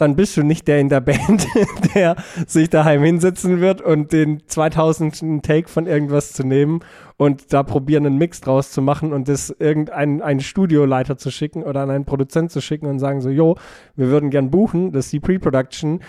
dann 0.00 0.16
bist 0.16 0.36
du 0.36 0.42
nicht 0.42 0.66
der 0.66 0.80
in 0.80 0.88
der 0.88 1.00
Band, 1.00 1.46
der 1.94 2.16
sich 2.46 2.70
daheim 2.70 3.02
hinsetzen 3.02 3.60
wird 3.60 3.82
und 3.82 4.12
den 4.12 4.42
2000. 4.46 5.42
Take 5.42 5.68
von 5.68 5.86
irgendwas 5.86 6.32
zu 6.32 6.42
nehmen 6.42 6.80
und 7.18 7.52
da 7.52 7.62
probieren, 7.62 8.06
einen 8.06 8.16
Mix 8.16 8.40
draus 8.40 8.70
zu 8.72 8.80
machen 8.80 9.12
und 9.12 9.28
das 9.28 9.54
irgendeinen 9.58 10.22
einen 10.22 10.40
Studioleiter 10.40 11.18
zu 11.18 11.30
schicken 11.30 11.62
oder 11.62 11.82
an 11.82 11.90
einen 11.90 12.06
Produzent 12.06 12.50
zu 12.50 12.62
schicken 12.62 12.86
und 12.86 12.98
sagen 12.98 13.20
so, 13.20 13.28
jo, 13.28 13.56
wir 13.94 14.08
würden 14.08 14.30
gern 14.30 14.50
buchen, 14.50 14.92
das 14.92 15.06
ist 15.06 15.12
die 15.12 15.20
Pre-Production. 15.20 16.00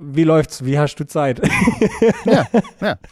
Wie 0.00 0.24
läuft's? 0.24 0.64
Wie 0.64 0.78
hast 0.78 0.96
du 0.96 1.06
Zeit? 1.06 1.40
Ja, 2.24 2.46
ja. 2.80 2.98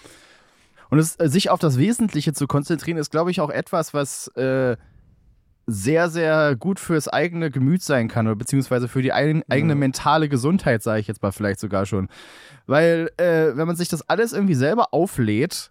Und 0.90 0.98
es, 0.98 1.18
äh, 1.18 1.28
sich 1.28 1.50
auf 1.50 1.58
das 1.58 1.78
Wesentliche 1.78 2.32
zu 2.32 2.46
konzentrieren, 2.46 2.98
ist, 2.98 3.10
glaube 3.10 3.30
ich, 3.30 3.40
auch 3.40 3.50
etwas, 3.50 3.94
was 3.94 4.28
äh, 4.36 4.76
sehr, 5.66 6.08
sehr 6.08 6.56
gut 6.56 6.78
fürs 6.78 7.08
eigene 7.08 7.50
Gemüt 7.50 7.82
sein 7.82 8.08
kann 8.08 8.26
oder 8.26 8.36
beziehungsweise 8.36 8.88
für 8.88 9.02
die 9.02 9.12
ein, 9.12 9.42
eigene 9.48 9.74
mentale 9.74 10.28
Gesundheit, 10.28 10.82
sage 10.82 11.00
ich 11.00 11.08
jetzt 11.08 11.22
mal 11.22 11.32
vielleicht 11.32 11.60
sogar 11.60 11.86
schon. 11.86 12.08
Weil, 12.66 13.10
äh, 13.16 13.56
wenn 13.56 13.66
man 13.66 13.76
sich 13.76 13.88
das 13.88 14.08
alles 14.08 14.32
irgendwie 14.32 14.54
selber 14.54 14.92
auflädt 14.92 15.70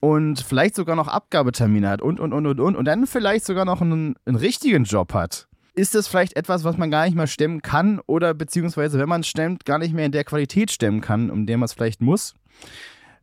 und 0.00 0.40
vielleicht 0.40 0.74
sogar 0.74 0.96
noch 0.96 1.08
Abgabetermine 1.08 1.88
hat 1.88 2.02
und, 2.02 2.20
und, 2.20 2.32
und, 2.32 2.46
und, 2.46 2.60
und, 2.60 2.76
und 2.76 2.84
dann 2.84 3.06
vielleicht 3.06 3.44
sogar 3.44 3.64
noch 3.64 3.80
einen, 3.80 4.14
einen 4.26 4.36
richtigen 4.36 4.84
Job 4.84 5.14
hat, 5.14 5.48
ist 5.74 5.94
das 5.94 6.08
vielleicht 6.08 6.36
etwas, 6.36 6.64
was 6.64 6.76
man 6.76 6.90
gar 6.90 7.04
nicht 7.04 7.14
mehr 7.14 7.26
stemmen 7.26 7.62
kann 7.62 8.00
oder 8.06 8.34
beziehungsweise, 8.34 8.98
wenn 8.98 9.08
man 9.08 9.20
es 9.20 9.28
stemmt, 9.28 9.64
gar 9.64 9.78
nicht 9.78 9.94
mehr 9.94 10.06
in 10.06 10.12
der 10.12 10.24
Qualität 10.24 10.70
stemmen 10.70 11.00
kann, 11.00 11.30
um 11.30 11.46
der 11.46 11.56
man 11.56 11.66
es 11.66 11.72
vielleicht 11.72 12.02
muss, 12.02 12.34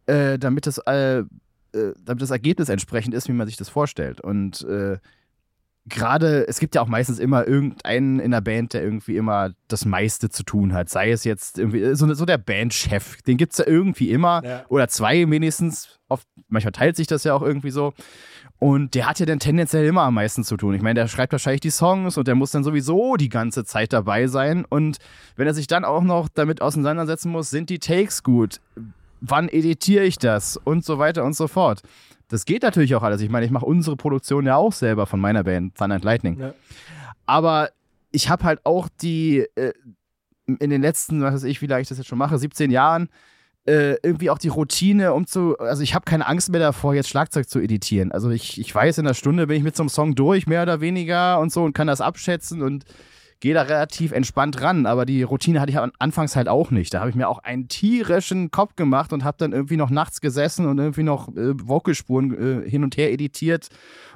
äh, 0.06 0.40
damit, 0.40 0.66
das, 0.66 0.78
äh, 0.88 1.20
äh, 1.20 1.26
damit 1.74 2.22
das 2.22 2.32
Ergebnis 2.32 2.70
entsprechend 2.70 3.14
ist, 3.14 3.28
wie 3.28 3.34
man 3.34 3.46
sich 3.46 3.58
das 3.58 3.70
vorstellt. 3.70 4.22
Und 4.22 4.62
äh, 4.64 4.98
gerade, 5.88 6.48
es 6.48 6.60
gibt 6.60 6.76
ja 6.76 6.82
auch 6.82 6.88
meistens 6.88 7.20
immer 7.20 7.48
irgendeinen 7.48 8.20
in 8.20 8.32
der 8.32 8.42
Band, 8.42 8.74
der 8.74 8.84
irgendwie 8.84 9.18
immer 9.18 9.52
das 9.68 9.86
meiste 9.86 10.30
zu 10.30 10.44
tun 10.44 10.74
hat. 10.74 10.90
Sei 10.90 11.12
es 11.12 11.24
jetzt 11.24 11.60
irgendwie 11.60 11.96
so, 11.96 12.12
so 12.14 12.26
der 12.26 12.38
Bandchef, 12.38 13.22
den 13.22 13.38
gibt 13.38 13.54
es 13.54 13.60
ja 13.60 13.68
irgendwie 13.68 14.12
immer. 14.12 14.44
Ja. 14.44 14.66
Oder 14.70 14.88
zwei 14.88 15.30
wenigstens. 15.30 16.00
Oft, 16.08 16.28
manchmal 16.50 16.72
teilt 16.72 16.96
sich 16.96 17.08
das 17.08 17.24
ja 17.24 17.34
auch 17.34 17.42
irgendwie 17.42 17.72
so. 17.72 17.94
Und 18.58 18.96
der 18.96 19.08
hat 19.08 19.20
ja 19.20 19.26
dann 19.26 19.40
tendenziell 19.40 19.86
immer 19.86 20.04
am 20.04 20.14
meisten 20.14 20.44
zu 20.44 20.56
tun. 20.56 20.74
Ich 20.76 20.82
meine, 20.82 21.00
der 21.00 21.08
schreibt 21.08 21.34
wahrscheinlich 21.34 21.62
die 21.62 21.72
Songs 21.72 22.18
und 22.18 22.28
der 22.28 22.36
muss 22.36 22.52
dann 22.52 22.64
sowieso 22.64 23.16
die 23.16 23.30
ganze 23.30 23.66
Zeit 23.66 23.92
dabei 23.92 24.28
sein. 24.28 24.66
Und 24.66 24.98
wenn 25.36 25.48
er 25.48 25.54
sich 25.54 25.68
dann 25.68 25.84
auch 25.84 26.04
noch 26.04 26.30
damit 26.30 26.62
auseinandersetzen 26.62 27.32
muss, 27.32 27.50
sind 27.50 27.70
die 27.70 27.80
Takes 27.80 28.24
gut? 28.24 28.62
Wann 29.20 29.50
editiere 29.50 30.06
ich 30.06 30.18
das? 30.20 30.58
Und 30.58 30.86
so 30.86 31.00
weiter 31.00 31.24
und 31.24 31.36
so 31.36 31.48
fort. 31.48 31.82
Das 32.28 32.46
geht 32.46 32.64
natürlich 32.64 32.96
auch 32.96 33.04
alles. 33.04 33.22
Ich 33.22 33.30
meine, 33.30 33.46
ich 33.46 33.52
mache 33.52 33.66
unsere 33.66 33.96
Produktion 33.96 34.46
ja 34.46 34.56
auch 34.56 34.74
selber 34.74 35.06
von 35.06 35.20
meiner 35.20 35.44
Band, 35.44 35.76
Thunder 35.76 35.96
and 35.96 36.04
Lightning. 36.04 36.40
Ja. 36.40 36.54
Aber 37.26 37.70
ich 38.12 38.30
habe 38.30 38.44
halt 38.44 38.66
auch 38.66 38.88
die, 39.02 39.46
äh, 39.56 39.74
in 40.48 40.70
den 40.70 40.82
letzten, 40.82 41.22
was 41.22 41.36
weiß 41.36 41.44
ich, 41.44 41.62
wie 41.62 41.68
lange 41.68 41.82
ich 41.82 41.88
das 41.88 41.98
jetzt 41.98 42.08
schon 42.08 42.18
mache, 42.18 42.38
17 42.38 42.72
Jahren, 42.72 43.10
äh, 43.68 43.98
irgendwie 44.04 44.30
auch 44.30 44.38
die 44.38 44.48
Routine, 44.48 45.14
um 45.14 45.26
zu, 45.26 45.58
also 45.58 45.82
ich 45.82 45.96
habe 45.96 46.06
keine 46.06 46.28
Angst 46.28 46.50
mehr 46.50 46.60
davor, 46.60 46.94
jetzt 46.94 47.10
Schlagzeug 47.10 47.50
zu 47.50 47.60
editieren. 47.60 48.12
Also 48.12 48.30
ich, 48.30 48.60
ich 48.60 48.74
weiß, 48.74 49.00
in 49.00 49.08
einer 49.08 49.16
Stunde 49.16 49.48
bin 49.48 49.58
ich 49.58 49.64
mit 49.64 49.76
so 49.76 49.84
einem 49.84 49.90
Song 49.90 50.14
durch, 50.14 50.46
mehr 50.46 50.62
oder 50.62 50.82
weniger 50.82 51.40
und 51.40 51.52
so 51.52 51.64
und 51.64 51.74
kann 51.74 51.88
das 51.88 52.02
abschätzen 52.02 52.62
und 52.62 52.86
gehe 53.46 53.54
da 53.54 53.62
relativ 53.62 54.12
entspannt 54.12 54.60
ran. 54.62 54.86
Aber 54.88 55.06
die 55.06 55.22
Routine 55.24 55.62
hatte 55.62 55.72
ich 55.72 55.78
an- 55.78 55.92
anfangs 56.00 56.36
halt 56.36 56.48
auch 56.50 56.72
nicht. 56.72 56.94
Da 56.94 57.00
habe 57.00 57.10
ich 57.12 57.16
mir 57.16 57.30
auch 57.30 57.40
einen 57.40 57.68
tierischen 57.68 58.50
Kopf 58.50 58.76
gemacht 58.76 59.14
und 59.14 59.24
habe 59.24 59.38
dann 59.38 59.52
irgendwie 59.54 59.78
noch 59.78 59.90
nachts 59.92 60.20
gesessen 60.20 60.66
und 60.66 60.80
irgendwie 60.80 61.04
noch 61.04 61.30
äh, 61.30 61.54
Vocalspuren 61.68 62.64
äh, 62.66 62.70
hin 62.70 62.84
und 62.84 62.98
her 62.98 63.12
editiert 63.14 63.70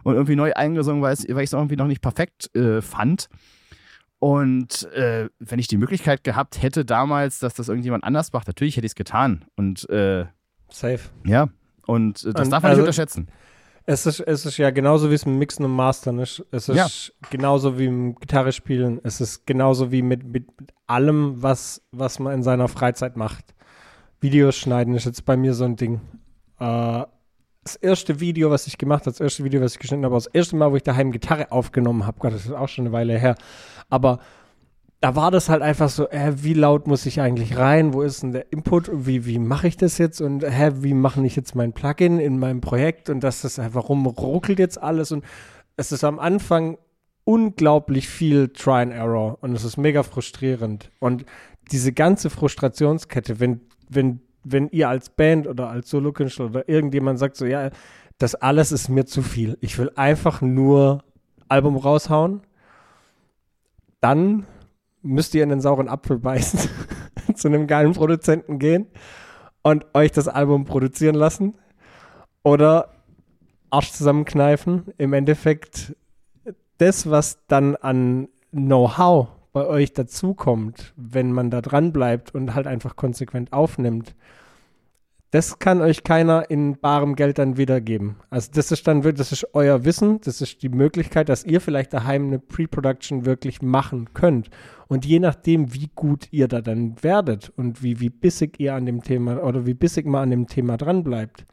und 0.04 0.16
irgendwie 0.16 0.36
neu 0.36 0.54
eingesungen, 0.54 1.02
weil 1.04 1.14
es- 1.14 1.28
weil 1.30 1.44
ich 1.44 1.50
es 1.50 1.54
irgendwie 1.54 1.76
noch 1.76 1.88
nicht 1.88 2.02
perfekt 2.02 2.56
äh, 2.56 2.82
fand. 2.82 3.30
Und 4.20 4.84
äh, 4.94 5.30
wenn 5.40 5.60
ich 5.60 5.68
die 5.68 5.78
Möglichkeit 5.78 6.24
gehabt 6.24 6.62
hätte 6.62 6.84
damals, 6.84 7.40
dass 7.40 7.54
das 7.54 7.70
irgendjemand 7.70 8.04
anders 8.04 8.34
macht, 8.34 8.48
natürlich 8.48 8.76
hätte 8.76 8.86
ich 8.86 8.92
es 8.92 8.96
getan. 8.96 9.46
Und 9.56 9.90
äh, 9.90 10.26
Safe. 10.70 11.00
ja, 11.26 11.50
und 11.86 12.24
äh, 12.26 12.34
das 12.34 12.48
Und 12.48 12.52
darf 12.52 12.64
man 12.64 12.72
also- 12.72 12.82
nicht 12.82 12.88
unterschätzen. 12.88 13.28
Es 13.92 14.06
ist, 14.06 14.20
es 14.20 14.46
ist 14.46 14.58
ja 14.58 14.70
genauso 14.70 15.10
wie 15.10 15.16
es 15.16 15.26
mit 15.26 15.40
Mixen 15.40 15.66
und 15.66 15.72
Mastern 15.76 16.20
ist. 16.20 16.46
Es 16.52 16.70
ist 16.70 16.76
Ja. 16.78 16.88
genauso 17.32 17.80
wie 17.80 17.86
im 17.88 18.14
Gitarre 18.14 18.52
spielen. 18.52 19.00
Es 19.04 19.20
ist 19.20 19.48
genauso 19.48 19.92
wie 19.92 20.04
mit, 20.04 20.24
mit, 20.26 20.62
mit 20.62 20.72
allem, 20.86 21.42
was, 21.42 21.82
was 21.92 22.20
man 22.20 22.36
in 22.36 22.44
seiner 22.44 22.68
Freizeit 22.68 23.18
macht. 23.18 23.56
Videos 24.22 24.58
schneiden 24.58 24.94
ist 24.94 25.06
jetzt 25.06 25.26
bei 25.26 25.36
mir 25.36 25.56
so 25.56 25.64
ein 25.66 25.76
Ding. 25.76 26.02
Äh, 26.60 27.04
das 27.64 27.76
erste 27.78 28.20
Video, 28.20 28.52
was 28.52 28.68
ich 28.68 28.78
gemacht 28.78 29.02
habe, 29.08 29.12
das 29.12 29.22
erste 29.22 29.44
Video, 29.44 29.60
was 29.60 29.74
ich 29.74 29.80
geschnitten 29.80 30.06
habe, 30.06 30.14
das 30.14 30.28
erste 30.28 30.56
Mal, 30.56 30.72
wo 30.72 30.76
ich 30.76 30.84
daheim 30.84 31.12
Gitarre 31.12 31.52
aufgenommen 31.52 32.06
habe, 32.06 32.20
Gott, 32.20 32.34
das 32.34 32.46
ist 32.46 32.52
auch 32.52 32.70
schon 32.70 32.86
eine 32.86 32.92
Weile 32.92 33.18
her. 33.18 33.36
Aber 33.90 34.20
da 35.02 35.16
war 35.16 35.32
das 35.32 35.48
halt 35.48 35.62
einfach 35.62 35.90
so, 35.90 36.10
äh, 36.10 36.44
wie 36.44 36.54
laut 36.54 36.88
muss 36.88 37.06
ich 37.06 37.22
eigentlich 37.22 37.58
rein? 37.58 37.94
Wo 37.94 38.02
ist 38.02 38.22
denn 38.22 38.34
der 38.34 38.52
Input? 38.52 38.90
Wie, 38.92 39.26
wie 39.26 39.40
mache 39.40 39.68
ich 39.68 39.78
das 39.78 39.98
jetzt? 39.98 40.20
Und 40.20 40.44
hä, 40.44 40.72
wie 40.76 40.94
mache 40.94 41.26
ich 41.26 41.38
jetzt 41.38 41.56
mein 41.56 41.72
Plugin 41.72 42.20
in 42.20 42.38
meinem 42.38 42.60
Projekt? 42.60 43.10
Und 43.10 43.22
das 43.22 43.46
ist, 43.46 43.60
äh, 43.60 43.70
warum 43.74 44.06
ruckelt 44.06 44.60
jetzt 44.60 44.82
alles? 44.82 45.12
Und 45.12 45.24
es 45.78 45.94
ist 45.94 46.04
am 46.04 46.20
Anfang 46.20 46.78
unglaublich 47.24 48.10
viel 48.10 48.50
Try 48.50 48.82
and 48.82 48.92
Error 48.92 49.38
und 49.42 49.54
es 49.54 49.64
ist 49.64 49.78
mega 49.78 50.04
frustrierend. 50.04 50.92
Und 51.00 51.26
diese 51.72 51.94
ganze 51.94 52.30
Frustrationskette, 52.30 53.40
wenn, 53.40 53.62
wenn, 53.88 54.20
wenn 54.44 54.68
ihr 54.70 54.90
als 54.90 55.10
Band 55.10 55.48
oder 55.48 55.70
als 55.70 55.90
Solokünstler 55.92 56.48
oder 56.48 56.68
irgendjemand 56.68 57.20
sagt 57.20 57.38
so, 57.38 57.46
ja, 57.46 57.70
das 58.18 58.36
alles 58.36 58.72
ist 58.72 58.90
mir 58.90 59.06
zu 59.06 59.22
viel. 59.22 59.58
Ich 59.62 59.78
will 59.78 59.92
einfach 59.96 60.42
nur 60.42 61.04
Album 61.48 61.78
raushauen, 61.78 62.42
dann 64.02 64.46
müsst 65.02 65.36
ihr 65.36 65.44
in 65.44 65.50
den 65.50 65.62
sauren 65.62 65.90
Apfel 65.90 66.20
beißen, 66.20 66.70
zu 67.36 67.48
einem 67.48 67.68
geilen 67.68 67.94
Produzenten 67.94 68.60
gehen 68.60 68.88
und 69.62 69.86
euch 69.94 70.12
das 70.12 70.28
Album 70.28 70.66
produzieren 70.66 71.16
lassen. 71.16 71.56
Oder 72.44 72.94
Arsch 73.70 73.92
zusammenkneifen. 73.92 74.86
Im 74.98 75.14
Endeffekt 75.14 75.96
das, 76.78 77.10
was 77.10 77.46
dann 77.48 77.76
an 77.76 78.30
Know-how 78.52 79.28
bei 79.52 79.66
euch 79.66 79.94
dazukommt, 79.94 80.94
wenn 80.96 81.32
man 81.32 81.50
da 81.50 81.62
dran 81.62 81.92
bleibt 81.92 82.34
und 82.34 82.56
halt 82.56 82.68
einfach 82.68 82.96
konsequent 82.96 83.52
aufnimmt, 83.54 84.16
das 85.32 85.60
kann 85.60 85.82
euch 85.82 86.04
keiner 86.04 86.50
in 86.50 86.80
barem 86.80 87.16
Geld 87.16 87.38
dann 87.38 87.56
wiedergeben. 87.58 88.16
Also 88.32 88.50
das 88.54 88.72
ist 88.72 88.88
dann 88.88 89.04
wirklich, 89.04 89.30
das 89.30 89.32
ist 89.32 89.54
euer 89.54 89.86
Wissen, 89.86 90.20
das 90.22 90.42
ist 90.42 90.64
die 90.64 90.70
Möglichkeit, 90.70 91.30
dass 91.30 91.44
ihr 91.44 91.62
vielleicht 91.62 91.94
daheim 91.94 92.28
eine 92.28 92.40
Pre-Production 92.40 93.26
wirklich 93.26 93.62
machen 93.62 94.14
könnt. 94.14 94.50
Und 94.88 95.06
je 95.06 95.20
nachdem, 95.20 95.72
wie 95.74 95.90
gut 95.94 96.28
ihr 96.32 96.48
da 96.48 96.62
dann 96.62 96.96
werdet 97.04 97.52
und 97.56 97.84
wie, 97.84 98.00
wie 98.00 98.10
bissig 98.10 98.60
ihr 98.60 98.74
an 98.74 98.88
dem 98.88 99.04
Thema 99.04 99.44
oder 99.44 99.68
wie 99.68 99.76
bissig 99.76 100.08
man 100.08 100.24
an 100.24 100.30
dem 100.32 100.48
Thema 100.48 100.78
dran 100.78 101.04
bleibt, 101.04 101.46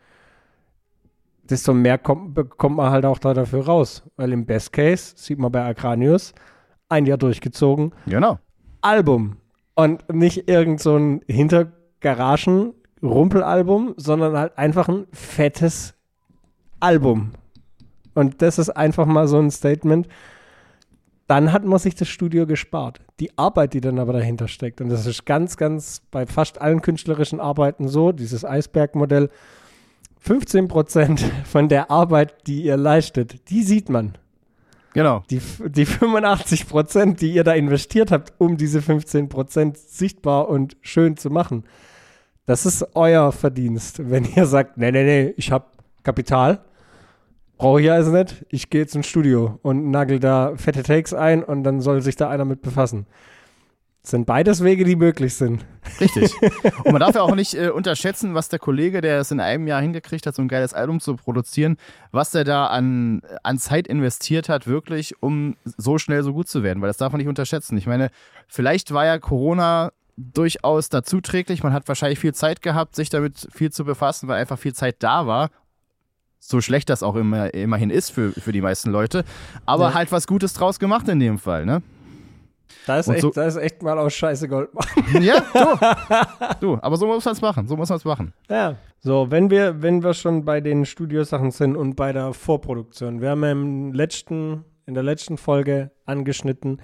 desto 1.43 1.75
mehr 1.75 1.99
kommt, 1.99 2.35
bekommt 2.35 2.77
man 2.77 2.91
halt 2.91 3.05
auch 3.05 3.19
da 3.19 3.35
dafür 3.35 3.67
raus. 3.67 4.03
Weil 4.17 4.33
im 4.33 4.47
Best 4.47 4.73
Case, 4.73 5.13
sieht 5.17 5.39
man 5.39 5.53
bei 5.53 5.63
Agranius, 5.63 6.33
ein 6.89 7.05
Jahr 7.05 7.19
durchgezogen, 7.19 7.93
Genau. 8.07 8.39
Album. 8.81 9.37
Und 9.75 10.11
nicht 10.13 10.49
irgend 10.49 10.81
so 10.81 10.97
ein 10.97 11.21
Hintergaragen-Rumpelalbum, 13.07 13.95
sondern 13.97 14.37
halt 14.37 14.59
einfach 14.59 14.89
ein 14.89 15.07
fettes 15.13 15.95
Album. 16.81 17.33
Und 18.15 18.43
das 18.43 18.59
ist 18.59 18.71
einfach 18.71 19.07
mal 19.07 19.29
so 19.29 19.39
ein 19.39 19.51
Statement. 19.51 20.09
Dann 21.27 21.53
hat 21.53 21.65
man 21.65 21.79
sich 21.79 21.95
das 21.95 22.09
Studio 22.09 22.47
gespart. 22.47 23.01
Die 23.19 23.37
Arbeit, 23.37 23.75
die 23.75 23.81
dann 23.81 23.99
aber 23.99 24.13
dahinter 24.13 24.49
steckt. 24.49 24.81
Und 24.81 24.89
das 24.89 25.07
ist 25.07 25.27
ganz, 25.27 25.57
ganz 25.57 26.03
bei 26.11 26.27
fast 26.27 26.61
allen 26.61 26.83
künstlerischen 26.83 27.41
Arbeiten 27.41 27.89
so, 27.89 28.13
dieses 28.13 28.45
Eisbergmodell. 28.45 29.31
15% 30.25 31.21
von 31.45 31.69
der 31.69 31.91
Arbeit, 31.91 32.47
die 32.47 32.63
ihr 32.63 32.77
leistet, 32.77 33.51
die 33.51 33.63
sieht 33.63 33.89
man. 33.89 34.17
Genau. 34.95 35.23
Die, 35.31 35.41
die 35.67 35.85
85 35.85 36.69
Prozent, 36.69 37.21
die 37.21 37.33
ihr 37.33 37.45
da 37.45 37.53
investiert 37.53 38.11
habt, 38.11 38.33
um 38.39 38.57
diese 38.57 38.81
15 38.81 39.29
Prozent 39.29 39.77
sichtbar 39.77 40.49
und 40.49 40.77
schön 40.81 41.19
zu 41.19 41.29
machen, 41.29 41.65
das 42.47 42.65
ist 42.65 42.87
euer 42.95 43.33
Verdienst. 43.33 44.11
Wenn 44.11 44.25
ihr 44.25 44.47
sagt, 44.47 44.79
nee, 44.79 44.91
nee, 44.91 45.05
nee, 45.05 45.35
ich 45.37 45.53
habe 45.53 45.67
Kapital, 46.03 46.61
brauche 47.59 47.83
ich 47.83 47.91
also 47.91 48.13
nicht, 48.13 48.47
ich 48.49 48.71
gehe 48.71 48.81
jetzt 48.81 48.95
ins 48.95 49.07
Studio 49.07 49.59
und 49.63 49.91
nagel 49.91 50.21
da 50.21 50.55
fette 50.57 50.83
Takes 50.83 51.13
ein 51.13 51.43
und 51.43 51.65
dann 51.65 51.81
soll 51.81 52.01
sich 52.03 52.17
da 52.17 52.31
einer 52.31 52.45
mit 52.45 52.63
befassen. 52.63 53.07
Das 54.07 54.13
sind 54.13 54.25
beides 54.25 54.63
Wege, 54.63 54.85
die 54.85 54.95
möglich 54.95 55.35
sind. 55.35 55.67
Richtig. 56.01 56.33
Und 56.85 56.93
man 56.93 57.01
darf 57.01 57.17
ja 57.17 57.23
auch 57.23 57.35
nicht 57.35 57.55
äh, 57.55 57.71
unterschätzen, 57.71 58.35
was 58.35 58.49
der 58.49 58.61
Kollege, 58.61 59.01
der 59.01 59.19
es 59.19 59.33
in 59.33 59.41
einem 59.41 59.67
Jahr 59.67 59.83
hingekriegt 59.83 60.29
hat, 60.29 60.37
so 60.37 60.43
ein 60.43 60.47
geiles 60.47 60.75
Album 60.75 61.01
zu 61.01 61.17
produzieren, 61.17 61.77
was 62.13 62.31
der 62.31 62.45
da 62.45 62.67
an, 62.67 63.23
an 63.43 63.59
Zeit 63.59 63.89
investiert 63.89 64.49
hat, 64.49 64.69
wirklich, 64.69 65.21
um 65.25 65.57
so 65.65 65.99
schnell 65.99 66.23
so 66.23 66.33
gut 66.33 66.47
zu 66.47 66.63
werden. 66.63 66.81
Weil 66.81 66.89
das 66.89 66.99
darf 66.99 67.11
man 67.11 67.19
nicht 67.19 67.27
unterschätzen. 67.27 67.77
Ich 67.79 67.89
meine, 67.89 68.11
vielleicht 68.47 68.95
war 68.95 69.07
ja 69.07 69.19
Corona 69.19 69.91
durchaus 70.17 70.89
dazuträglich. 70.89 71.63
Man 71.63 71.73
hat 71.73 71.87
wahrscheinlich 71.89 72.19
viel 72.19 72.35
Zeit 72.35 72.63
gehabt, 72.63 72.97
sich 72.97 73.09
damit 73.11 73.49
viel 73.53 73.71
zu 73.71 73.85
befassen, 73.85 74.29
weil 74.29 74.41
einfach 74.41 74.59
viel 74.59 74.75
Zeit 74.75 74.97
da 75.03 75.27
war. 75.27 75.51
So 76.39 76.61
schlecht 76.61 76.89
das 76.91 77.03
auch 77.03 77.17
immer, 77.17 77.53
immerhin 77.55 77.91
ist 77.91 78.11
für, 78.11 78.33
für 78.33 78.53
die 78.53 78.61
meisten 78.61 78.91
Leute. 78.91 79.25
Aber 79.67 79.89
Ja. 79.89 79.95
halt 79.95 80.13
was 80.13 80.27
Gutes 80.27 80.53
draus 80.55 80.79
gemacht 80.79 81.09
in 81.09 81.19
dem 81.21 81.39
Fall, 81.39 81.67
ne? 81.67 81.83
Da 82.85 82.99
ist, 82.99 83.09
Und 83.09 83.15
echt, 83.15 83.23
so- 83.23 83.31
da 83.31 83.45
ist 83.45 83.57
echt 83.57 83.83
mal 83.83 83.99
aus 83.99 84.13
Scheiße 84.15 84.49
Gold 84.49 84.73
machen. 84.75 85.05
Ja, 85.23 85.41
du. 86.61 86.61
du, 86.77 86.79
aber 86.83 86.97
so 86.97 87.07
muss 87.07 87.25
man 87.25 87.33
es 87.35 87.41
machen. 87.41 87.67
So 87.69 87.77
muss 87.77 87.89
man 87.89 87.99
es 87.99 88.05
machen. 88.05 88.33
Ja. 88.49 88.77
So, 89.01 89.31
wenn 89.31 89.51
wir, 89.51 89.83
wenn 89.83 90.03
wir 90.03 90.15
schon 90.15 90.45
bei 90.45 90.61
den 90.61 90.85
Studiosachen 90.85 91.51
sind 91.53 91.77
und 91.77 91.95
bei 91.95 92.13
der 92.13 92.33
Vorproduktion. 92.33 93.21
Wir 93.21 93.31
haben 93.31 93.43
ja 93.45 93.53
im 93.53 93.93
letzten, 93.93 94.65
in 94.87 94.95
der 94.95 95.03
letzten 95.05 95.37
Folge 95.39 95.91
angeschnitten, 96.07 96.81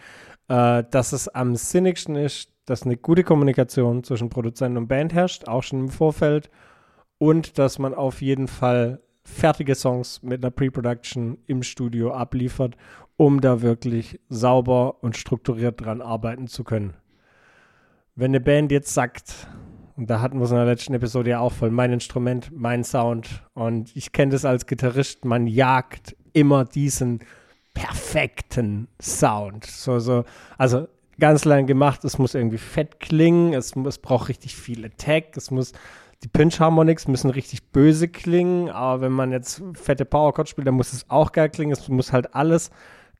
äh, 0.48 0.84
dass 0.90 1.12
es 1.12 1.28
am 1.28 1.56
sinnigsten 1.56 2.16
ist, 2.16 2.52
dass 2.64 2.84
eine 2.84 2.96
gute 2.96 3.24
Kommunikation 3.24 4.04
zwischen 4.04 4.28
Produzent 4.28 4.76
und 4.76 4.88
Band 4.88 5.12
herrscht, 5.12 5.48
auch 5.48 5.62
schon 5.62 5.80
im 5.80 5.88
Vorfeld. 5.88 6.50
Und 7.18 7.58
dass 7.58 7.78
man 7.78 7.94
auf 7.94 8.20
jeden 8.20 8.48
Fall 8.48 9.00
fertige 9.24 9.74
Songs 9.74 10.22
mit 10.22 10.42
einer 10.42 10.50
Pre-Production 10.50 11.38
im 11.46 11.62
Studio 11.62 12.12
abliefert, 12.12 12.76
um 13.16 13.40
da 13.40 13.62
wirklich 13.62 14.20
sauber 14.28 15.02
und 15.02 15.16
strukturiert 15.16 15.80
dran 15.80 16.00
arbeiten 16.00 16.48
zu 16.48 16.64
können. 16.64 16.94
Wenn 18.14 18.32
eine 18.32 18.40
Band 18.40 18.72
jetzt 18.72 18.92
sagt, 18.92 19.46
und 19.96 20.10
da 20.10 20.20
hatten 20.20 20.38
wir 20.38 20.44
es 20.44 20.50
in 20.50 20.56
der 20.56 20.66
letzten 20.66 20.94
Episode 20.94 21.30
ja 21.30 21.40
auch 21.40 21.52
voll, 21.52 21.70
mein 21.70 21.92
Instrument, 21.92 22.50
mein 22.52 22.82
Sound, 22.84 23.44
und 23.54 23.94
ich 23.94 24.12
kenne 24.12 24.32
das 24.32 24.44
als 24.44 24.66
Gitarrist, 24.66 25.24
man 25.24 25.46
jagt 25.46 26.16
immer 26.32 26.64
diesen 26.64 27.20
perfekten 27.74 28.88
Sound. 29.00 29.64
So, 29.64 29.98
so, 29.98 30.24
also 30.58 30.88
ganz 31.18 31.44
lang 31.44 31.66
gemacht, 31.66 32.04
es 32.04 32.18
muss 32.18 32.34
irgendwie 32.34 32.58
fett 32.58 33.00
klingen, 33.00 33.54
es, 33.54 33.74
es 33.76 33.98
braucht 33.98 34.28
richtig 34.28 34.56
viel 34.56 34.84
Attack, 34.84 35.36
es 35.36 35.50
muss 35.50 35.72
die 36.22 36.28
Pinch 36.28 36.60
Harmonics 36.60 37.08
müssen 37.08 37.30
richtig 37.30 37.70
böse 37.72 38.08
klingen, 38.08 38.70
aber 38.70 39.02
wenn 39.02 39.12
man 39.12 39.32
jetzt 39.32 39.62
fette 39.74 40.04
Power 40.04 40.32
Chord 40.32 40.48
spielt, 40.48 40.68
dann 40.68 40.74
muss 40.74 40.92
es 40.92 41.10
auch 41.10 41.32
geil 41.32 41.48
klingen. 41.48 41.72
Es 41.72 41.88
muss 41.88 42.12
halt 42.12 42.34
alles 42.34 42.70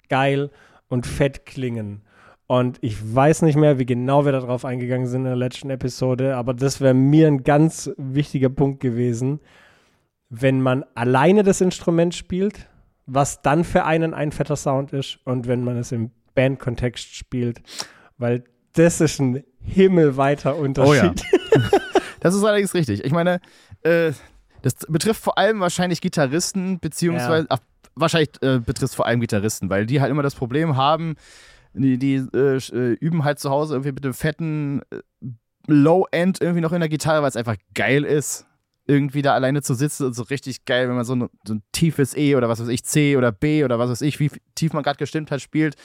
geil 0.09 0.51
und 0.89 1.07
fett 1.07 1.45
klingen. 1.45 2.03
Und 2.47 2.79
ich 2.81 3.15
weiß 3.15 3.43
nicht 3.43 3.57
mehr, 3.57 3.79
wie 3.79 3.87
genau 3.87 4.25
wir 4.25 4.33
darauf 4.33 4.65
eingegangen 4.65 5.07
sind 5.07 5.23
in 5.23 5.27
der 5.27 5.37
letzten 5.37 5.71
Episode, 5.71 6.37
aber 6.37 6.55
das 6.55 6.81
wäre 6.81 6.95
mir 6.95 7.27
ein 7.27 7.45
ganz 7.45 7.91
wichtiger 7.97 8.51
Punkt 8.51 8.81
gewesen, 8.81 9.41
wenn 10.29 10.61
man 10.61 10.85
alleine 10.95 11.43
das 11.43 11.61
Instrument 11.61 12.15
spielt, 12.15 12.69
was 13.07 13.43
dann 13.43 13.65
für 13.65 13.85
einen 13.85 14.15
ein 14.15 14.33
fetter 14.33 14.57
Sound 14.57 14.93
ist 14.93 15.19
und 15.25 15.47
wenn 15.49 15.65
man 15.65 15.77
es 15.77 15.93
im 15.93 16.11
Bandkontext 16.35 17.15
spielt, 17.15 17.63
weil 18.19 18.45
das 18.75 19.01
ist 19.01 19.21
ein 19.21 19.45
himmelweiter 19.61 20.57
Unterschied. 20.57 21.23
Das 22.21 22.37
ist 22.37 22.45
allerdings 22.45 22.73
richtig. 22.73 23.05
Ich 23.05 23.11
meine, 23.11 23.41
äh, 23.83 24.13
das 24.63 24.75
betrifft 24.89 25.21
vor 25.21 25.39
allem 25.39 25.59
wahrscheinlich 25.59 26.01
Gitarristen, 26.01 26.79
beziehungsweise, 26.79 27.47
ach, 27.49 27.59
wahrscheinlich 27.97 28.31
äh, 28.43 28.61
betrifft 28.61 28.93
es 28.93 28.95
vor 28.95 29.07
allem 29.07 29.21
Gitarristen, 29.21 29.69
weil 29.71 29.87
die 29.87 30.01
halt 30.01 30.13
immer 30.13 30.23
das 30.23 30.37
Problem 30.37 30.77
haben, 30.77 31.17
die, 31.75 31.99
die 31.99 32.15
äh, 32.33 32.59
äh, 32.59 32.93
üben 33.01 33.25
halt 33.25 33.41
zu 33.41 33.51
Hause 33.51 33.75
irgendwie 33.75 33.91
mit 33.91 34.05
dem 34.05 34.15
fetten 34.15 34.83
äh, 34.93 35.01
Low-End 35.67 36.41
irgendwie 36.41 36.61
noch 36.61 36.73
in 36.73 36.79
der 36.79 36.89
Gitarre, 36.89 37.23
weil 37.23 37.29
es 37.29 37.37
einfach 37.37 37.57
geil 37.75 38.05
ist, 38.05 38.47
irgendwie 38.87 39.23
da 39.23 39.35
alleine 39.35 39.63
zu 39.63 39.75
sitzen 39.75 40.07
und 40.07 40.15
so 40.15 40.23
richtig 40.25 40.65
geil, 40.65 40.89
wenn 40.89 40.97
man 40.97 41.05
so 41.05 41.15
ein, 41.15 41.29
so 41.47 41.55
ein 41.55 41.63
tiefes 41.73 42.17
E 42.17 42.35
oder 42.35 42.49
was 42.49 42.61
weiß 42.61 42.69
ich, 42.69 42.85
C 42.85 43.17
oder 43.17 43.31
B 43.31 43.65
oder 43.65 43.79
was 43.79 43.91
weiß 43.91 44.01
ich, 44.03 44.19
wie 44.19 44.31
tief 44.55 44.73
man 44.73 44.83
gerade 44.83 44.99
gestimmt 44.99 45.31
hat, 45.31 45.41
spielt, 45.41 45.77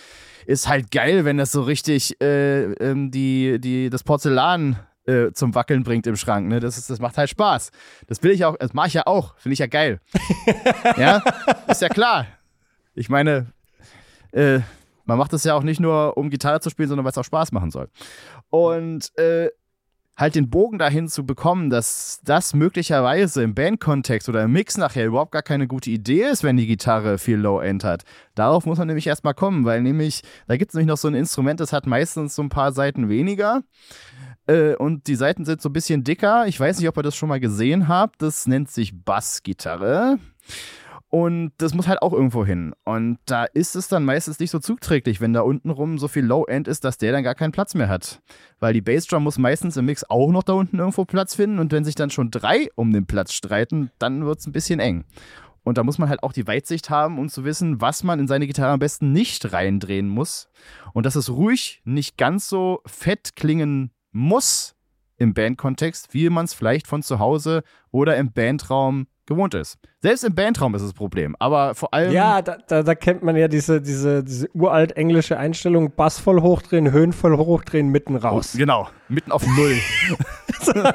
ist 0.46 0.68
halt 0.68 0.92
geil, 0.92 1.24
wenn 1.24 1.38
das 1.38 1.52
so 1.52 1.62
richtig 1.62 2.20
äh, 2.22 2.64
ähm, 2.74 3.12
die, 3.12 3.60
die, 3.60 3.90
das 3.90 4.04
Porzellan 4.04 4.80
äh, 5.06 5.32
zum 5.32 5.54
Wackeln 5.56 5.84
bringt 5.84 6.08
im 6.08 6.16
Schrank. 6.16 6.48
Ne? 6.48 6.60
Das, 6.60 6.78
ist, 6.78 6.90
das 6.90 7.00
macht 7.00 7.18
halt 7.18 7.30
Spaß. 7.30 7.72
Das 8.08 8.24
will 8.24 8.32
ich 8.32 8.46
auch, 8.46 8.58
das 8.58 8.74
mache 8.74 8.88
ich 8.88 8.94
ja 8.96 9.06
auch. 9.06 9.38
Finde 9.38 9.54
ich 9.54 9.60
ja 9.60 9.68
geil. 9.68 10.02
ja, 10.98 11.24
ist 11.68 11.82
ja 11.82 11.90
klar. 11.90 12.26
Ich 12.96 13.10
meine, 13.10 13.54
äh, 14.32 14.60
man 15.06 15.18
macht 15.18 15.34
das 15.34 15.44
ja 15.44 15.54
auch 15.54 15.64
nicht 15.64 15.80
nur, 15.80 16.18
um 16.18 16.30
Gitarre 16.30 16.60
zu 16.60 16.70
spielen, 16.70 16.90
sondern 16.90 17.06
weil 17.06 17.12
es 17.12 17.18
auch 17.18 17.24
Spaß 17.24 17.52
machen 17.52 17.72
soll. 17.72 17.90
Und 18.50 19.18
äh, 19.18 19.50
halt 20.18 20.34
den 20.34 20.50
Bogen 20.50 20.80
dahin 20.80 21.08
zu 21.08 21.26
bekommen, 21.26 21.70
dass 21.70 22.20
das 22.24 22.56
möglicherweise 22.56 23.44
im 23.44 23.54
Bandkontext 23.54 24.28
oder 24.28 24.44
im 24.44 24.52
Mix 24.52 24.76
nachher 24.76 25.06
überhaupt 25.06 25.32
gar 25.32 25.44
keine 25.44 25.68
gute 25.68 25.92
Idee 25.92 26.24
ist, 26.24 26.44
wenn 26.44 26.58
die 26.58 26.66
Gitarre 26.66 27.20
viel 27.20 27.38
Low-End 27.38 27.84
hat. 27.84 28.04
Darauf 28.34 28.66
muss 28.66 28.80
man 28.80 28.88
nämlich 28.88 29.06
erstmal 29.06 29.36
kommen, 29.36 29.64
weil 29.64 29.82
nämlich, 29.82 30.24
da 30.48 30.58
gibt 30.58 30.72
es 30.72 30.76
nämlich 30.76 30.88
noch 30.88 30.98
so 30.98 31.08
ein 31.08 31.14
Instrument, 31.14 31.60
das 31.60 31.72
hat 31.72 31.86
meistens 31.86 32.36
so 32.36 32.42
ein 32.42 32.50
paar 32.50 32.72
Seiten 32.72 33.10
weniger. 33.10 33.62
Äh, 34.48 34.76
und 34.76 35.08
die 35.08 35.16
Seiten 35.16 35.46
sind 35.46 35.62
so 35.62 35.70
ein 35.70 35.74
bisschen 35.74 36.04
dicker. 36.04 36.48
Ich 36.48 36.60
weiß 36.60 36.80
nicht, 36.80 36.90
ob 36.90 36.98
ihr 36.98 37.04
das 37.04 37.16
schon 37.16 37.30
mal 37.30 37.40
gesehen 37.40 37.88
habt. 37.88 38.22
Das 38.22 38.48
nennt 38.48 38.72
sich 38.72 39.04
Bassgitarre. 39.04 40.18
Und 41.10 41.54
das 41.58 41.74
muss 41.74 41.88
halt 41.88 42.02
auch 42.02 42.12
irgendwo 42.12 42.46
hin. 42.46 42.74
Und 42.84 43.20
da 43.26 43.46
ist 43.46 43.76
es 43.76 43.88
dann 43.88 44.04
meistens 44.04 44.40
nicht 44.40 44.52
so 44.52 44.60
zugträglich, 44.60 45.22
wenn 45.22 45.32
da 45.32 45.42
unten 45.42 45.70
rum 45.70 45.98
so 45.98 46.10
viel 46.10 46.26
Low-End 46.26 46.68
ist, 46.68 46.84
dass 46.84 46.98
der 46.98 47.14
dann 47.14 47.24
gar 47.24 47.36
keinen 47.36 47.54
Platz 47.54 47.76
mehr 47.76 47.88
hat. 47.88 48.22
Weil 48.60 48.74
die 48.74 48.82
Bassdrum 48.82 49.24
muss 49.24 49.38
meistens 49.38 49.78
im 49.78 49.86
Mix 49.86 50.04
auch 50.04 50.32
noch 50.32 50.44
da 50.44 50.54
unten 50.54 50.80
irgendwo 50.80 51.06
Platz 51.06 51.36
finden. 51.36 51.60
Und 51.60 51.72
wenn 51.72 51.86
sich 51.86 51.96
dann 51.96 52.10
schon 52.10 52.30
drei 52.30 52.68
um 52.76 52.92
den 52.92 53.06
Platz 53.06 53.32
streiten, 53.32 53.90
dann 54.00 54.26
wird 54.26 54.40
es 54.40 54.48
ein 54.48 54.52
bisschen 54.52 54.82
eng. 54.82 55.06
Und 55.64 55.78
da 55.78 55.84
muss 55.84 55.98
man 55.98 56.10
halt 56.10 56.24
auch 56.24 56.34
die 56.34 56.48
Weitsicht 56.48 56.90
haben, 56.90 57.20
um 57.20 57.30
zu 57.30 57.46
wissen, 57.46 57.80
was 57.82 58.04
man 58.04 58.20
in 58.20 58.28
seine 58.28 58.48
Gitarre 58.48 58.72
am 58.72 58.80
besten 58.80 59.12
nicht 59.14 59.54
reindrehen 59.54 60.10
muss. 60.10 60.50
Und 60.94 61.06
dass 61.06 61.16
es 61.16 61.30
ruhig 61.30 61.82
nicht 61.86 62.18
ganz 62.18 62.50
so 62.50 62.82
fett 62.86 63.36
klingen 63.36 63.92
muss 64.12 64.76
im 65.18 65.34
Bandkontext, 65.34 66.14
wie 66.14 66.30
man 66.30 66.46
es 66.46 66.54
vielleicht 66.54 66.88
von 66.88 67.02
zu 67.02 67.20
Hause 67.20 67.64
oder 67.92 68.18
im 68.18 68.32
Bandraum 68.32 69.08
gewohnt 69.28 69.54
ist. 69.54 69.78
Selbst 70.02 70.24
im 70.24 70.34
Bandraum 70.34 70.74
ist 70.74 70.82
es 70.82 70.92
ein 70.92 70.96
Problem, 70.96 71.36
aber 71.38 71.76
vor 71.76 71.94
allem. 71.94 72.12
Ja, 72.12 72.42
da, 72.42 72.58
da, 72.68 72.82
da 72.82 72.96
kennt 72.96 73.22
man 73.22 73.36
ja 73.36 73.48
diese, 73.48 73.82
diese, 73.82 74.24
diese 74.24 74.50
uralt 74.56 74.98
englische 74.98 75.38
Einstellung, 75.38 75.94
Bass 75.96 76.20
voll 76.20 76.42
hochdrehen, 76.42 76.92
Höhen 76.92 77.14
voll 77.14 77.38
hochdrehen, 77.38 77.90
mitten 77.90 78.16
raus. 78.16 78.56
Genau, 78.58 78.90
mitten 79.08 79.32
auf 79.32 79.46
Null. 79.46 79.76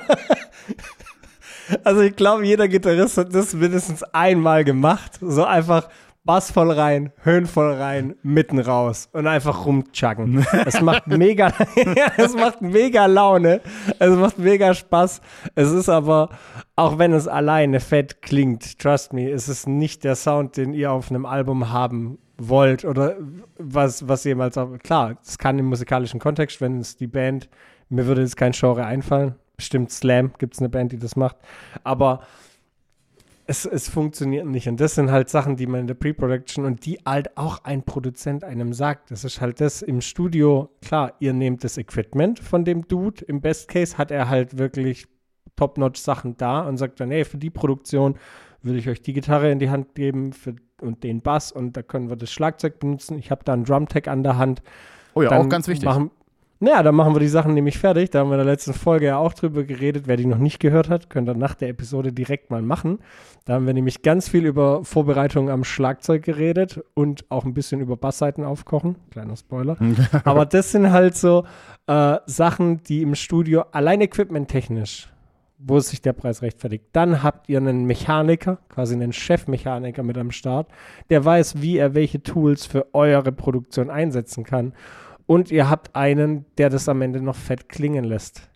Also 1.85 2.01
ich 2.03 2.17
glaube, 2.17 2.45
jeder 2.45 2.69
Gitarrist 2.69 3.19
hat 3.19 3.35
das 3.35 3.55
mindestens 3.55 4.03
einmal 4.03 4.65
gemacht. 4.65 5.13
So 5.21 5.45
einfach 5.45 5.89
Bass 6.25 6.53
voll 6.53 6.71
rein, 6.71 7.11
Höhen 7.25 7.47
voll 7.47 7.73
rein, 7.73 8.15
mitten 8.23 8.61
raus 8.61 9.09
und 9.13 9.27
einfach 9.27 9.67
rumchuggen. 9.67 10.47
Es 10.67 10.81
macht 10.81 11.09
mega, 11.09 11.53
es 12.17 12.35
macht 12.35 12.63
mega 12.63 13.07
Laune. 13.07 13.61
Es 13.99 14.17
macht 14.17 14.39
mega 14.39 14.73
Spaß. 14.73 15.21
Es 15.57 15.73
ist 15.73 15.89
aber, 15.89 16.29
auch 16.77 16.99
wenn 16.99 17.13
es 17.13 17.27
alleine 17.27 17.81
fett 17.81 18.23
klingt, 18.23 18.79
trust 18.79 19.13
me, 19.13 19.31
es 19.31 19.49
ist 19.49 19.67
nicht 19.67 20.05
der 20.05 20.15
Sound, 20.15 20.57
den 20.57 20.75
ihr 20.75 20.93
auf 20.93 21.11
einem 21.11 21.27
Album 21.27 21.73
haben 21.73 22.19
wollt 22.39 22.85
oder 22.85 23.17
was, 23.59 24.07
was 24.07 24.23
jemals 24.23 24.57
auch, 24.57 24.79
klar, 24.79 25.17
es 25.25 25.39
kann 25.39 25.59
im 25.59 25.67
musikalischen 25.67 26.21
Kontext, 26.21 26.61
wenn 26.61 26.79
es 26.79 26.97
die 26.97 27.09
Band, 27.09 27.49
mir 27.89 28.07
würde 28.07 28.23
jetzt 28.23 28.37
kein 28.37 28.53
Genre 28.53 28.85
einfallen, 28.85 29.35
bestimmt 29.57 29.91
Slam, 29.91 30.33
gibt 30.39 30.55
es 30.55 30.61
eine 30.61 30.69
Band, 30.69 30.93
die 30.93 30.99
das 30.99 31.17
macht, 31.17 31.37
aber 31.83 32.21
es, 33.53 33.67
es 33.67 33.89
funktioniert 33.89 34.47
nicht. 34.47 34.67
Und 34.67 34.81
das 34.81 34.95
sind 34.95 35.11
halt 35.11 35.29
Sachen, 35.29 35.57
die 35.57 35.67
man 35.67 35.83
in 35.83 35.87
der 35.87 35.95
Pre-Production 35.95 36.65
und 36.65 36.87
die 36.87 36.99
halt 37.05 37.37
auch 37.37 37.63
ein 37.65 37.83
Produzent 37.83 38.45
einem 38.45 38.73
sagt. 38.73 39.11
Das 39.11 39.25
ist 39.25 39.43
halt 39.43 39.61
das 39.61 39.83
im 39.83 40.01
Studio. 40.01 40.71
Klar, 40.81 41.13
ihr 41.21 41.35
nehmt 41.35 41.63
das 41.63 41.77
Equipment 41.77 42.39
von 42.39 42.65
dem 42.65 42.89
Dude. 42.89 43.23
Im 43.27 43.43
Best 43.43 43.69
Case 43.69 43.99
hat 43.99 44.11
er 44.11 44.31
halt 44.31 44.57
wirklich 44.57 45.07
top-notch 45.57 46.01
Sachen 46.01 46.39
da 46.39 46.63
und 46.63 46.79
sagt 46.79 46.99
dann, 47.01 47.11
hey, 47.11 47.27
für 47.27 47.37
die 47.37 47.51
Produktion 47.51 48.15
würde 48.63 48.79
ich 48.79 48.89
euch 48.89 49.03
die 49.03 49.13
Gitarre 49.13 49.51
in 49.51 49.59
die 49.59 49.69
Hand 49.69 49.95
geben 49.95 50.33
für, 50.33 50.55
und 50.81 51.05
den 51.05 51.21
Bass 51.21 51.53
und 51.53 51.77
da 51.77 51.83
können 51.83 52.09
wir 52.09 52.17
das 52.17 52.33
Schlagzeug 52.33 52.79
benutzen. 52.79 53.19
Ich 53.19 53.31
habe 53.31 53.45
da 53.45 53.53
einen 53.53 53.65
Drum-Tag 53.65 54.09
an 54.09 54.23
der 54.23 54.39
Hand. 54.39 54.63
Oh 55.15 55.21
ja, 55.21 55.29
Dann 55.29 55.47
auch 55.47 55.49
ganz 55.51 55.69
wichtig. 55.69 55.85
Machen, 55.85 56.11
naja, 56.63 56.85
dann 56.85 56.95
machen 56.95 57.13
wir 57.13 57.19
die 57.19 57.27
Sachen 57.27 57.55
nämlich 57.55 57.77
fertig. 57.77 58.11
Da 58.11 58.21
haben 58.21 58.31
wir 58.31 58.35
in 58.35 58.45
der 58.45 58.53
letzten 58.53 58.73
Folge 58.73 59.07
ja 59.07 59.17
auch 59.17 59.35
drüber 59.35 59.65
geredet. 59.65 60.05
Wer 60.07 60.17
die 60.17 60.27
noch 60.27 60.39
nicht 60.39 60.61
gehört 60.61 60.89
hat, 60.89 61.11
könnt 61.11 61.29
ihr 61.29 61.35
nach 61.35 61.57
der 61.57 61.69
Episode 61.69 62.13
direkt 62.13 62.53
mal 62.53 62.63
machen. 62.63 63.01
Da 63.45 63.55
haben 63.55 63.67
wir 63.67 63.75
nämlich 63.75 64.03
ganz 64.03 64.29
viel 64.29 64.47
über 64.47 64.85
Vorbereitungen 64.85 65.51
am 65.51 65.65
Schlagzeug 65.65 66.23
geredet 66.23 66.81
und 66.95 67.29
auch 67.31 67.45
ein 67.45 67.53
bisschen 67.53 67.81
über 67.81 67.97
Bassseiten 67.97 68.45
aufkochen. 68.45 68.95
Kleiner 69.11 69.35
Spoiler. 69.35 69.77
Aber 70.25 70.47
das 70.47 70.71
sind 70.71 70.93
halt 70.93 71.17
so 71.17 71.45
äh, 71.89 72.19
Sachen, 72.27 72.81
die 72.85 73.03
im 73.03 73.17
Studio 73.17 73.65
allein 73.73 74.01
equipmenttechnisch, 74.01 75.09
wo 75.59 75.81
sich 75.81 76.01
der 76.01 76.13
Preis 76.13 76.43
rechtfertigt. 76.43 76.85
Dann 76.93 77.25
habt 77.25 77.49
ihr 77.49 77.59
einen 77.59 77.87
Mechaniker, 77.87 78.59
quasi 78.69 78.95
einen 78.95 79.13
Chefmechaniker 79.13 80.05
mit 80.05 80.17
am 80.17 80.31
Start, 80.31 80.69
der 81.11 81.25
weiß, 81.25 81.61
wie 81.61 81.79
er 81.79 81.95
welche 81.95 82.23
Tools 82.23 82.67
für 82.67 82.95
eure 82.95 83.33
Produktion 83.33 83.91
einsetzen 83.91 84.45
kann. 84.45 84.75
Und 85.27 85.51
ihr 85.51 85.71
habt 85.71 85.95
einen, 85.95 86.47
der 86.59 86.71
das 86.71 86.89
am 86.89 87.03
Ende 87.03 87.21
noch 87.21 87.37
fett 87.37 87.69
klingen 87.69 88.05
lässt. 88.05 88.49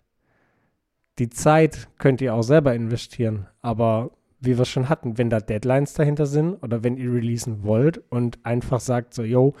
Die 1.19 1.29
Zeit 1.29 1.87
könnt 1.97 2.21
ihr 2.21 2.33
auch 2.33 2.43
selber 2.43 2.75
investieren, 2.75 3.47
aber 3.61 4.11
wie 4.39 4.57
wir 4.57 4.65
schon 4.65 4.87
hatten, 4.87 5.17
wenn 5.17 5.29
da 5.29 5.39
Deadlines 5.39 5.93
dahinter 5.93 6.27
sind 6.27 6.55
oder 6.61 6.83
wenn 6.83 6.97
ihr 6.97 7.11
releasen 7.11 7.63
wollt 7.63 8.03
und 8.09 8.45
einfach 8.45 8.79
sagt 8.79 9.13
so, 9.15 9.23
yo, 9.23 9.55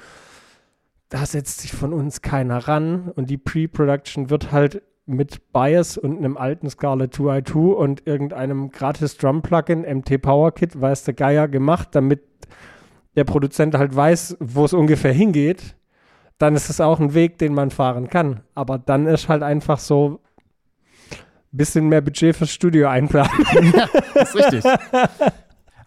da 1.09 1.25
setzt 1.25 1.61
sich 1.61 1.73
von 1.73 1.93
uns 1.93 2.21
keiner 2.21 2.67
ran 2.67 3.11
und 3.15 3.29
die 3.29 3.37
Pre-Production 3.37 4.29
wird 4.29 4.51
halt 4.51 4.83
mit 5.07 5.51
Bias 5.53 5.97
und 5.97 6.17
einem 6.17 6.37
alten 6.37 6.69
Scarlett 6.69 7.15
2i2 7.15 7.71
und 7.71 8.05
irgendeinem 8.05 8.69
gratis 8.69 9.17
Drum-Plugin, 9.17 9.81
MT 9.81 10.21
Power 10.21 10.51
Kit, 10.51 10.79
weiß 10.79 11.05
der 11.05 11.13
Geier 11.13 11.47
gemacht, 11.47 11.89
damit 11.93 12.21
der 13.15 13.23
Produzent 13.23 13.73
halt 13.73 13.95
weiß, 13.95 14.37
wo 14.39 14.65
es 14.65 14.73
ungefähr 14.73 15.13
hingeht 15.13 15.75
dann 16.37 16.55
ist 16.55 16.69
es 16.69 16.79
auch 16.79 16.99
ein 16.99 17.13
Weg, 17.13 17.37
den 17.37 17.53
man 17.53 17.71
fahren 17.71 18.09
kann. 18.09 18.41
Aber 18.53 18.77
dann 18.77 19.07
ist 19.07 19.29
halt 19.29 19.43
einfach 19.43 19.79
so 19.79 20.21
ein 21.11 21.17
bisschen 21.51 21.89
mehr 21.89 22.01
Budget 22.01 22.35
fürs 22.35 22.51
Studio 22.51 22.87
einplanen. 22.87 23.31
ja, 23.75 23.87
das 24.13 24.35
ist 24.35 24.53
richtig. 24.53 24.71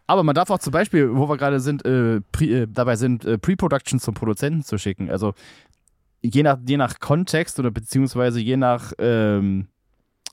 Aber 0.07 0.25
man 0.25 0.35
darf 0.35 0.51
auch 0.51 0.59
zum 0.59 0.73
Beispiel, 0.73 1.15
wo 1.15 1.29
wir 1.29 1.37
gerade 1.37 1.61
sind, 1.61 1.85
äh, 1.85 2.21
pre, 2.33 2.45
äh, 2.47 2.67
dabei 2.69 2.97
sind, 2.97 3.25
äh, 3.25 3.39
Pre-Production 3.39 4.01
zum 4.01 4.15
Produzenten 4.15 4.65
zu 4.65 4.77
schicken. 4.77 5.09
Also 5.09 5.35
je 6.21 6.43
nach, 6.43 6.59
je 6.67 6.77
nach 6.77 6.99
Kontext 6.99 7.61
oder 7.61 7.71
beziehungsweise 7.71 8.41
je 8.41 8.57
nach, 8.57 8.93
ähm, 8.99 9.69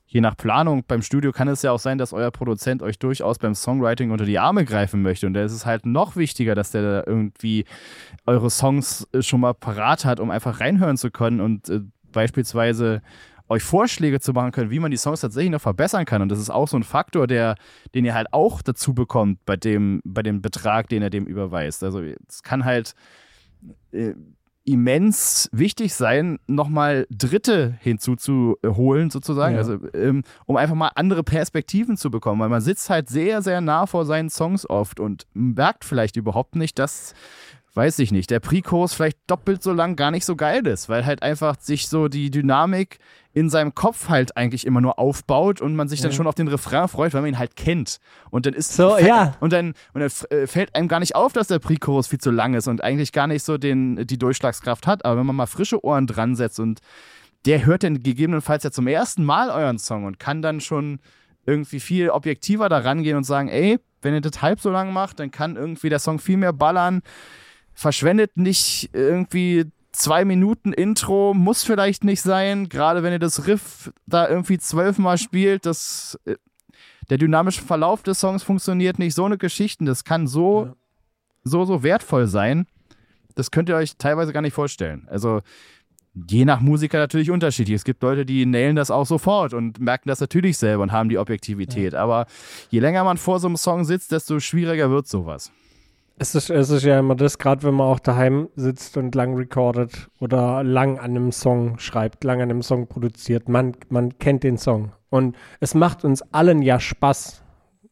je 0.08 0.22
nach 0.22 0.36
Planung 0.36 0.84
beim 0.88 1.02
Studio 1.02 1.32
kann 1.32 1.48
es 1.48 1.62
ja 1.62 1.70
auch 1.70 1.78
sein, 1.78 1.98
dass 1.98 2.12
euer 2.12 2.30
Produzent 2.30 2.82
euch 2.82 2.98
durchaus 2.98 3.38
beim 3.38 3.54
Songwriting 3.54 4.10
unter 4.10 4.24
die 4.24 4.38
Arme 4.38 4.64
greifen 4.64 5.02
möchte. 5.02 5.26
Und 5.26 5.34
da 5.34 5.44
ist 5.44 5.52
es 5.52 5.66
halt 5.66 5.84
noch 5.84 6.16
wichtiger, 6.16 6.54
dass 6.54 6.70
der 6.70 6.82
da 6.82 7.04
irgendwie 7.06 7.66
eure 8.26 8.50
Songs 8.50 9.06
äh, 9.12 9.22
schon 9.22 9.40
mal 9.40 9.54
parat 9.54 10.06
hat, 10.06 10.18
um 10.18 10.30
einfach 10.30 10.60
reinhören 10.60 10.96
zu 10.96 11.10
können 11.10 11.40
und 11.40 11.68
äh, 11.68 11.80
beispielsweise 12.10 13.02
euch 13.50 13.62
Vorschläge 13.62 14.20
zu 14.20 14.32
machen 14.32 14.52
können, 14.52 14.70
wie 14.70 14.78
man 14.78 14.90
die 14.90 14.96
Songs 14.96 15.20
tatsächlich 15.20 15.52
noch 15.52 15.60
verbessern 15.60 16.04
kann. 16.04 16.22
Und 16.22 16.30
das 16.30 16.38
ist 16.38 16.50
auch 16.50 16.68
so 16.68 16.76
ein 16.76 16.82
Faktor, 16.82 17.26
der, 17.26 17.56
den 17.94 18.04
ihr 18.04 18.14
halt 18.14 18.32
auch 18.32 18.62
dazu 18.62 18.94
bekommt 18.94 19.44
bei 19.44 19.56
dem, 19.56 20.00
bei 20.04 20.22
dem 20.22 20.42
Betrag, 20.42 20.88
den 20.88 21.02
er 21.02 21.10
dem 21.10 21.26
überweist. 21.26 21.84
Also 21.84 22.00
es 22.00 22.42
kann 22.42 22.64
halt 22.64 22.94
äh, 23.92 24.14
immens 24.68 25.48
wichtig 25.50 25.94
sein, 25.94 26.38
nochmal 26.46 27.06
Dritte 27.10 27.76
hinzuzuholen, 27.80 29.10
sozusagen. 29.10 29.54
Ja. 29.54 29.60
Also 29.60 29.78
ähm, 29.94 30.24
um 30.44 30.56
einfach 30.56 30.74
mal 30.74 30.90
andere 30.94 31.24
Perspektiven 31.24 31.96
zu 31.96 32.10
bekommen, 32.10 32.40
weil 32.40 32.50
man 32.50 32.60
sitzt 32.60 32.90
halt 32.90 33.08
sehr, 33.08 33.40
sehr 33.40 33.60
nah 33.60 33.86
vor 33.86 34.04
seinen 34.04 34.28
Songs 34.28 34.68
oft 34.68 35.00
und 35.00 35.26
merkt 35.32 35.84
vielleicht 35.84 36.16
überhaupt 36.16 36.54
nicht, 36.54 36.78
dass 36.78 37.14
weiß 37.74 37.98
ich 38.00 38.10
nicht, 38.12 38.30
der 38.30 38.40
Pre-Kurs 38.40 38.94
vielleicht 38.94 39.18
doppelt 39.28 39.62
so 39.62 39.72
lang 39.72 39.94
gar 39.94 40.10
nicht 40.10 40.24
so 40.24 40.34
geil 40.36 40.66
ist, 40.66 40.88
weil 40.88 41.06
halt 41.06 41.22
einfach 41.22 41.56
sich 41.60 41.88
so 41.88 42.08
die 42.08 42.30
Dynamik 42.30 42.98
in 43.32 43.50
seinem 43.50 43.74
Kopf 43.74 44.08
halt 44.08 44.36
eigentlich 44.36 44.66
immer 44.66 44.80
nur 44.80 44.98
aufbaut 44.98 45.60
und 45.60 45.76
man 45.76 45.86
sich 45.88 46.00
dann 46.00 46.10
Ja. 46.10 46.16
schon 46.16 46.26
auf 46.26 46.34
den 46.34 46.48
Refrain 46.48 46.88
freut, 46.88 47.14
weil 47.14 47.20
man 47.20 47.28
ihn 47.34 47.38
halt 47.38 47.54
kennt. 47.54 47.98
Und 48.30 48.46
dann 48.46 48.54
ist 48.54 48.74
So, 48.74 48.98
ja. 48.98 49.36
und 49.40 49.52
dann, 49.52 49.74
und 49.92 50.00
dann 50.00 50.10
äh, 50.36 50.46
fällt 50.48 50.74
einem 50.74 50.88
gar 50.88 50.98
nicht 50.98 51.14
auf, 51.14 51.32
dass 51.32 51.46
der 51.46 51.60
Pre-Chorus 51.60 52.08
viel 52.08 52.18
zu 52.18 52.30
lang 52.32 52.54
ist 52.54 52.66
und 52.66 52.82
eigentlich 52.82 53.12
gar 53.12 53.28
nicht 53.28 53.44
so 53.44 53.58
den, 53.58 54.06
die 54.06 54.18
Durchschlagskraft 54.18 54.86
hat. 54.88 55.04
Aber 55.04 55.18
wenn 55.20 55.26
man 55.26 55.36
mal 55.36 55.46
frische 55.46 55.84
Ohren 55.84 56.06
dran 56.08 56.34
setzt 56.34 56.58
und 56.58 56.80
der 57.46 57.64
hört 57.64 57.84
dann 57.84 58.02
gegebenenfalls 58.02 58.64
ja 58.64 58.72
zum 58.72 58.88
ersten 58.88 59.24
Mal 59.24 59.50
euren 59.50 59.78
Song 59.78 60.04
und 60.04 60.18
kann 60.18 60.42
dann 60.42 60.60
schon 60.60 60.98
irgendwie 61.46 61.78
viel 61.80 62.10
objektiver 62.10 62.68
da 62.68 62.78
rangehen 62.78 63.16
und 63.16 63.24
sagen, 63.24 63.48
ey, 63.48 63.78
wenn 64.02 64.14
ihr 64.14 64.20
das 64.20 64.42
halb 64.42 64.60
so 64.60 64.70
lang 64.70 64.92
macht, 64.92 65.20
dann 65.20 65.30
kann 65.30 65.54
irgendwie 65.56 65.88
der 65.88 65.98
Song 66.00 66.18
viel 66.18 66.36
mehr 66.38 66.52
ballern. 66.52 67.02
Verschwendet 67.78 68.36
nicht 68.36 68.90
irgendwie 68.92 69.66
zwei 69.92 70.24
Minuten 70.24 70.72
Intro, 70.72 71.32
muss 71.32 71.62
vielleicht 71.62 72.02
nicht 72.02 72.22
sein, 72.22 72.68
gerade 72.68 73.04
wenn 73.04 73.12
ihr 73.12 73.20
das 73.20 73.46
Riff 73.46 73.92
da 74.04 74.28
irgendwie 74.28 74.58
zwölfmal 74.58 75.16
spielt, 75.16 75.64
das 75.64 76.18
äh, 76.24 76.34
der 77.08 77.18
dynamische 77.18 77.62
Verlauf 77.62 78.02
des 78.02 78.18
Songs 78.18 78.42
funktioniert 78.42 78.98
nicht. 78.98 79.14
So 79.14 79.24
eine 79.26 79.38
Geschichten, 79.38 79.86
das 79.86 80.02
kann 80.02 80.26
so, 80.26 80.64
Ja. 80.66 80.74
so, 81.44 81.64
so 81.66 81.84
wertvoll 81.84 82.26
sein. 82.26 82.66
Das 83.36 83.52
könnt 83.52 83.68
ihr 83.68 83.76
euch 83.76 83.96
teilweise 83.96 84.32
gar 84.32 84.42
nicht 84.42 84.54
vorstellen. 84.54 85.06
Also, 85.08 85.42
je 86.28 86.44
nach 86.44 86.58
Musiker 86.58 86.98
natürlich 86.98 87.30
unterschiedlich. 87.30 87.76
Es 87.76 87.84
gibt 87.84 88.02
Leute, 88.02 88.26
die 88.26 88.44
nailen 88.44 88.74
das 88.74 88.90
auch 88.90 89.06
sofort 89.06 89.54
und 89.54 89.78
merken 89.78 90.08
das 90.08 90.18
natürlich 90.18 90.58
selber 90.58 90.82
und 90.82 90.90
haben 90.90 91.08
die 91.10 91.18
Objektivität. 91.18 91.94
Aber 91.94 92.26
je 92.70 92.80
länger 92.80 93.04
man 93.04 93.18
vor 93.18 93.38
so 93.38 93.46
einem 93.46 93.56
Song 93.56 93.84
sitzt, 93.84 94.10
desto 94.10 94.40
schwieriger 94.40 94.90
wird 94.90 95.06
sowas. 95.06 95.52
Es 96.20 96.34
ist, 96.34 96.50
es 96.50 96.70
ist 96.70 96.84
ja 96.84 96.98
immer 96.98 97.14
das, 97.14 97.38
gerade 97.38 97.62
wenn 97.62 97.74
man 97.74 97.86
auch 97.86 98.00
daheim 98.00 98.48
sitzt 98.56 98.96
und 98.96 99.14
lang 99.14 99.36
recordet 99.36 100.08
oder 100.18 100.64
lang 100.64 100.98
an 100.98 101.12
einem 101.12 101.32
Song 101.32 101.78
schreibt, 101.78 102.24
lang 102.24 102.42
an 102.42 102.50
einem 102.50 102.62
Song 102.62 102.88
produziert. 102.88 103.48
Man, 103.48 103.76
man 103.88 104.18
kennt 104.18 104.42
den 104.42 104.58
Song. 104.58 104.92
Und 105.10 105.36
es 105.60 105.74
macht 105.74 106.04
uns 106.04 106.22
allen 106.32 106.62
ja 106.62 106.80
Spaß, 106.80 107.42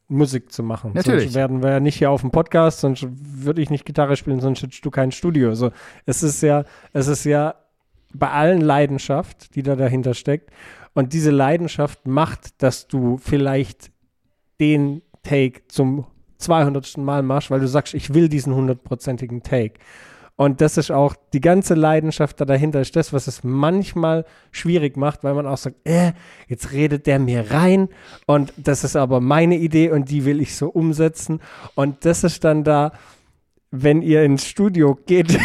Musik 0.09 0.51
zu 0.51 0.63
machen. 0.63 0.91
Natürlich. 0.93 1.23
Sonst 1.23 1.35
werden 1.35 1.63
wir 1.63 1.71
ja 1.71 1.79
nicht 1.79 1.97
hier 1.97 2.11
auf 2.11 2.21
dem 2.21 2.31
Podcast, 2.31 2.79
sonst 2.79 3.05
würde 3.09 3.61
ich 3.61 3.69
nicht 3.69 3.85
Gitarre 3.85 4.15
spielen, 4.15 4.39
sonst 4.39 4.61
hättest 4.61 4.85
du 4.85 4.91
kein 4.91 5.11
Studio. 5.11 5.49
Also 5.49 5.71
es 6.05 6.23
ist 6.23 6.41
ja, 6.41 6.63
es 6.93 7.07
ist 7.07 7.25
ja 7.25 7.55
bei 8.13 8.29
allen 8.29 8.61
Leidenschaft, 8.61 9.55
die 9.55 9.63
da 9.63 9.75
dahinter 9.75 10.13
steckt. 10.13 10.51
Und 10.93 11.13
diese 11.13 11.31
Leidenschaft 11.31 12.07
macht, 12.07 12.61
dass 12.61 12.87
du 12.87 13.17
vielleicht 13.17 13.91
den 14.59 15.01
Take 15.23 15.67
zum 15.67 16.05
200. 16.37 16.97
Mal 16.97 17.23
machst, 17.23 17.51
weil 17.51 17.59
du 17.59 17.67
sagst, 17.67 17.93
ich 17.93 18.13
will 18.13 18.29
diesen 18.29 18.53
hundertprozentigen 18.55 19.43
Take. 19.43 19.79
Und 20.37 20.61
das 20.61 20.77
ist 20.77 20.91
auch 20.91 21.15
die 21.33 21.41
ganze 21.41 21.73
Leidenschaft 21.73 22.39
da 22.39 22.45
dahinter, 22.45 22.79
ist 22.79 22.95
das, 22.95 23.11
was 23.11 23.25
es 23.25 23.43
manchmal 23.43 24.23
schwierig 24.51 24.95
macht, 24.95 25.23
weil 25.23 25.33
man 25.33 25.47
auch 25.47 25.57
sagt, 25.57 25.77
äh, 25.83 26.11
jetzt 26.47 26.71
redet 26.73 27.07
der 27.07 27.17
mir 27.17 27.49
rein 27.49 27.89
und 28.27 28.53
das 28.55 28.83
ist 28.83 28.95
aber 28.95 29.19
meine 29.19 29.57
Idee 29.57 29.89
und 29.89 30.11
die 30.11 30.25
will 30.25 30.39
ich 30.39 30.55
so 30.55 30.69
umsetzen. 30.69 31.41
Und 31.73 32.05
das 32.05 32.23
ist 32.23 32.43
dann 32.43 32.63
da, 32.63 32.91
wenn 33.83 34.01
ihr 34.01 34.23
ins 34.23 34.45
Studio 34.45 34.97
geht, 35.05 35.37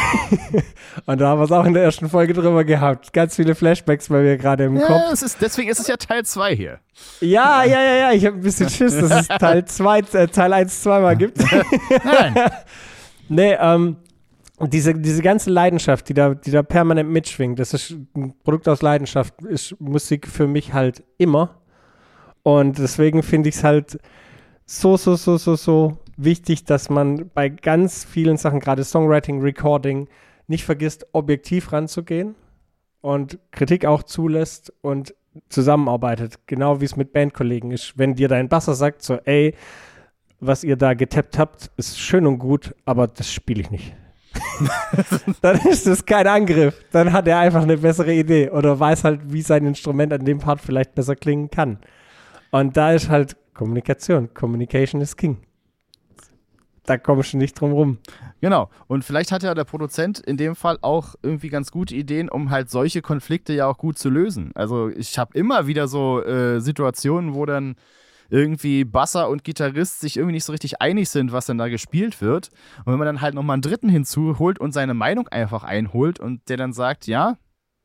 und 1.07 1.21
da 1.21 1.29
haben 1.29 1.41
wir 1.41 1.45
es 1.45 1.53
auch 1.53 1.65
in 1.65 1.75
der 1.75 1.85
ersten 1.85 2.09
Folge 2.09 2.33
drüber 2.33 2.65
gehabt, 2.65 3.13
ganz 3.13 3.37
viele 3.37 3.55
Flashbacks 3.55 4.09
bei 4.09 4.23
mir 4.23 4.37
gerade 4.37 4.65
im 4.65 4.79
Kopf. 4.79 4.89
Ja, 4.89 5.13
es 5.13 5.23
ist, 5.23 5.41
deswegen 5.41 5.71
ist 5.71 5.81
es 5.81 5.87
ja 5.87 5.97
Teil 5.97 6.25
2 6.25 6.57
hier. 6.57 6.79
Ja, 7.21 7.65
ja, 7.65 7.83
ja, 7.83 7.95
ja, 7.95 8.13
ich 8.13 8.25
habe 8.27 8.37
ein 8.37 8.43
bisschen 8.43 8.69
Schiss, 8.69 8.99
dass 8.99 9.23
es 9.23 9.29
Teil 9.29 9.65
2, 9.67 9.99
äh, 9.99 10.29
Teil 10.29 10.53
1 10.53 10.83
zweimal 10.83 11.17
gibt. 11.17 11.39
Nein. 12.05 12.35
nee, 13.29 13.57
ähm, 13.59 13.97
diese, 14.61 14.95
diese 14.95 15.23
ganze 15.23 15.51
Leidenschaft, 15.51 16.09
die 16.09 16.15
da, 16.15 16.35
die 16.35 16.51
da 16.51 16.63
permanent 16.63 17.11
mitschwingt, 17.11 17.59
das 17.59 17.75
ist 17.75 17.97
ein 18.15 18.35
Produkt 18.45 18.69
aus 18.69 18.83
Leidenschaft, 18.83 19.35
ist 19.43 19.75
Musik 19.81 20.29
für 20.29 20.47
mich 20.47 20.73
halt 20.73 21.03
immer. 21.19 21.63
Und 22.43 22.79
deswegen 22.79 23.23
finde 23.23 23.49
ich 23.49 23.57
es 23.57 23.65
halt 23.65 23.99
so, 24.67 24.97
so, 24.97 25.17
so, 25.17 25.37
so, 25.37 25.57
so 25.57 25.99
wichtig, 26.25 26.65
dass 26.65 26.91
man 26.91 27.31
bei 27.35 27.49
ganz 27.49 28.05
vielen 28.05 28.37
Sachen, 28.37 28.61
gerade 28.61 28.85
Songwriting, 28.85 29.41
Recording, 29.41 30.09
nicht 30.47 30.65
vergisst, 30.65 31.07
objektiv 31.13 31.73
ranzugehen 31.73 32.35
und 33.01 33.39
Kritik 33.51 33.85
auch 33.85 34.03
zulässt 34.03 34.73
und 34.81 35.15
zusammenarbeitet. 35.49 36.39
Genau 36.47 36.81
wie 36.81 36.85
es 36.85 36.97
mit 36.97 37.13
Bandkollegen 37.13 37.71
ist. 37.71 37.99
Wenn 37.99 38.15
dir 38.15 38.29
dein 38.29 38.49
Basser 38.49 38.75
sagt, 38.75 39.03
so, 39.03 39.17
ey, 39.25 39.55
was 40.41 40.65
ihr 40.65 40.77
da 40.77 40.95
getappt 40.95 41.39
habt, 41.39 41.71
ist 41.77 42.01
schön 42.01 42.27
und 42.27 42.39
gut, 42.39 42.75
aber 42.85 43.07
das 43.07 43.33
spiele 43.33 43.61
ich 43.63 43.71
nicht. 43.71 43.95
dann 45.41 45.61
ist 45.69 45.87
das 45.87 46.05
kein 46.05 46.27
Angriff. 46.27 46.85
Dann 46.91 47.13
hat 47.13 47.29
er 47.29 47.39
einfach 47.39 47.63
eine 47.63 47.79
bessere 47.79 48.13
Idee 48.13 48.51
oder 48.51 48.79
weiß 48.79 49.05
halt, 49.05 49.33
wie 49.33 49.43
sein 49.43 49.67
Instrument 49.67 50.13
an 50.13 50.25
dem 50.25 50.39
Part 50.39 50.61
vielleicht 50.61 50.95
besser 50.95 51.17
klingen 51.17 51.51
kann. 51.51 51.79
Und 52.51 52.77
da 52.77 52.93
ist 52.93 53.09
halt 53.09 53.37
Kommunikation. 53.55 54.33
Communication 54.35 55.01
is 55.01 55.17
King. 55.17 55.39
Da 56.85 56.99
kommst 56.99 57.33
du 57.33 57.37
nicht 57.37 57.61
drum 57.61 57.73
rum. 57.73 57.99
Genau. 58.41 58.69
Und 58.89 59.05
vielleicht 59.05 59.31
hat 59.31 59.45
ja 59.45 59.55
der 59.55 59.65
Produzent 59.65 60.19
in 60.19 60.37
dem 60.37 60.57
Fall 60.57 60.79
auch 60.83 61.15
irgendwie 61.23 61.49
ganz 61.49 61.71
gute 61.71 61.95
Ideen, 61.95 62.29
um 62.29 62.51
halt 62.51 62.71
solche 62.71 63.03
Konflikte 63.03 63.53
ja 63.53 63.67
auch 63.67 63.79
gut 63.79 63.99
zu 63.99 64.11
lösen. 64.11 64.51
Also 64.55 64.89
ich 64.89 65.17
habe 65.19 65.39
immer 65.39 65.67
wieder 65.69 65.87
so 65.87 66.23
äh, 66.25 66.61
Situationen, 66.61 67.35
wo 67.35 67.47
dann 67.47 67.77
irgendwie 68.31 68.85
Basser 68.85 69.29
und 69.29 69.45
Gitarrist 69.45 70.01
sich 70.01 70.17
irgendwie 70.17 70.33
nicht 70.33 70.45
so 70.45 70.53
richtig 70.53 70.81
einig 70.81 71.11
sind, 71.11 71.33
was 71.33 71.47
denn 71.47 71.59
da 71.59 71.69
gespielt 71.69 72.21
wird. 72.21 72.49
Und 72.79 72.93
wenn 72.93 72.99
man 72.99 73.07
dann 73.07 73.21
halt 73.21 73.35
nochmal 73.35 73.55
einen 73.55 73.63
Dritten 73.63 73.89
hinzuholt 73.89 74.59
und 74.59 74.73
seine 74.73 74.95
Meinung 74.95 75.29
einfach 75.29 75.65
einholt 75.65 76.19
und 76.19 76.49
der 76.49 76.57
dann 76.57 76.73
sagt, 76.73 77.07
ja, 77.07 77.37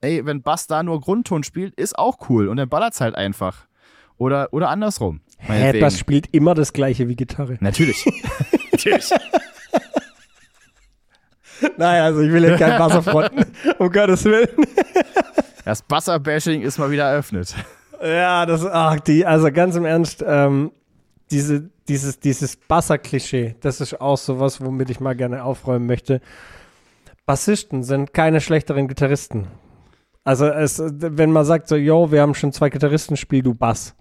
ey, 0.02 0.26
wenn 0.26 0.42
Bass 0.42 0.66
da 0.66 0.84
nur 0.84 1.02
Grundton 1.02 1.44
spielt, 1.44 1.76
ist 1.76 2.00
auch 2.00 2.30
cool 2.30 2.48
und 2.48 2.58
dann 2.58 2.70
ballert 2.70 2.94
es 2.94 3.02
halt 3.02 3.16
einfach. 3.16 3.68
Oder, 4.16 4.48
oder 4.52 4.70
andersrum. 4.70 5.22
Hä, 5.38 5.80
Bass 5.80 6.00
spielt 6.00 6.34
immer 6.34 6.56
das 6.56 6.74
gleiche 6.74 7.08
wie 7.08 7.16
Gitarre. 7.16 7.58
Natürlich. 7.60 8.06
Natürlich. 8.78 9.10
Naja, 11.78 12.06
also 12.06 12.22
ich 12.22 12.32
will 12.32 12.44
jetzt 12.44 12.60
keinen 12.60 12.78
Basser 12.78 13.02
fronten, 13.02 13.44
um 13.80 13.92
Gottes 13.92 14.24
Willen. 14.26 14.48
Das 15.66 15.82
Basser-Bashing 15.82 16.62
ist 16.62 16.78
mal 16.78 16.92
wieder 16.92 17.10
eröffnet. 17.10 17.54
Ja, 18.02 18.46
das, 18.46 18.66
ach, 18.66 19.02
die, 19.02 19.26
also 19.26 19.52
ganz 19.52 19.76
im 19.76 19.84
Ernst, 19.84 20.24
ähm, 20.26 20.72
diese, 21.30 21.70
dieses, 21.90 22.22
dieses 22.22 22.56
Basser-Klischee, 22.56 23.56
das 23.60 23.82
ist 23.82 24.00
auch 24.00 24.18
sowas, 24.18 24.64
womit 24.64 24.90
ich 24.92 25.02
mal 25.02 25.14
gerne 25.14 25.44
aufräumen 25.44 25.86
möchte. 25.86 26.22
Bassisten 27.26 27.84
sind 27.84 28.14
keine 28.14 28.40
schlechteren 28.40 28.88
Gitarristen. 28.88 29.48
Also 30.24 30.46
es, 30.46 30.82
wenn 30.82 31.32
man 31.32 31.44
sagt 31.44 31.68
so, 31.68 31.76
yo, 31.76 32.14
wir 32.14 32.22
haben 32.22 32.34
schon 32.34 32.54
zwei 32.54 32.70
Gitarristen, 32.70 33.18
spiel 33.18 33.42
du 33.42 33.54
Bass. 33.54 33.94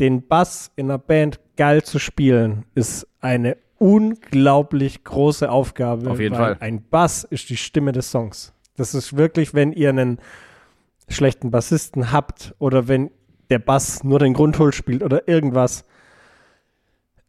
Den 0.00 0.26
Bass 0.26 0.72
in 0.74 0.90
einer 0.90 0.98
Band 0.98 1.38
geil 1.56 1.84
zu 1.84 2.00
spielen, 2.00 2.64
ist 2.74 3.06
eine 3.20 3.56
unglaublich 3.82 5.02
große 5.02 5.50
Aufgabe. 5.50 6.10
Auf 6.10 6.20
jeden 6.20 6.36
Fall. 6.36 6.56
Ein 6.60 6.84
Bass 6.88 7.24
ist 7.24 7.50
die 7.50 7.56
Stimme 7.56 7.90
des 7.90 8.10
Songs. 8.12 8.52
Das 8.76 8.94
ist 8.94 9.16
wirklich, 9.16 9.54
wenn 9.54 9.72
ihr 9.72 9.88
einen 9.88 10.18
schlechten 11.08 11.50
Bassisten 11.50 12.12
habt 12.12 12.54
oder 12.60 12.86
wenn 12.86 13.10
der 13.50 13.58
Bass 13.58 14.04
nur 14.04 14.20
den 14.20 14.34
Grundhol 14.34 14.72
spielt 14.72 15.02
oder 15.02 15.26
irgendwas. 15.26 15.84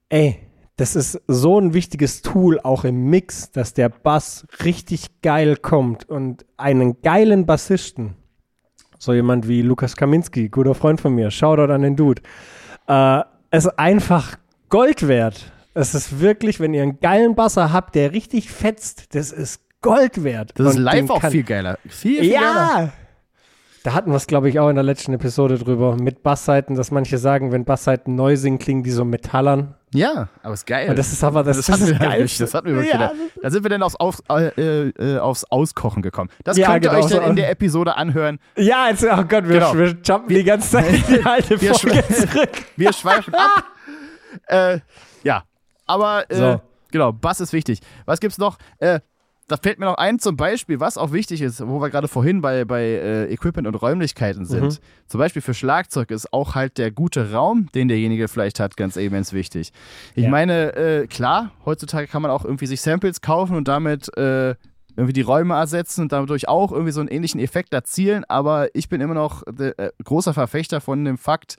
Ey, 0.09 0.37
das 0.77 0.95
ist 0.95 1.21
so 1.27 1.59
ein 1.59 1.73
wichtiges 1.73 2.21
Tool 2.21 2.59
auch 2.59 2.83
im 2.83 3.09
Mix, 3.09 3.51
dass 3.51 3.73
der 3.73 3.89
Bass 3.89 4.45
richtig 4.63 5.21
geil 5.21 5.57
kommt 5.57 6.07
und 6.07 6.45
einen 6.55 7.01
geilen 7.01 7.47
Bassisten, 7.47 8.15
so 8.99 9.13
jemand 9.13 9.47
wie 9.47 9.63
Lukas 9.63 9.95
Kaminski, 9.95 10.49
guter 10.49 10.75
Freund 10.75 11.01
von 11.01 11.15
mir, 11.15 11.31
Shoutout 11.31 11.73
an 11.73 11.81
den 11.81 11.95
Dude, 11.95 12.21
äh, 12.87 13.21
ist 13.51 13.67
einfach 13.79 14.37
Gold 14.69 15.07
wert. 15.07 15.52
Es 15.73 15.95
ist 15.95 16.19
wirklich, 16.19 16.59
wenn 16.59 16.73
ihr 16.73 16.83
einen 16.83 16.99
geilen 16.99 17.35
Basser 17.35 17.73
habt, 17.73 17.95
der 17.95 18.11
richtig 18.13 18.51
fetzt, 18.51 19.15
das 19.15 19.31
ist 19.31 19.61
Gold 19.81 20.23
wert. 20.23 20.51
Das 20.55 20.75
ist 20.75 20.77
live 20.79 21.09
auch 21.09 21.19
kann- 21.21 21.31
viel 21.31 21.43
geiler. 21.43 21.77
Viel, 21.87 22.21
viel 22.21 22.31
ja! 22.31 22.41
geiler. 22.75 22.93
Da 23.83 23.93
hatten 23.93 24.11
wir 24.11 24.15
es, 24.15 24.27
glaube 24.27 24.47
ich, 24.47 24.59
auch 24.61 24.69
in 24.69 24.75
der 24.75 24.83
letzten 24.85 25.11
Episode 25.13 25.57
drüber. 25.57 25.97
Mit 25.97 26.23
Bassseiten, 26.23 26.75
dass 26.75 26.89
manche 26.89 27.17
sagen, 27.17 27.51
wenn 27.51 27.65
Bassseiten 27.65 28.15
neu 28.15 28.37
sind, 28.37 28.59
klingen 28.59 28.81
die 28.83 28.91
so 28.91 29.03
metallern. 29.03 29.75
Ja, 29.93 30.29
aber 30.41 30.53
ist 30.53 30.65
geil. 30.65 30.89
Und 30.89 30.97
das 30.97 31.11
ist 31.11 31.21
aber 31.21 31.43
das, 31.43 31.57
das, 31.57 31.65
das, 31.65 31.81
ist 31.81 31.89
wir 31.89 31.99
geil. 31.99 32.21
nicht. 32.21 32.39
Das 32.39 32.53
hatten 32.53 32.67
wir 32.67 32.75
wirklich 32.75 32.93
Ja. 32.93 33.11
Da 33.41 33.49
sind 33.51 33.63
wir 33.63 33.69
dann 33.69 33.83
aufs, 33.83 33.97
aufs, 33.97 34.23
äh, 34.29 34.87
äh, 34.87 35.17
aufs 35.19 35.43
Auskochen 35.51 36.01
gekommen. 36.01 36.29
Das 36.45 36.55
Ja, 36.55 36.71
könnt 36.71 36.85
ihr 36.85 36.91
genau 36.91 37.03
euch 37.03 37.11
dann 37.11 37.23
so. 37.23 37.29
in 37.29 37.35
der 37.35 37.49
Episode 37.49 37.97
anhören. 37.97 38.39
Ja, 38.55 38.87
jetzt, 38.89 39.03
oh 39.03 39.15
Gott, 39.27 39.49
wir, 39.49 39.59
Genau. 39.59 39.73
wir 39.77 39.97
jumpen 40.01 40.29
die 40.29 40.43
ganze 40.45 40.69
Zeit 40.69 40.93
in 40.93 41.03
die 41.15 41.25
alte 41.25 41.59
Wir 41.59 41.73
Folge 41.75 42.07
zurück. 42.07 42.49
Wir 42.77 42.93
schweifen 42.93 43.33
ab. 43.35 43.65
Äh, 44.47 44.79
ja, 45.23 45.43
aber 45.93 46.29
äh, 46.29 46.35
So. 46.35 46.61
genau, 46.91 47.11
Bass 47.13 47.39
ist 47.39 47.53
wichtig. 47.53 47.79
Was 48.05 48.19
gibt's 48.19 48.37
noch? 48.37 48.57
Äh, 48.79 48.99
da 49.49 49.57
fällt 49.57 49.77
mir 49.77 49.85
noch 49.87 49.95
ein 49.97 50.19
zum 50.19 50.37
Beispiel, 50.37 50.79
was 50.79 50.97
auch 50.97 51.11
wichtig 51.11 51.41
ist, 51.41 51.65
wo 51.67 51.81
wir 51.81 51.89
gerade 51.89 52.07
vorhin 52.07 52.41
bei, 52.41 52.63
bei 52.63 52.81
äh, 52.81 53.25
Equipment 53.33 53.67
und 53.67 53.75
Räumlichkeiten 53.75 54.45
sind. 54.45 54.63
Mhm. 54.63 54.77
Zum 55.07 55.19
Beispiel 55.19 55.41
für 55.41 55.53
Schlagzeug 55.53 56.11
ist 56.11 56.31
auch 56.31 56.55
halt 56.55 56.77
der 56.77 56.91
gute 56.91 57.33
Raum, 57.33 57.67
den 57.75 57.89
derjenige 57.89 58.29
vielleicht 58.29 58.61
hat, 58.61 58.77
ganz 58.77 58.95
immens 58.95 59.33
wichtig. 59.33 59.71
Ich 60.15 60.23
Ja. 60.23 60.29
meine, 60.29 60.75
äh, 60.77 61.07
klar, 61.07 61.51
heutzutage 61.65 62.07
kann 62.07 62.21
man 62.21 62.31
auch 62.31 62.45
irgendwie 62.45 62.67
sich 62.67 62.81
Samples 62.81 63.19
kaufen 63.19 63.57
und 63.57 63.67
damit 63.67 64.15
äh, 64.17 64.55
irgendwie 64.95 65.13
die 65.13 65.21
Räume 65.21 65.55
ersetzen 65.55 66.03
und 66.03 66.11
dadurch 66.13 66.47
auch 66.47 66.71
irgendwie 66.71 66.91
so 66.93 67.01
einen 67.01 67.09
ähnlichen 67.09 67.41
Effekt 67.41 67.73
erzielen, 67.73 68.23
aber 68.29 68.73
ich 68.73 68.87
bin 68.89 69.01
immer 69.01 69.15
noch 69.15 69.43
äh, 69.59 69.73
großer 70.03 70.33
Verfechter 70.33 70.79
von 70.81 71.03
dem 71.03 71.17
Fakt, 71.17 71.57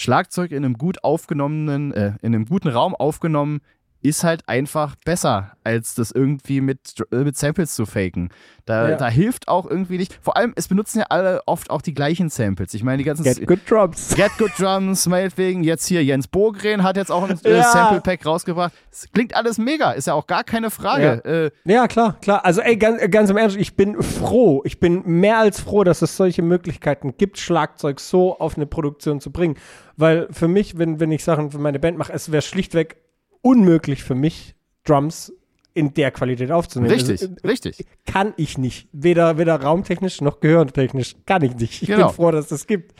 Schlagzeug 0.00 0.50
in 0.50 0.64
einem 0.64 0.78
gut 0.78 1.04
aufgenommenen, 1.04 1.92
äh, 1.92 2.14
in 2.22 2.34
einem 2.34 2.46
guten 2.46 2.68
Raum 2.68 2.94
aufgenommen, 2.94 3.60
ist 4.02 4.24
halt 4.24 4.48
einfach 4.48 4.96
besser, 5.04 5.52
als 5.62 5.94
das 5.94 6.10
irgendwie 6.10 6.60
mit, 6.60 6.94
äh, 7.12 7.16
mit 7.16 7.36
Samples 7.36 7.74
zu 7.74 7.84
faken. 7.84 8.30
Da, 8.64 8.90
Ja. 8.90 8.96
da 8.96 9.08
hilft 9.08 9.48
auch 9.48 9.66
irgendwie 9.68 9.98
nicht. 9.98 10.18
Vor 10.22 10.36
allem, 10.36 10.52
es 10.56 10.68
benutzen 10.68 11.00
ja 11.00 11.06
alle 11.10 11.42
oft 11.46 11.70
auch 11.70 11.82
die 11.82 11.92
gleichen 11.92 12.28
Samples. 12.30 12.72
Ich 12.72 12.82
meine, 12.82 12.98
die 12.98 13.04
ganzen 13.04 13.24
Get 13.24 13.46
good 13.46 13.58
drops. 13.68 14.14
Get 14.14 14.30
Good 14.38 14.52
Drums, 14.58 15.06
meinetwegen, 15.06 15.64
jetzt 15.64 15.86
hier 15.86 16.02
Jens 16.04 16.28
Bogren 16.28 16.82
hat 16.82 16.96
jetzt 16.96 17.10
auch 17.10 17.28
ein 17.28 17.38
äh, 17.44 17.58
Ja. 17.58 17.64
Sample-Pack 17.64 18.24
rausgebracht. 18.24 18.72
Es 18.90 19.10
klingt 19.12 19.34
alles 19.36 19.58
mega, 19.58 19.90
ist 19.92 20.06
ja 20.06 20.14
auch 20.14 20.26
gar 20.26 20.44
keine 20.44 20.70
Frage. 20.70 21.52
Äh, 21.64 21.70
Ja, 21.70 21.86
klar, 21.88 22.16
klar. 22.20 22.44
Also, 22.44 22.60
ey, 22.62 22.76
ganz, 22.76 23.02
ganz 23.10 23.28
im 23.30 23.36
Ernst, 23.36 23.56
ich 23.56 23.76
bin 23.76 24.00
froh. 24.02 24.62
Ich 24.64 24.80
bin 24.80 25.02
mehr 25.04 25.38
als 25.38 25.60
froh, 25.60 25.84
dass 25.84 26.00
es 26.02 26.16
solche 26.16 26.42
Möglichkeiten 26.42 27.16
gibt, 27.18 27.38
Schlagzeug 27.38 28.00
so 28.00 28.38
auf 28.38 28.56
eine 28.56 28.66
Produktion 28.66 29.20
zu 29.20 29.30
bringen. 29.30 29.56
Weil 29.96 30.28
für 30.30 30.48
mich, 30.48 30.78
wenn, 30.78 31.00
wenn 31.00 31.12
ich 31.12 31.22
Sachen 31.24 31.50
für 31.50 31.58
meine 31.58 31.78
Band 31.78 31.98
mache, 31.98 32.12
es 32.12 32.32
wäre 32.32 32.40
schlichtweg 32.42 32.96
unmöglich 33.42 34.02
für 34.02 34.14
mich, 34.14 34.54
Drums 34.84 35.32
in 35.74 35.94
der 35.94 36.10
Qualität 36.10 36.50
aufzunehmen. 36.50 36.90
richtig, 36.92 37.22
Also, 37.22 37.34
richtig. 37.44 37.86
kann 38.06 38.34
ich 38.36 38.58
nicht. 38.58 38.88
Weder, 38.92 39.38
weder 39.38 39.60
raumtechnisch 39.62 40.20
noch 40.20 40.40
gehörtechnisch. 40.40 41.14
Kann 41.26 41.42
ich 41.42 41.54
nicht. 41.56 41.82
Ich 41.82 41.88
Genau. 41.88 42.06
bin 42.08 42.14
froh, 42.16 42.30
dass 42.32 42.44
es 42.46 42.48
das 42.50 42.66
gibt. 42.66 42.94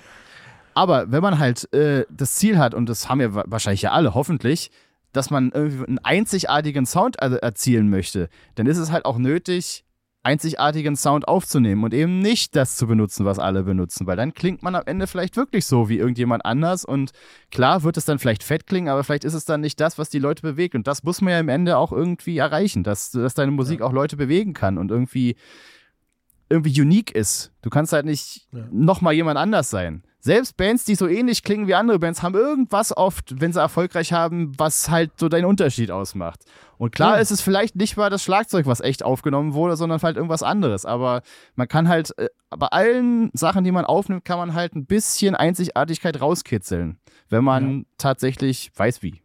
Aber 0.75 1.11
wenn 1.11 1.21
man 1.23 1.39
halt 1.41 1.73
äh, 1.75 2.05
das 2.11 2.37
Ziel 2.37 2.59
hat, 2.59 2.75
und 2.75 2.89
das 2.89 3.09
haben 3.09 3.21
ja 3.21 3.35
wa- 3.35 3.45
wahrscheinlich 3.49 3.83
ja 3.83 3.91
alle, 3.91 4.15
hoffentlich, 4.15 4.71
dass 5.13 5.31
man 5.31 5.51
irgendwie 5.53 5.85
einen 5.87 5.99
einzigartigen 5.99 6.87
Sound 6.87 7.17
er 7.17 7.33
erzielen 7.43 7.91
möchte, 7.91 8.29
dann 8.55 8.67
ist 8.67 8.79
es 8.79 8.93
halt 8.93 9.05
auch 9.05 9.19
nötig, 9.19 9.85
einzigartigen 10.23 10.97
Sound 10.97 11.27
aufzunehmen 11.29 11.83
und 11.83 11.95
eben 11.95 12.19
nicht 12.19 12.55
das 12.55 12.77
zu 12.77 12.87
benutzen, 12.87 13.25
was 13.25 13.39
alle 13.39 13.63
benutzen, 13.63 14.07
weil 14.07 14.17
dann 14.17 14.35
klingt 14.35 14.63
man 14.63 14.75
am 14.75 14.83
Ende 14.85 15.07
vielleicht 15.07 15.37
wirklich 15.37 15.65
so 15.65 15.89
wie 15.89 15.97
irgendjemand 15.99 16.45
anders 16.45 16.85
und 16.85 17.13
klar 17.51 17.83
wird 17.85 17.97
es 17.97 18.05
dann 18.05 18.19
vielleicht 18.19 18.43
fett 18.43 18.67
klingen, 18.67 18.89
aber 18.89 19.03
vielleicht 19.03 19.25
ist 19.25 19.35
es 19.35 19.47
dann 19.47 19.63
nicht 19.63 19.81
das, 19.81 19.99
was 19.99 20.11
die 20.11 20.19
Leute 20.19 20.43
bewegt 20.43 20.75
und 20.75 20.87
das 20.87 21.03
muss 21.05 21.23
man 21.23 21.33
ja 21.33 21.41
im 21.41 21.49
Ende 21.49 21.79
auch 21.79 21.91
irgendwie 21.93 22.37
erreichen, 22.37 22.83
dass, 22.85 23.11
dass 23.13 23.35
deine 23.35 23.53
Musik 23.53 23.81
auch 23.81 23.93
Leute 23.93 24.17
bewegen 24.19 24.53
kann 24.53 24.77
und 24.77 24.91
irgendwie 24.91 25.37
irgendwie 26.51 26.79
unique 26.81 27.13
ist. 27.15 27.53
Du 27.63 27.71
kannst 27.71 27.93
halt 27.93 28.05
nicht 28.05 28.47
Ja. 28.53 28.67
nochmal 28.71 29.15
jemand 29.15 29.39
anders 29.39 29.71
sein. 29.71 30.03
Selbst 30.23 30.57
Bands, 30.57 30.85
die 30.85 30.95
so 30.95 31.07
ähnlich 31.09 31.43
klingen 31.43 31.67
wie 31.67 31.75
andere 31.75 31.99
Bands, 31.99 32.23
haben 32.23 32.35
irgendwas 32.35 32.95
oft, 32.97 33.41
wenn 33.41 33.53
sie 33.53 33.61
erfolgreich 33.61 34.13
haben, 34.13 34.53
was 34.59 34.91
halt 34.91 35.13
so 35.19 35.29
deinen 35.29 35.47
Unterschied 35.47 35.91
ausmacht. 35.91 36.41
Und 36.77 36.93
klar 36.93 37.17
Ja. 37.17 37.21
ist 37.23 37.31
es 37.31 37.41
vielleicht 37.41 37.75
nicht 37.77 37.97
mal 37.97 38.11
das 38.11 38.23
Schlagzeug, 38.23 38.67
was 38.67 38.81
echt 38.81 39.03
aufgenommen 39.03 39.55
wurde, 39.55 39.77
sondern 39.77 40.01
halt 40.03 40.17
irgendwas 40.17 40.43
anderes. 40.43 40.85
Aber 40.85 41.23
man 41.55 41.69
kann 41.69 41.89
halt, 41.89 42.17
äh, 42.19 42.29
bei 42.51 42.67
allen 42.67 43.31
Sachen, 43.33 43.65
die 43.65 43.73
man 43.73 43.85
aufnimmt, 43.87 44.25
kann 44.25 44.39
man 44.39 44.55
halt 44.55 44.75
ein 44.75 44.85
bisschen 44.87 45.35
Einzigartigkeit 45.35 46.21
rauskitzeln, 46.21 46.99
wenn 47.31 47.45
man 47.45 47.87
tatsächlich 47.97 48.71
weiß 48.77 49.03
wie. 49.03 49.23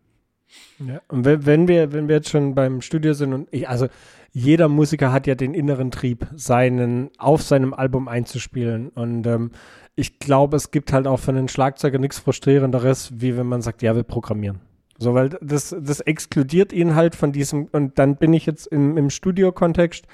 Ja. 0.80 1.02
Und 1.10 1.26
wenn, 1.26 1.46
wenn, 1.46 1.68
wir, 1.68 1.92
wenn 1.92 2.08
wir 2.08 2.16
jetzt 2.18 2.30
schon 2.30 2.56
beim 2.56 2.80
Studio 2.82 3.14
sind 3.14 3.34
und 3.34 3.50
ich, 3.52 3.68
also 3.68 3.88
jeder 4.32 4.68
Musiker 4.70 5.12
hat 5.12 5.28
ja 5.28 5.36
den 5.36 5.54
inneren 5.54 5.92
Trieb, 5.92 6.28
seinen, 6.36 7.10
auf 7.18 7.42
seinem 7.42 7.74
Album 7.74 8.08
einzuspielen. 8.08 8.90
Und 8.90 9.26
ähm, 9.28 9.52
ich 9.96 10.20
glaube, 10.20 10.58
es 10.58 10.72
gibt 10.72 10.92
halt 10.94 11.08
auch 11.08 11.20
für 11.20 11.32
einen 11.32 11.48
Schlagzeuger 11.48 12.00
nichts 12.00 12.20
Frustrierenderes, 12.20 13.12
wie 13.16 13.38
wenn 13.38 13.48
man 13.48 13.62
sagt, 13.62 13.82
ja, 13.82 13.96
wir 13.96 14.04
programmieren. 14.04 14.60
So, 14.98 15.14
weil 15.14 15.30
das, 15.42 15.76
das 15.78 16.00
exkludiert 16.02 16.72
ihn 16.72 16.96
halt 16.96 17.16
von 17.16 17.32
diesem, 17.32 17.66
und 17.72 18.00
dann 18.00 18.16
bin 18.16 18.34
ich 18.34 18.46
jetzt 18.46 18.68
im, 18.68 18.98
im 18.98 19.10
Studio-Kontext, 19.10 20.06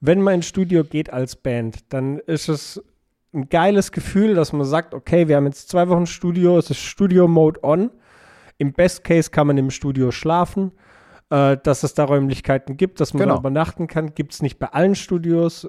wenn 0.00 0.20
man 0.20 0.34
ins 0.34 0.46
Studio 0.46 0.84
geht 0.84 1.12
als 1.12 1.36
Band, 1.36 1.92
dann 1.92 2.18
ist 2.18 2.48
es 2.48 2.82
ein 3.32 3.48
geiles 3.48 3.92
Gefühl, 3.92 4.34
dass 4.34 4.52
man 4.52 4.66
sagt, 4.66 4.94
okay, 4.94 5.28
wir 5.28 5.36
haben 5.36 5.46
jetzt 5.46 5.68
zwei 5.68 5.88
Wochen 5.88 6.06
Studio, 6.06 6.58
es 6.58 6.70
ist 6.70 6.80
Studio-Mode 6.80 7.62
on. 7.62 7.90
Im 8.58 8.72
Best 8.72 9.04
Case 9.04 9.30
kann 9.30 9.46
man 9.46 9.58
im 9.58 9.70
Studio 9.70 10.10
schlafen. 10.10 10.72
Äh, 11.28 11.56
dass 11.62 11.82
es 11.82 11.94
da 11.94 12.04
Räumlichkeiten 12.04 12.76
gibt, 12.76 13.00
dass 13.00 13.12
man 13.12 13.22
Genau. 13.22 13.34
da 13.34 13.40
übernachten 13.40 13.88
kann, 13.88 14.14
gibt 14.14 14.32
es 14.32 14.42
nicht 14.42 14.60
bei 14.60 14.68
allen 14.68 14.94
Studios. 14.94 15.68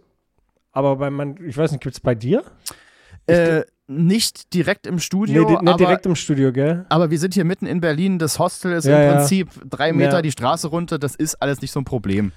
Aber 0.71 0.97
bei 0.97 1.09
man, 1.09 1.35
ich 1.43 1.57
weiß 1.57 1.71
nicht, 1.71 1.81
gibt 1.81 1.95
es 1.95 1.99
bei 1.99 2.13
dir? 2.13 2.43
Äh, 3.27 3.63
nicht 3.89 4.53
direkt 4.53 4.85
im 4.85 4.99
Studio, 4.99 5.43
nee, 5.43 5.49
nicht 5.51 5.59
aber, 5.67 5.77
direkt 5.77 6.05
im 6.05 6.15
Studio, 6.15 6.51
gell? 6.51 6.85
aber 6.89 7.09
wir 7.09 7.19
sind 7.19 7.33
hier 7.33 7.45
mitten 7.45 7.65
in 7.65 7.79
Berlin. 7.79 8.19
Das 8.19 8.37
Hostel 8.37 8.73
ist 8.73 8.85
Ja, 8.85 8.97
im 9.01 9.03
ja. 9.09 9.15
Prinzip 9.17 9.49
drei 9.69 9.93
Meter 9.93 10.17
Ja. 10.17 10.21
die 10.21 10.31
Straße 10.31 10.67
runter. 10.67 10.99
Das 10.99 11.15
ist 11.15 11.35
alles 11.41 11.61
nicht 11.61 11.71
so 11.71 11.79
ein 11.79 11.85
Problem. 11.85 12.31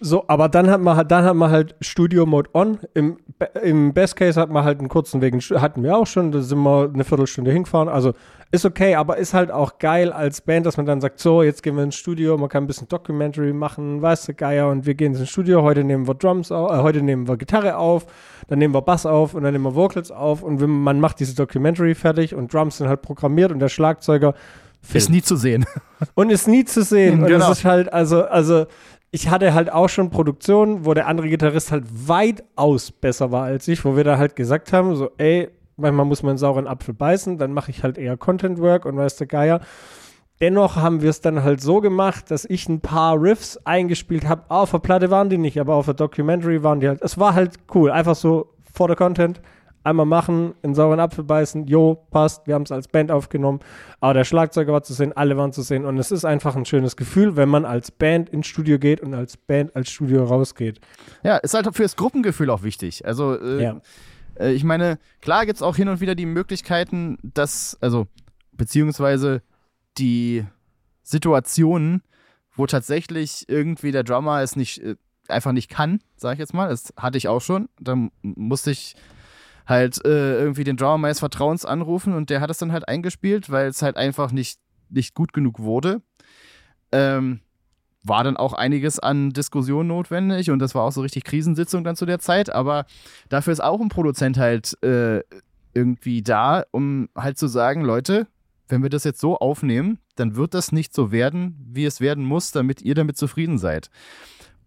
So, 0.00 0.24
aber 0.28 0.48
dann 0.48 0.68
hat 0.70 0.80
man 0.80 0.96
halt, 0.96 1.10
dann 1.10 1.24
hat 1.24 1.34
man 1.36 1.50
halt 1.50 1.74
Studio 1.80 2.26
Mode 2.26 2.50
on. 2.52 2.78
Im, 2.94 3.16
Im 3.62 3.94
Best 3.94 4.16
Case 4.16 4.38
hat 4.40 4.50
man 4.50 4.62
halt 4.64 4.78
einen 4.78 4.88
kurzen 4.88 5.20
Weg, 5.22 5.34
hatten 5.34 5.82
wir 5.82 5.96
auch 5.96 6.06
schon, 6.06 6.32
da 6.32 6.40
sind 6.42 6.58
wir 6.58 6.90
eine 6.92 7.04
Viertelstunde 7.04 7.50
hingefahren. 7.50 7.88
Also 7.88 8.12
ist 8.52 8.64
okay, 8.64 8.94
aber 8.94 9.16
ist 9.16 9.34
halt 9.34 9.50
auch 9.50 9.78
geil 9.78 10.12
als 10.12 10.40
Band, 10.40 10.66
dass 10.66 10.76
man 10.76 10.86
dann 10.86 11.00
sagt, 11.00 11.18
so, 11.18 11.42
jetzt 11.42 11.62
gehen 11.62 11.76
wir 11.76 11.82
ins 11.82 11.96
Studio, 11.96 12.36
man 12.38 12.48
kann 12.48 12.64
ein 12.64 12.66
bisschen 12.66 12.88
Documentary 12.88 13.52
machen, 13.52 14.00
weißt 14.02 14.28
du, 14.28 14.34
Geier, 14.34 14.68
und 14.68 14.86
wir 14.86 14.94
gehen 14.94 15.14
ins 15.14 15.28
Studio, 15.28 15.62
heute 15.62 15.82
nehmen 15.82 16.06
wir 16.06 16.14
Drums 16.14 16.52
auf, 16.52 16.70
äh, 16.70 16.82
heute 16.82 17.02
nehmen 17.02 17.26
wir 17.26 17.36
Gitarre 17.36 17.76
auf, 17.76 18.06
dann 18.48 18.58
nehmen 18.60 18.72
wir 18.74 18.82
Bass 18.82 19.04
auf 19.04 19.34
und 19.34 19.42
dann 19.42 19.52
nehmen 19.52 19.64
wir 19.64 19.74
Vocals 19.74 20.10
auf 20.12 20.42
und 20.42 20.60
man 20.60 21.00
macht 21.00 21.18
diese 21.20 21.34
Documentary 21.34 21.94
fertig 21.94 22.34
und 22.34 22.52
Drums 22.54 22.78
sind 22.78 22.88
halt 22.88 23.02
programmiert 23.02 23.50
und 23.50 23.58
der 23.58 23.68
Schlagzeuger 23.68 24.34
Ist 24.94 25.10
nie 25.10 25.22
zu 25.22 25.34
sehen. 25.34 25.66
und 26.14 26.30
ist 26.30 26.46
nie 26.46 26.64
zu 26.64 26.82
sehen. 26.84 27.22
Und 27.22 27.26
Genau. 27.28 27.50
es 27.50 27.58
ist 27.58 27.64
halt, 27.64 27.92
also, 27.92 28.22
also, 28.24 28.66
ich 29.10 29.28
hatte 29.30 29.54
halt 29.54 29.72
auch 29.72 29.88
schon 29.88 30.10
Produktionen, 30.10 30.84
wo 30.84 30.94
der 30.94 31.06
andere 31.06 31.28
Gitarrist 31.28 31.72
halt 31.72 31.84
weitaus 31.88 32.90
besser 32.90 33.32
war 33.32 33.44
als 33.44 33.68
ich, 33.68 33.84
wo 33.84 33.96
wir 33.96 34.04
da 34.04 34.18
halt 34.18 34.36
gesagt 34.36 34.72
haben, 34.72 34.96
so, 34.96 35.10
ey, 35.18 35.48
manchmal 35.76 36.06
muss 36.06 36.22
man 36.22 36.30
einen 36.30 36.38
sauren 36.38 36.66
Apfel 36.66 36.94
beißen, 36.94 37.38
dann 37.38 37.52
mache 37.52 37.70
ich 37.70 37.82
halt 37.82 37.98
eher 37.98 38.16
Content 38.16 38.58
Work 38.60 38.84
und 38.84 38.96
weiß 38.96 39.16
der 39.16 39.26
Geier. 39.26 39.60
Dennoch 40.40 40.76
haben 40.76 41.00
wir 41.00 41.08
es 41.08 41.22
dann 41.22 41.42
halt 41.42 41.62
so 41.62 41.80
gemacht, 41.80 42.30
dass 42.30 42.44
ich 42.44 42.68
ein 42.68 42.80
paar 42.80 43.20
Riffs 43.20 43.56
eingespielt 43.64 44.28
habe. 44.28 44.42
Auf 44.48 44.70
der 44.70 44.80
Platte 44.80 45.10
waren 45.10 45.30
die 45.30 45.38
nicht, 45.38 45.58
aber 45.58 45.74
auf 45.74 45.86
der 45.86 45.94
Documentary 45.94 46.62
waren 46.62 46.80
die 46.80 46.88
halt. 46.88 47.00
Es 47.00 47.18
war 47.18 47.34
halt 47.34 47.54
cool. 47.74 47.90
Einfach 47.90 48.14
so 48.14 48.52
vor 48.70 48.88
der 48.88 48.96
Content. 48.96 49.40
Einmal 49.86 50.04
machen, 50.06 50.54
in 50.62 50.74
sauren 50.74 50.98
Apfel 50.98 51.22
beißen. 51.24 51.66
Jo, 51.68 51.94
passt. 52.10 52.46
Wir 52.46 52.54
haben 52.54 52.62
es 52.62 52.72
als 52.72 52.88
Band 52.88 53.12
aufgenommen. 53.12 53.60
Aber 54.00 54.14
der 54.14 54.24
Schlagzeuger 54.24 54.72
war 54.72 54.82
zu 54.82 54.92
sehen, 54.94 55.12
alle 55.14 55.36
waren 55.36 55.52
zu 55.52 55.62
sehen. 55.62 55.84
Und 55.86 55.96
es 55.98 56.10
ist 56.10 56.24
einfach 56.24 56.56
ein 56.56 56.64
schönes 56.64 56.96
Gefühl, 56.96 57.36
wenn 57.36 57.48
man 57.48 57.64
als 57.64 57.90
Band 57.92 58.28
ins 58.28 58.48
Studio 58.48 58.78
geht 58.80 59.00
und 59.00 59.14
als 59.14 59.36
Band 59.36 59.76
als 59.76 59.88
Studio 59.90 60.24
rausgeht. 60.24 60.80
Ja, 61.22 61.36
ist 61.36 61.54
halt 61.54 61.72
fürs 61.74 61.94
Gruppengefühl 61.94 62.50
auch 62.50 62.64
wichtig. 62.64 63.06
Also, 63.06 63.38
äh, 63.40 63.62
Ja. 63.62 63.80
äh, 64.40 64.52
ich 64.52 64.64
meine, 64.64 64.98
klar 65.20 65.46
gibt 65.46 65.56
es 65.56 65.62
auch 65.62 65.76
hin 65.76 65.88
und 65.88 66.00
wieder 66.00 66.16
die 66.16 66.26
Möglichkeiten, 66.26 67.18
dass, 67.22 67.78
also, 67.80 68.08
beziehungsweise 68.52 69.40
die 69.98 70.44
Situationen, 71.04 72.02
wo 72.56 72.66
tatsächlich 72.66 73.44
irgendwie 73.48 73.92
der 73.92 74.02
Drummer 74.02 74.42
es 74.42 74.56
nicht, 74.56 74.82
äh, 74.82 74.96
einfach 75.28 75.52
nicht 75.52 75.70
kann, 75.70 76.00
sag 76.16 76.34
ich 76.34 76.38
jetzt 76.40 76.54
mal. 76.54 76.68
Das 76.68 76.92
hatte 76.96 77.18
ich 77.18 77.28
auch 77.28 77.40
schon. 77.40 77.68
Da 77.80 77.96
musste 78.22 78.70
ich 78.70 78.96
halt 79.66 80.04
äh, 80.04 80.38
irgendwie 80.38 80.64
den 80.64 80.76
Drummer 80.76 80.98
meines 80.98 81.18
Vertrauens 81.18 81.64
anrufen 81.64 82.14
und 82.14 82.30
der 82.30 82.40
hat 82.40 82.50
es 82.50 82.58
dann 82.58 82.72
halt 82.72 82.88
eingespielt, 82.88 83.50
weil 83.50 83.68
es 83.68 83.82
halt 83.82 83.96
einfach 83.96 84.32
nicht, 84.32 84.60
nicht 84.88 85.14
gut 85.14 85.32
genug 85.32 85.58
wurde. 85.58 86.02
Ähm, 86.92 87.40
war 88.04 88.22
dann 88.22 88.36
auch 88.36 88.52
einiges 88.52 89.00
an 89.00 89.30
Diskussion 89.30 89.88
notwendig 89.88 90.50
und 90.50 90.60
das 90.60 90.74
war 90.74 90.84
auch 90.84 90.92
so 90.92 91.00
richtig 91.00 91.24
Krisensitzung 91.24 91.82
dann 91.82 91.96
zu 91.96 92.06
der 92.06 92.20
Zeit, 92.20 92.50
aber 92.50 92.86
dafür 93.28 93.52
ist 93.52 93.62
auch 93.62 93.80
ein 93.80 93.88
Produzent 93.88 94.38
halt 94.38 94.80
äh, 94.84 95.22
irgendwie 95.74 96.22
da, 96.22 96.64
um 96.70 97.08
halt 97.16 97.36
zu 97.36 97.48
sagen, 97.48 97.82
Leute, 97.82 98.28
wenn 98.68 98.82
wir 98.82 98.90
das 98.90 99.04
jetzt 99.04 99.20
so 99.20 99.36
aufnehmen, 99.38 99.98
dann 100.14 100.36
wird 100.36 100.54
das 100.54 100.72
nicht 100.72 100.94
so 100.94 101.12
werden, 101.12 101.56
wie 101.70 101.84
es 101.84 102.00
werden 102.00 102.24
muss, 102.24 102.52
damit 102.52 102.82
ihr 102.82 102.94
damit 102.94 103.16
zufrieden 103.16 103.58
seid. 103.58 103.90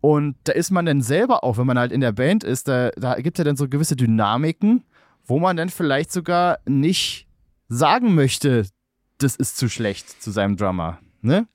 Und 0.01 0.35
da 0.45 0.53
ist 0.53 0.71
man 0.71 0.85
dann 0.85 1.01
selber 1.01 1.43
auch, 1.43 1.57
wenn 1.57 1.67
man 1.67 1.77
halt 1.77 1.91
in 1.91 2.01
der 2.01 2.13
Band 2.13 2.43
ist, 2.43 2.67
da, 2.67 2.89
da 2.91 3.15
gibt 3.15 3.37
es 3.37 3.39
ja 3.39 3.43
dann 3.43 3.57
so 3.57 3.67
gewisse 3.67 3.95
Dynamiken, 3.95 4.83
wo 5.25 5.39
man 5.39 5.57
dann 5.57 5.69
vielleicht 5.69 6.11
sogar 6.11 6.59
nicht 6.65 7.27
sagen 7.67 8.15
möchte, 8.15 8.65
das 9.17 9.35
ist 9.35 9.57
zu 9.57 9.69
schlecht 9.69 10.21
zu 10.21 10.31
seinem 10.31 10.55
Drummer. 10.55 10.99
Ne? 11.21 11.47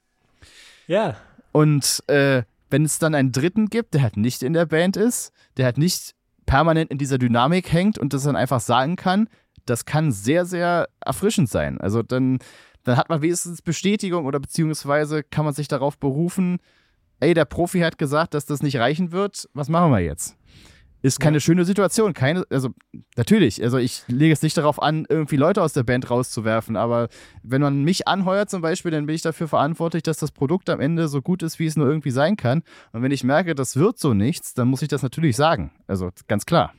Ja. 0.86 1.16
Und 1.52 2.02
äh, 2.06 2.42
wenn 2.70 2.84
es 2.84 2.98
dann 2.98 3.14
einen 3.14 3.32
Dritten 3.32 3.68
gibt, 3.68 3.94
der 3.94 4.02
halt 4.02 4.16
nicht 4.16 4.42
in 4.42 4.52
der 4.52 4.66
Band 4.66 4.96
ist, 4.96 5.32
der 5.56 5.64
halt 5.64 5.78
nicht 5.78 6.14
permanent 6.46 6.90
in 6.90 6.98
dieser 6.98 7.18
Dynamik 7.18 7.72
hängt 7.72 7.98
und 7.98 8.12
das 8.12 8.24
dann 8.24 8.36
einfach 8.36 8.60
sagen 8.60 8.96
kann, 8.96 9.28
das 9.64 9.86
kann 9.86 10.12
sehr, 10.12 10.44
sehr 10.44 10.88
erfrischend 11.00 11.48
sein. 11.48 11.80
Also 11.80 12.02
dann, 12.02 12.38
dann 12.84 12.96
hat 12.96 13.08
man 13.08 13.22
wenigstens 13.22 13.62
Bestätigung 13.62 14.26
oder 14.26 14.40
beziehungsweise 14.40 15.22
kann 15.22 15.46
man 15.46 15.54
sich 15.54 15.68
darauf 15.68 15.98
berufen, 15.98 16.58
ey, 17.20 17.34
der 17.34 17.44
Profi 17.44 17.80
hat 17.80 17.98
gesagt, 17.98 18.34
dass 18.34 18.46
das 18.46 18.62
nicht 18.62 18.76
reichen 18.76 19.12
wird, 19.12 19.48
was 19.54 19.68
machen 19.68 19.90
wir 19.92 20.00
jetzt? 20.00 20.36
Ist 21.02 21.20
keine 21.20 21.38
schöne 21.38 21.66
Situation, 21.66 22.14
keine, 22.14 22.44
also 22.48 22.70
natürlich, 23.14 23.62
also 23.62 23.76
ich 23.76 24.04
lege 24.08 24.32
es 24.32 24.40
nicht 24.40 24.56
darauf 24.56 24.80
an, 24.80 25.04
irgendwie 25.06 25.36
Leute 25.36 25.60
aus 25.60 25.74
der 25.74 25.82
Band 25.82 26.08
rauszuwerfen, 26.08 26.76
aber 26.76 27.08
wenn 27.42 27.60
man 27.60 27.84
mich 27.84 28.08
anheuert 28.08 28.48
zum 28.48 28.62
Beispiel, 28.62 28.90
dann 28.90 29.04
bin 29.04 29.14
ich 29.14 29.20
dafür 29.20 29.46
verantwortlich, 29.46 30.02
dass 30.02 30.16
das 30.16 30.30
Produkt 30.30 30.70
am 30.70 30.80
Ende 30.80 31.08
so 31.08 31.20
gut 31.20 31.42
ist, 31.42 31.58
wie 31.58 31.66
es 31.66 31.76
nur 31.76 31.86
irgendwie 31.86 32.10
sein 32.10 32.38
kann. 32.38 32.62
Und 32.92 33.02
wenn 33.02 33.12
ich 33.12 33.22
merke, 33.22 33.54
das 33.54 33.76
wird 33.76 33.98
so 33.98 34.14
nichts, 34.14 34.54
dann 34.54 34.68
muss 34.68 34.80
ich 34.80 34.88
das 34.88 35.02
natürlich 35.02 35.36
sagen. 35.36 35.72
Also 35.86 36.08
ganz 36.26 36.46
klar. 36.46 36.72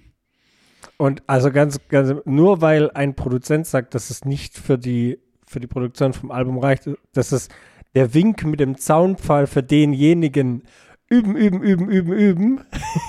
Und 0.98 1.22
also 1.28 1.52
ganz, 1.52 1.80
ganz, 1.90 2.14
nur 2.26 2.62
weil 2.62 2.90
ein 2.92 3.16
Produzent 3.16 3.68
sagt, 3.68 3.94
dass 3.94 4.10
es 4.10 4.26
nicht 4.26 4.58
für 4.58 4.80
die, 4.80 5.20
für 5.46 5.60
die 5.60 5.68
Produktion 5.68 6.14
vom 6.14 6.32
Album 6.32 6.58
reicht, 6.58 6.90
das 7.14 7.32
ist 7.32 7.52
der 7.96 8.14
Wink 8.14 8.46
mit 8.46 8.60
dem 8.60 8.78
Zaunpfahl 8.78 9.48
für 9.48 9.64
denjenigen 9.64 10.64
üben, 11.10 11.36
üben, 11.36 11.62
üben, 11.62 11.90
üben, 11.90 12.14
üben. 12.14 12.62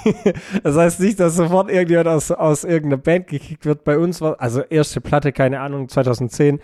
das 0.62 0.76
heißt 0.76 1.00
nicht, 1.00 1.18
dass 1.18 1.36
sofort 1.36 1.70
irgendjemand 1.70 2.08
aus, 2.08 2.30
aus 2.30 2.64
irgendeiner 2.64 3.02
Band 3.02 3.26
gekickt 3.26 3.64
wird. 3.64 3.84
Bei 3.84 3.98
uns 3.98 4.20
war, 4.20 4.40
also 4.40 4.60
erste 4.60 5.00
Platte, 5.00 5.32
keine 5.32 5.60
Ahnung, 5.60 5.88
2010. 5.88 6.60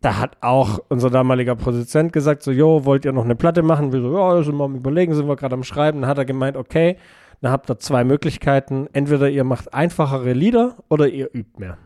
Da 0.00 0.18
hat 0.18 0.36
auch 0.40 0.78
unser 0.88 1.10
damaliger 1.10 1.56
Produzent 1.56 2.12
gesagt, 2.12 2.42
so, 2.42 2.52
jo, 2.52 2.84
wollt 2.84 3.04
ihr 3.04 3.12
noch 3.12 3.24
eine 3.24 3.34
Platte 3.34 3.62
machen? 3.62 3.92
Wir 3.92 4.00
so, 4.00 4.16
ja, 4.16 4.42
sind 4.42 4.56
wir 4.56 4.64
am 4.64 4.76
überlegen, 4.76 5.14
sind 5.14 5.26
wir 5.26 5.36
gerade 5.36 5.54
am 5.54 5.64
Schreiben. 5.64 6.02
Dann 6.02 6.10
hat 6.10 6.18
er 6.18 6.24
gemeint, 6.24 6.56
okay, 6.56 6.96
dann 7.40 7.50
habt 7.50 7.68
ihr 7.68 7.78
zwei 7.78 8.04
Möglichkeiten. 8.04 8.88
Entweder 8.92 9.28
ihr 9.28 9.44
macht 9.44 9.74
einfachere 9.74 10.32
Lieder 10.32 10.76
oder 10.88 11.08
ihr 11.08 11.30
übt 11.32 11.58
mehr. 11.58 11.78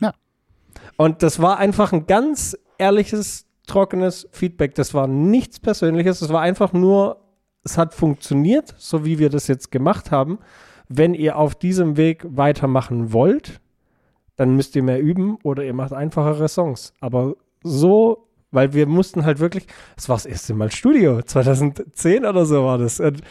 Ja. 0.00 0.14
Und 0.96 1.22
das 1.22 1.42
war 1.42 1.58
einfach 1.58 1.92
ein 1.92 2.06
ganz 2.06 2.56
ehrliches, 2.78 3.46
trockenes 3.66 4.28
Feedback. 4.32 4.74
Das 4.74 4.94
war 4.94 5.06
nichts 5.06 5.60
Persönliches. 5.60 6.20
Das 6.20 6.32
war 6.32 6.40
einfach 6.40 6.72
nur, 6.72 7.22
es 7.64 7.78
hat 7.78 7.94
funktioniert, 7.94 8.74
so 8.78 9.04
wie 9.04 9.18
wir 9.18 9.30
das 9.30 9.46
jetzt 9.46 9.70
gemacht 9.70 10.10
haben. 10.10 10.38
Wenn 10.88 11.14
ihr 11.14 11.36
auf 11.36 11.54
diesem 11.54 11.96
Weg 11.96 12.24
weitermachen 12.28 13.12
wollt, 13.12 13.60
dann 14.36 14.56
müsst 14.56 14.76
ihr 14.76 14.82
mehr 14.82 15.00
üben 15.00 15.38
oder 15.42 15.64
ihr 15.64 15.74
macht 15.74 15.92
einfachere 15.92 16.48
Songs. 16.48 16.92
Aber 17.00 17.34
so, 17.62 18.28
weil 18.50 18.72
wir 18.72 18.86
mussten 18.86 19.24
halt 19.24 19.38
wirklich, 19.38 19.66
das 19.96 20.08
war 20.08 20.16
das 20.16 20.26
erste 20.26 20.54
Mal 20.54 20.70
Studio, 20.70 21.22
2010 21.22 22.26
oder 22.26 22.44
so 22.44 22.64
war 22.64 22.78
das. 22.78 23.00
Und 23.00 23.22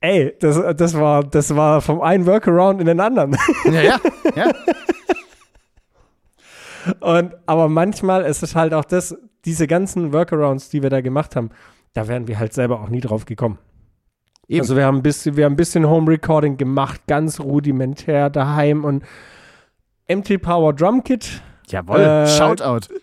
ey, 0.00 0.34
das, 0.40 0.60
das, 0.76 0.94
war, 0.98 1.24
das 1.24 1.54
war 1.54 1.80
vom 1.80 2.00
einen 2.00 2.26
Workaround 2.26 2.80
in 2.80 2.86
den 2.86 3.00
anderen. 3.00 3.36
Ja, 3.66 3.82
ja, 3.82 4.00
ja. 4.34 4.52
Und, 7.00 7.36
aber 7.46 7.68
manchmal 7.68 8.24
ist 8.24 8.42
es 8.42 8.56
halt 8.56 8.72
auch 8.72 8.86
das, 8.86 9.14
diese 9.44 9.66
ganzen 9.66 10.12
Workarounds, 10.12 10.68
die 10.70 10.82
wir 10.82 10.90
da 10.90 11.00
gemacht 11.00 11.36
haben, 11.36 11.50
da 11.92 12.08
wären 12.08 12.28
wir 12.28 12.38
halt 12.38 12.52
selber 12.52 12.80
auch 12.80 12.88
nie 12.88 13.00
drauf 13.00 13.24
gekommen. 13.24 13.58
Eben. 14.48 14.60
Also 14.60 14.76
wir 14.76 14.84
haben 14.84 14.96
ein 14.98 15.02
bisschen, 15.02 15.36
wir 15.36 15.44
haben 15.44 15.52
ein 15.52 15.56
bisschen 15.56 15.88
Home 15.88 16.10
Recording 16.10 16.56
gemacht, 16.56 17.02
ganz 17.06 17.40
rudimentär 17.40 18.30
daheim 18.30 18.84
und 18.84 19.04
MT 20.08 20.42
Power 20.42 20.72
Drum 20.72 21.04
Kit. 21.04 21.40
Jawohl, 21.68 22.00
Äh, 22.00 22.26
Shoutout. 22.26 22.92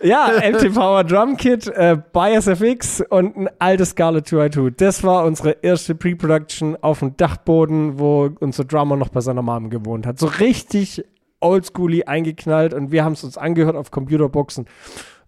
Ja, 0.00 0.30
MT 0.50 0.74
Power 0.74 1.04
Drum 1.04 1.36
Kit 1.36 1.68
äh, 1.68 1.98
bei 2.12 2.32
SFX 2.34 3.02
und 3.08 3.36
ein 3.36 3.48
altes 3.58 3.90
Scarlett 3.90 4.26
2i2. 4.26 4.72
Das 4.76 5.04
war 5.04 5.24
unsere 5.24 5.50
erste 5.62 5.94
Pre-Production 5.94 6.76
auf 6.80 7.00
dem 7.00 7.16
Dachboden, 7.18 7.98
wo 7.98 8.30
unser 8.40 8.64
Drummer 8.64 8.96
noch 8.96 9.10
bei 9.10 9.20
seiner 9.20 9.42
Mom 9.42 9.68
gewohnt 9.68 10.06
hat. 10.06 10.18
So 10.18 10.26
richtig 10.26 11.04
oldschooly 11.40 12.04
eingeknallt 12.04 12.72
und 12.72 12.90
wir 12.90 13.04
haben 13.04 13.12
es 13.12 13.22
uns 13.22 13.36
angehört 13.36 13.76
auf 13.76 13.90
Computerboxen. 13.90 14.66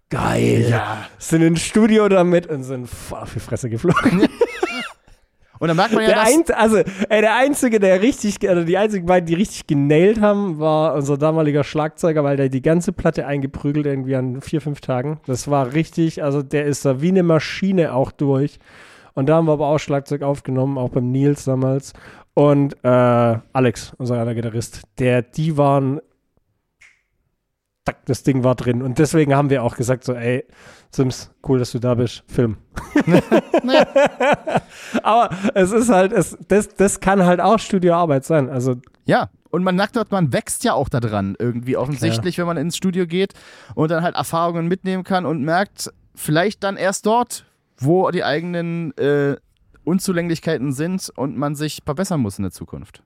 Geil. 0.09 0.67
Ja. 0.69 1.07
Sind 1.17 1.41
ins 1.41 1.61
Studio 1.61 2.07
damit 2.09 2.47
und 2.47 2.63
sind 2.63 2.87
voll 2.87 3.19
auf 3.19 3.33
die 3.33 3.39
Fresse 3.39 3.69
geflogen. 3.69 4.27
Und 5.57 5.69
dann 5.69 5.77
merkt 5.77 5.93
man 5.93 6.03
ja, 6.03 6.09
Der, 6.09 6.21
ein, 6.21 6.43
also, 6.53 6.77
ey, 6.77 7.21
der 7.21 7.35
Einzige, 7.35 7.79
der 7.79 8.01
richtig, 8.01 8.47
also 8.47 8.63
die 8.63 8.77
einzigen 8.77 9.05
beiden, 9.05 9.25
die 9.25 9.35
richtig 9.35 9.67
genailt 9.67 10.19
haben, 10.19 10.59
war 10.59 10.93
unser 10.95 11.17
damaliger 11.17 11.63
Schlagzeuger, 11.63 12.23
weil 12.23 12.37
der 12.37 12.49
die 12.49 12.61
ganze 12.61 12.91
Platte 12.91 13.25
eingeprügelt 13.25 13.85
irgendwie 13.85 14.15
an 14.15 14.41
vier, 14.41 14.61
fünf 14.61 14.81
Tagen. 14.81 15.19
Das 15.25 15.49
war 15.49 15.73
richtig, 15.73 16.23
also 16.23 16.43
der 16.43 16.65
ist 16.65 16.85
da 16.85 17.01
wie 17.01 17.09
eine 17.09 17.23
Maschine 17.23 17.93
auch 17.93 18.11
durch. 18.11 18.59
Und 19.13 19.27
da 19.27 19.35
haben 19.35 19.47
wir 19.47 19.53
aber 19.53 19.67
auch 19.67 19.79
Schlagzeug 19.79 20.23
aufgenommen, 20.23 20.77
auch 20.77 20.89
beim 20.89 21.09
Nils 21.11 21.45
damals. 21.45 21.93
Und 22.33 22.75
äh, 22.83 22.87
Alex, 23.53 23.93
unser 23.97 24.33
Gitarrist, 24.35 24.81
der, 24.99 25.21
die 25.21 25.55
waren, 25.55 26.01
zack, 27.85 28.05
das 28.05 28.23
Ding 28.23 28.43
war 28.43 28.55
drin. 28.55 28.81
Und 28.81 28.99
deswegen 28.99 29.35
haben 29.35 29.49
wir 29.49 29.63
auch 29.63 29.75
gesagt, 29.75 30.03
so, 30.03 30.13
ey, 30.13 30.45
Sims, 30.91 31.31
cool, 31.47 31.59
dass 31.59 31.71
du 31.71 31.79
da 31.79 31.95
bist, 31.95 32.23
Film. 32.27 32.57
aber 35.03 35.29
es 35.53 35.71
ist 35.71 35.89
halt, 35.89 36.11
es, 36.11 36.37
das, 36.47 36.69
das 36.69 36.99
kann 36.99 37.25
halt 37.25 37.39
auch 37.41 37.59
Studioarbeit 37.59 38.25
sein. 38.25 38.49
Also 38.49 38.75
Ja, 39.05 39.29
und 39.51 39.63
man 39.63 39.75
merkt 39.75 39.95
dort, 39.95 40.11
man 40.11 40.33
wächst 40.33 40.63
ja 40.63 40.73
auch 40.73 40.89
daran 40.89 41.35
irgendwie 41.37 41.77
offensichtlich, 41.77 42.37
wenn 42.37 42.47
man 42.47 42.57
ins 42.57 42.75
Studio 42.75 43.07
geht 43.07 43.33
und 43.75 43.91
dann 43.91 44.03
halt 44.03 44.15
Erfahrungen 44.15 44.67
mitnehmen 44.67 45.03
kann 45.03 45.25
und 45.25 45.43
merkt 45.43 45.91
vielleicht 46.15 46.63
dann 46.63 46.77
erst 46.77 47.05
dort, 47.05 47.45
wo 47.77 48.09
die 48.09 48.23
eigenen 48.23 48.97
äh, 48.97 49.35
Unzulänglichkeiten 49.83 50.73
sind 50.73 51.11
und 51.15 51.37
man 51.37 51.55
sich 51.55 51.81
verbessern 51.85 52.21
muss 52.21 52.37
in 52.37 52.43
der 52.43 52.51
Zukunft. 52.51 53.03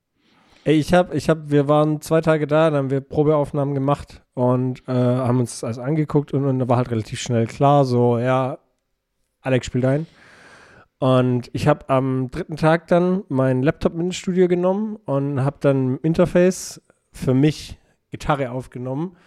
Ey, 0.70 0.76
ich 0.76 0.94
hab, 0.94 1.16
ich 1.16 1.32
hab, 1.32 1.50
wir 1.50 1.68
waren 1.68 2.00
zwei 2.00 2.22
Tage 2.22 2.46
da, 2.46 2.70
dann 2.70 2.78
haben 2.78 2.90
wir 2.92 3.02
Probeaufnahmen 3.02 3.74
gemacht 3.74 4.22
und 4.36 4.88
äh, 4.88 4.92
haben 4.92 5.40
uns 5.40 5.54
das 5.54 5.64
alles 5.64 5.80
angeguckt 5.80 6.32
und, 6.32 6.46
und 6.46 6.60
da 6.60 6.70
war 6.70 6.78
halt 6.78 6.92
relativ 6.92 7.20
schnell 7.20 7.48
klar, 7.48 7.86
so, 7.86 8.20
ja, 8.20 8.60
Alex 9.42 9.66
spielt 9.66 9.86
ein. 9.86 10.06
Und 11.00 11.50
ich 11.54 11.68
habe 11.68 11.90
am 11.90 12.30
dritten 12.30 12.56
Tag 12.56 12.86
dann 12.86 13.24
meinen 13.30 13.64
Laptop 13.64 13.96
ins 13.96 14.16
Studio 14.16 14.48
genommen 14.48 14.98
und 15.06 15.44
habe 15.44 15.58
dann 15.60 15.98
Interface 16.04 16.84
für 17.12 17.34
mich 17.34 17.80
Gitarre 18.12 18.52
aufgenommen 18.52 19.18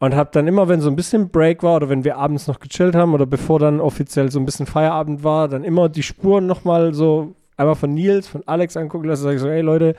und 0.00 0.14
habe 0.14 0.28
dann 0.34 0.46
immer, 0.46 0.68
wenn 0.68 0.82
so 0.82 0.90
ein 0.90 0.96
bisschen 0.96 1.30
Break 1.30 1.62
war 1.62 1.76
oder 1.76 1.88
wenn 1.88 2.04
wir 2.04 2.18
abends 2.18 2.46
noch 2.46 2.60
gechillt 2.60 2.94
haben 2.94 3.14
oder 3.14 3.24
bevor 3.24 3.58
dann 3.58 3.80
offiziell 3.80 4.30
so 4.30 4.38
ein 4.38 4.44
bisschen 4.44 4.66
Feierabend 4.66 5.24
war, 5.24 5.48
dann 5.48 5.64
immer 5.64 5.88
die 5.88 6.02
Spuren 6.02 6.46
nochmal 6.46 6.92
so 6.92 7.36
einmal 7.56 7.74
von 7.74 7.94
Nils, 7.94 8.28
von 8.28 8.46
Alex 8.46 8.76
angucken 8.76 9.08
lassen, 9.08 9.22
sage 9.22 9.36
ich 9.36 9.40
so, 9.40 9.48
ey 9.48 9.62
Leute, 9.62 9.96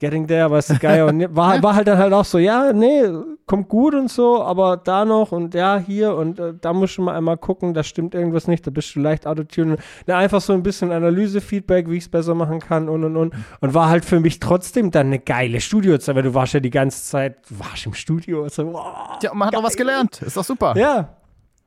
Getting 0.00 0.28
there, 0.28 0.50
weißt 0.50 0.70
du, 0.70 0.78
geil. 0.78 1.02
Und 1.02 1.20
war, 1.36 1.60
war 1.62 1.74
halt 1.74 1.88
dann 1.88 1.98
halt 1.98 2.12
auch 2.12 2.24
so, 2.24 2.38
ja, 2.38 2.72
nee, 2.72 3.02
kommt 3.46 3.68
gut 3.68 3.94
und 3.94 4.08
so, 4.10 4.42
aber 4.42 4.76
da 4.76 5.04
noch 5.04 5.32
und 5.32 5.54
ja, 5.54 5.78
hier 5.78 6.14
und 6.14 6.38
äh, 6.38 6.54
da 6.60 6.72
musst 6.72 6.98
du 6.98 7.02
mal 7.02 7.16
einmal 7.16 7.36
gucken, 7.36 7.74
da 7.74 7.82
stimmt 7.82 8.14
irgendwas 8.14 8.46
nicht, 8.46 8.66
da 8.66 8.70
bist 8.70 8.94
du 8.94 9.00
leicht 9.00 9.26
autotune. 9.26 9.76
Ja, 10.06 10.18
einfach 10.18 10.40
so 10.40 10.52
ein 10.52 10.62
bisschen 10.62 10.92
Analyse-Feedback, 10.92 11.88
wie 11.90 11.96
ich 11.96 12.04
es 12.04 12.08
besser 12.08 12.34
machen 12.34 12.60
kann 12.60 12.88
und 12.88 13.02
und 13.04 13.16
und. 13.16 13.34
Und 13.60 13.74
war 13.74 13.88
halt 13.88 14.04
für 14.04 14.20
mich 14.20 14.38
trotzdem 14.38 14.90
dann 14.90 15.08
eine 15.08 15.18
geile 15.18 15.60
Studiozeit, 15.60 16.14
weil 16.14 16.22
du 16.22 16.34
warst 16.34 16.54
ja 16.54 16.60
die 16.60 16.70
ganze 16.70 17.02
Zeit, 17.04 17.38
warst 17.50 17.86
im 17.86 17.94
Studio. 17.94 18.48
So, 18.48 18.72
wow, 18.72 19.18
Ja, 19.22 19.32
und 19.32 19.38
man 19.38 19.48
hat 19.48 19.56
auch 19.56 19.64
was 19.64 19.76
gelernt. 19.76 20.22
Ist 20.22 20.36
doch 20.36 20.44
super. 20.44 20.76
ja. 20.76 21.16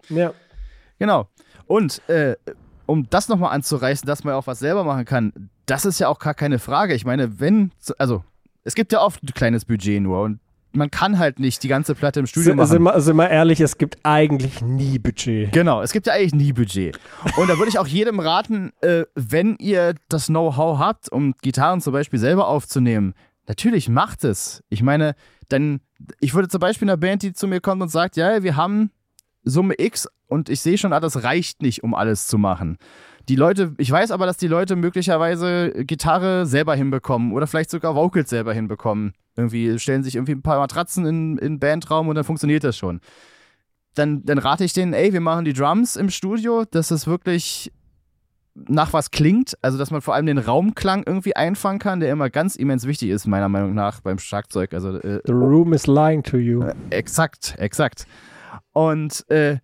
Ja. 0.10 0.34
Genau. 1.00 1.28
Und 1.68 2.02
äh, 2.10 2.36
um 2.92 3.10
das 3.10 3.30
nochmal 3.30 3.54
anzureißen, 3.54 4.06
dass 4.06 4.24
man 4.24 4.34
auch 4.34 4.48
was 4.48 4.60
selber 4.60 4.84
machen 4.84 5.06
kann, 5.06 5.50
das 5.66 5.86
ist 5.86 6.00
ja 6.00 6.10
auch 6.10 6.20
gar 6.20 6.34
keine 6.34 6.60
Frage. 6.60 6.94
Ich 6.94 7.06
meine, 7.06 7.40
wenn, 7.40 7.72
also 7.98 8.24
es 8.64 8.76
gibt 8.76 8.92
ja 8.92 9.02
oft 9.02 9.24
ein 9.24 9.34
kleines 9.34 9.64
Budget 9.66 10.02
nur 10.02 10.22
und 10.22 10.40
man 10.74 10.92
kann 10.92 11.18
halt 11.18 11.40
nicht 11.40 11.64
die 11.64 11.68
ganze 11.68 11.96
Platte 11.96 12.20
im 12.20 12.28
Studio 12.28 12.52
Sind, 12.52 12.58
machen. 12.58 12.68
sind, 12.68 12.84
wir, 12.84 13.02
sind 13.02 13.16
wir 13.16 13.30
ehrlich, 13.30 13.60
es 13.60 13.78
gibt 13.78 13.98
eigentlich 14.04 14.62
nie 14.62 15.00
Budget. 15.00 15.52
Genau, 15.52 15.82
es 15.82 15.92
gibt 15.92 16.08
ja 16.08 16.14
eigentlich 16.14 16.34
nie 16.34 16.54
Budget. 16.54 16.98
Und 17.38 17.50
da 17.50 17.58
würde 17.58 17.70
ich 17.70 17.80
auch 17.80 17.88
jedem 17.88 18.20
raten, 18.20 18.72
äh, 18.82 19.04
wenn 19.16 19.56
ihr 19.58 19.96
das 20.10 20.28
Know-how 20.28 20.80
habt, 20.80 21.12
um 21.12 21.34
Gitarren 21.42 21.82
zum 21.82 21.94
Beispiel 21.94 22.20
selber 22.20 22.48
aufzunehmen, 22.48 23.14
natürlich 23.48 23.90
macht 23.90 24.24
es. 24.24 24.64
Ich 24.70 24.82
meine, 24.82 25.16
dann, 25.50 25.82
ich 26.20 26.34
würde 26.34 26.48
zum 26.48 26.60
Beispiel 26.60 26.90
einer 26.90 26.98
Band, 26.98 27.24
die 27.24 27.34
zu 27.34 27.48
mir 27.48 27.60
kommt 27.60 27.82
und 27.82 27.90
sagt, 27.90 28.16
ja, 28.16 28.44
wir 28.44 28.56
haben 28.56 28.92
Summe 29.44 29.76
X 29.78 30.08
und 30.28 30.50
ich 30.50 30.62
sehe 30.62 30.78
schon, 30.78 30.94
ah, 30.94 31.00
das 31.00 31.24
reicht 31.24 31.62
nicht, 31.62 31.84
um 31.84 31.94
alles 31.94 32.28
zu 32.28 32.38
machen. 32.38 32.78
Die 33.30 33.36
Leute, 33.36 33.74
ich 33.78 33.92
weiß 33.92 34.12
aber, 34.12 34.26
dass 34.26 34.38
die 34.38 34.48
Leute 34.48 34.76
möglicherweise 34.76 35.72
Gitarre 35.86 36.46
selber 36.46 36.76
hinbekommen 36.76 37.34
oder 37.34 37.48
vielleicht 37.48 37.70
sogar 37.70 37.96
Vocals 37.96 38.30
selber 38.30 38.54
hinbekommen. 38.54 39.14
Irgendwie 39.36 39.78
stellen 39.80 40.04
sich 40.04 40.16
irgendwie 40.16 40.34
ein 40.34 40.42
paar 40.42 40.60
Matratzen 40.60 41.06
in, 41.06 41.38
in 41.38 41.54
den 41.54 41.60
Bandraum 41.60 42.08
und 42.08 42.16
dann 42.16 42.24
funktioniert 42.24 42.64
das 42.64 42.78
schon 42.78 43.00
dann, 43.96 44.24
dann 44.26 44.38
rate 44.38 44.64
ich 44.64 44.74
denen, 44.74 44.94
ey, 44.94 45.14
wir 45.14 45.22
machen 45.22 45.46
die 45.46 45.54
Drums 45.54 45.96
im 45.96 46.10
Studio, 46.10 46.66
dass 46.70 46.92
es 46.92 47.08
wirklich 47.08 47.72
nach 48.54 48.92
was 48.92 49.12
klingt, 49.12 49.58
also 49.62 49.78
dass 49.78 49.92
man 49.92 50.02
vor 50.02 50.14
allem 50.14 50.26
den 50.26 50.38
Raumklang 50.38 51.04
irgendwie 51.06 51.36
einfangen 51.36 51.80
kann, 51.80 52.02
der 52.02 52.12
immer 52.12 52.30
ganz 52.30 52.58
immens 52.58 52.86
wichtig 52.86 53.10
ist, 53.10 53.26
meiner 53.26 53.48
Meinung 53.48 53.74
nach, 53.74 54.02
beim 54.02 54.20
Schlagzeug. 54.20 54.74
Also 54.74 54.98
äh, 54.98 55.22
The 55.26 55.32
room 55.32 55.74
is 55.74 55.88
lying 55.88 56.22
to 56.24 56.38
you. 56.38 56.64
exakt, 56.90 57.56
exakt. 57.58 58.06
Und, 58.74 59.30
äh, 59.30 59.58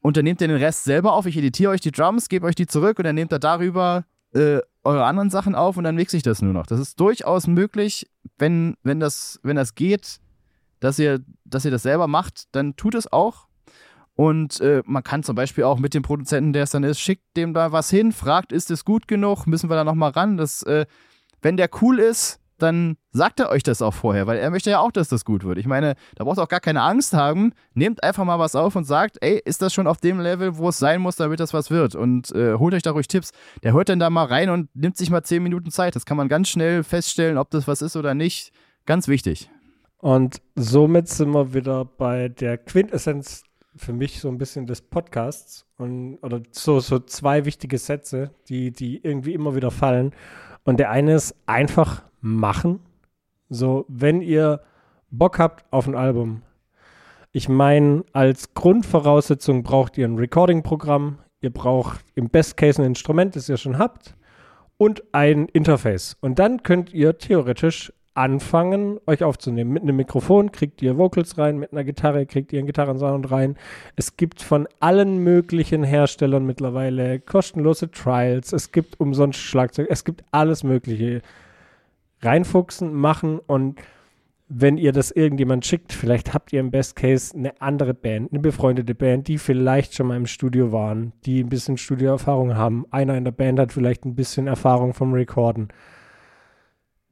und 0.00 0.16
dann 0.16 0.24
nehmt 0.24 0.40
ihr 0.40 0.48
den 0.48 0.56
Rest 0.56 0.84
selber 0.84 1.12
auf. 1.12 1.26
Ich 1.26 1.36
editiere 1.36 1.72
euch 1.72 1.80
die 1.80 1.90
Drums, 1.90 2.28
gebe 2.28 2.46
euch 2.46 2.54
die 2.54 2.66
zurück 2.66 2.98
und 2.98 3.04
dann 3.04 3.14
nehmt 3.14 3.32
ihr 3.32 3.38
darüber 3.38 4.04
äh, 4.34 4.60
eure 4.82 5.04
anderen 5.04 5.30
Sachen 5.30 5.54
auf 5.54 5.76
und 5.76 5.84
dann 5.84 5.94
mixe 5.94 6.16
ich 6.16 6.22
das 6.22 6.42
nur 6.42 6.52
noch. 6.52 6.66
Das 6.66 6.78
ist 6.78 7.00
durchaus 7.00 7.46
möglich, 7.46 8.10
wenn, 8.38 8.76
wenn, 8.82 9.00
das, 9.00 9.40
wenn 9.42 9.56
das 9.56 9.74
geht, 9.74 10.20
dass 10.80 10.98
ihr, 10.98 11.20
dass 11.44 11.64
ihr 11.64 11.70
das 11.70 11.82
selber 11.82 12.06
macht, 12.06 12.54
dann 12.54 12.76
tut 12.76 12.94
es 12.94 13.10
auch. 13.10 13.48
Und 14.16 14.60
äh, 14.60 14.82
man 14.86 15.02
kann 15.02 15.22
zum 15.22 15.34
Beispiel 15.34 15.64
auch 15.64 15.78
mit 15.78 15.94
dem 15.94 16.02
Produzenten, 16.02 16.52
der 16.52 16.64
es 16.64 16.70
dann 16.70 16.84
ist, 16.84 17.00
schickt 17.00 17.36
dem 17.36 17.52
da 17.52 17.72
was 17.72 17.90
hin, 17.90 18.12
fragt, 18.12 18.52
ist 18.52 18.70
es 18.70 18.84
gut 18.84 19.08
genug, 19.08 19.46
müssen 19.46 19.70
wir 19.70 19.76
da 19.76 19.84
nochmal 19.84 20.10
ran. 20.10 20.36
Das, 20.36 20.62
äh, 20.62 20.86
wenn 21.42 21.56
der 21.56 21.68
cool 21.80 21.98
ist, 21.98 22.40
dann 22.64 22.96
sagt 23.12 23.38
er 23.38 23.50
euch 23.50 23.62
das 23.62 23.80
auch 23.80 23.94
vorher, 23.94 24.26
weil 24.26 24.38
er 24.38 24.50
möchte 24.50 24.70
ja 24.70 24.80
auch, 24.80 24.90
dass 24.90 25.08
das 25.08 25.24
gut 25.24 25.44
wird. 25.44 25.58
Ich 25.58 25.66
meine, 25.66 25.94
da 26.16 26.24
braucht 26.24 26.38
ihr 26.38 26.42
auch 26.42 26.48
gar 26.48 26.60
keine 26.60 26.82
Angst 26.82 27.14
haben. 27.14 27.52
Nehmt 27.74 28.02
einfach 28.02 28.24
mal 28.24 28.38
was 28.38 28.56
auf 28.56 28.74
und 28.74 28.84
sagt, 28.84 29.18
ey, 29.20 29.40
ist 29.44 29.62
das 29.62 29.72
schon 29.72 29.86
auf 29.86 29.98
dem 29.98 30.18
Level, 30.18 30.56
wo 30.56 30.68
es 30.68 30.78
sein 30.78 31.00
muss, 31.00 31.16
damit 31.16 31.38
das 31.38 31.54
was 31.54 31.70
wird? 31.70 31.94
Und 31.94 32.32
äh, 32.32 32.54
holt 32.54 32.74
euch 32.74 32.82
da 32.82 32.90
ruhig 32.90 33.06
Tipps. 33.06 33.30
Der 33.62 33.72
hört 33.72 33.88
dann 33.88 34.00
da 34.00 34.10
mal 34.10 34.24
rein 34.24 34.50
und 34.50 34.74
nimmt 34.74 34.96
sich 34.96 35.10
mal 35.10 35.22
zehn 35.22 35.42
Minuten 35.42 35.70
Zeit. 35.70 35.94
Das 35.94 36.06
kann 36.06 36.16
man 36.16 36.28
ganz 36.28 36.48
schnell 36.48 36.82
feststellen, 36.82 37.38
ob 37.38 37.50
das 37.50 37.68
was 37.68 37.82
ist 37.82 37.96
oder 37.96 38.14
nicht. 38.14 38.52
Ganz 38.86 39.06
wichtig. 39.06 39.50
Und 39.98 40.42
somit 40.54 41.08
sind 41.08 41.30
wir 41.30 41.54
wieder 41.54 41.84
bei 41.84 42.28
der 42.28 42.58
Quintessenz 42.58 43.44
für 43.76 43.92
mich 43.92 44.20
so 44.20 44.28
ein 44.28 44.38
bisschen 44.38 44.66
des 44.66 44.80
Podcasts 44.80 45.66
und 45.78 46.18
oder 46.22 46.42
so, 46.50 46.80
so 46.80 46.98
zwei 46.98 47.44
wichtige 47.44 47.78
Sätze, 47.78 48.30
die, 48.48 48.70
die 48.70 49.02
irgendwie 49.02 49.34
immer 49.34 49.54
wieder 49.54 49.70
fallen. 49.70 50.12
Und 50.64 50.78
der 50.78 50.90
eine 50.90 51.14
ist 51.14 51.34
einfach 51.46 52.02
machen. 52.20 52.80
So, 53.48 53.84
wenn 53.88 54.20
ihr 54.20 54.60
Bock 55.10 55.38
habt 55.38 55.64
auf 55.70 55.86
ein 55.86 55.94
Album. 55.94 56.42
Ich 57.32 57.48
meine, 57.48 58.04
als 58.12 58.54
Grundvoraussetzung 58.54 59.62
braucht 59.62 59.98
ihr 59.98 60.06
ein 60.06 60.18
Recording-Programm. 60.18 61.18
Ihr 61.40 61.52
braucht 61.52 62.00
im 62.14 62.30
Best 62.30 62.56
Case 62.56 62.80
ein 62.80 62.86
Instrument, 62.86 63.36
das 63.36 63.48
ihr 63.48 63.56
schon 63.56 63.78
habt. 63.78 64.14
Und 64.76 65.04
ein 65.12 65.46
Interface. 65.46 66.16
Und 66.20 66.38
dann 66.38 66.62
könnt 66.62 66.92
ihr 66.92 67.18
theoretisch 67.18 67.92
anfangen, 68.14 68.98
euch 69.06 69.24
aufzunehmen. 69.24 69.72
Mit 69.72 69.82
einem 69.82 69.96
Mikrofon 69.96 70.52
kriegt 70.52 70.80
ihr 70.82 70.96
Vocals 70.96 71.36
rein, 71.36 71.58
mit 71.58 71.72
einer 71.72 71.84
Gitarre 71.84 72.26
kriegt 72.26 72.52
ihr 72.52 72.60
einen 72.60 72.66
Gitarrensound 72.66 73.30
rein. 73.30 73.56
Es 73.96 74.16
gibt 74.16 74.40
von 74.40 74.68
allen 74.80 75.18
möglichen 75.18 75.82
Herstellern 75.82 76.46
mittlerweile 76.46 77.18
kostenlose 77.20 77.90
Trials. 77.90 78.52
Es 78.52 78.72
gibt 78.72 79.00
umsonst 79.00 79.40
Schlagzeug. 79.40 79.88
Es 79.90 80.04
gibt 80.04 80.24
alles 80.30 80.62
Mögliche. 80.62 81.22
Reinfuchsen, 82.22 82.94
machen 82.94 83.38
und 83.38 83.80
wenn 84.48 84.76
ihr 84.76 84.92
das 84.92 85.10
irgendjemand 85.10 85.64
schickt, 85.64 85.92
vielleicht 85.92 86.34
habt 86.34 86.52
ihr 86.52 86.60
im 86.60 86.70
Best 86.70 86.96
Case 86.96 87.36
eine 87.36 87.60
andere 87.60 87.94
Band, 87.94 88.30
eine 88.30 88.40
befreundete 88.40 88.94
Band, 88.94 89.26
die 89.26 89.38
vielleicht 89.38 89.94
schon 89.94 90.06
mal 90.06 90.16
im 90.16 90.26
Studio 90.26 90.70
waren, 90.70 91.12
die 91.24 91.42
ein 91.42 91.48
bisschen 91.48 91.76
Studioerfahrung 91.76 92.54
haben. 92.54 92.84
Einer 92.90 93.16
in 93.16 93.24
der 93.24 93.32
Band 93.32 93.58
hat 93.58 93.72
vielleicht 93.72 94.04
ein 94.04 94.14
bisschen 94.14 94.46
Erfahrung 94.46 94.92
vom 94.92 95.12
Recorden 95.12 95.68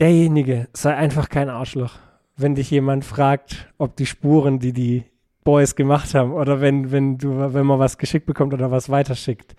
derjenige 0.03 0.67
sei 0.73 0.97
einfach 0.97 1.29
kein 1.29 1.49
Arschloch. 1.49 1.95
Wenn 2.37 2.57
dich 2.57 2.71
jemand 2.71 3.05
fragt, 3.05 3.73
ob 3.79 3.95
die 3.95 4.07
Spuren, 4.07 4.59
die 4.59 4.73
die 4.73 5.05
Boys 5.45 5.77
gemacht 5.77 6.15
haben, 6.15 6.33
oder 6.33 6.61
wenn, 6.61 6.91
wenn 6.91 7.19
du, 7.19 7.55
wenn 7.55 7.67
man 7.67 7.79
was 7.79 7.99
geschickt 7.99 8.27
bekommt 8.27 8.53
oder 8.53 8.73
was 8.73 8.91
weiterschickt. 8.91 9.55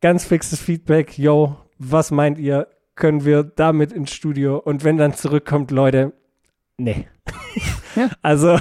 Ganz 0.00 0.24
fixes 0.24 0.60
Feedback, 0.60 1.18
yo, 1.18 1.56
was 1.78 2.10
meint 2.10 2.38
ihr? 2.38 2.68
Können 2.94 3.24
wir 3.24 3.42
damit 3.42 3.92
ins 3.92 4.12
Studio? 4.12 4.56
Und 4.56 4.82
wenn 4.82 4.96
dann 4.96 5.12
zurückkommt, 5.12 5.70
Leute, 5.70 6.12
nee. 6.78 7.06
Ja. 7.94 8.08
Also, 8.22 8.58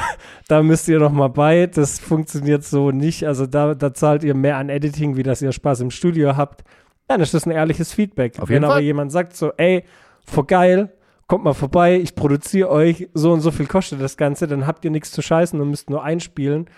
da 0.49 0.61
müsst 0.61 0.89
ihr 0.89 0.99
noch 0.99 1.13
mal 1.13 1.29
bei. 1.29 1.65
Das 1.65 1.99
funktioniert 1.99 2.65
so 2.65 2.91
nicht. 2.91 3.25
Also, 3.25 3.45
da, 3.45 3.75
da 3.75 3.93
zahlt 3.93 4.25
ihr 4.25 4.33
mehr 4.35 4.57
an 4.57 4.67
Editing, 4.67 5.15
wie 5.15 5.23
dass 5.23 5.41
ihr 5.41 5.53
Spaß 5.53 5.79
im 5.79 5.89
Studio 5.89 6.35
habt. 6.35 6.65
Dann 7.07 7.21
ist 7.21 7.33
das 7.33 7.45
ein 7.45 7.51
ehrliches 7.51 7.93
Feedback. 7.93 8.37
Auf 8.39 8.49
Wenn 8.49 8.55
jeden 8.55 8.65
aber 8.65 8.73
Fall. 8.73 8.83
jemand 8.83 9.13
sagt 9.13 9.37
so, 9.37 9.53
ey, 9.55 9.85
voll 10.25 10.45
geil, 10.45 10.93
kommt 11.27 11.43
mal 11.43 11.53
vorbei, 11.53 11.97
ich 11.99 12.15
produziere 12.15 12.69
euch, 12.69 13.09
so 13.13 13.31
und 13.31 13.41
so 13.41 13.51
viel 13.51 13.67
kostet 13.67 14.01
das 14.01 14.17
Ganze, 14.17 14.47
dann 14.47 14.67
habt 14.67 14.83
ihr 14.85 14.91
nichts 14.91 15.11
zu 15.11 15.21
scheißen 15.21 15.59
und 15.61 15.69
müsst 15.69 15.89
nur 15.89 16.03
einspielen, 16.03 16.69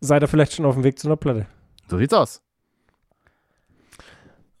seid 0.00 0.22
ihr 0.22 0.28
vielleicht 0.28 0.52
schon 0.54 0.64
auf 0.66 0.74
dem 0.74 0.84
Weg 0.84 0.98
zu 0.98 1.06
einer 1.08 1.16
Platte. 1.16 1.46
So 1.88 1.98
sieht's 1.98 2.12
aus. 2.14 2.42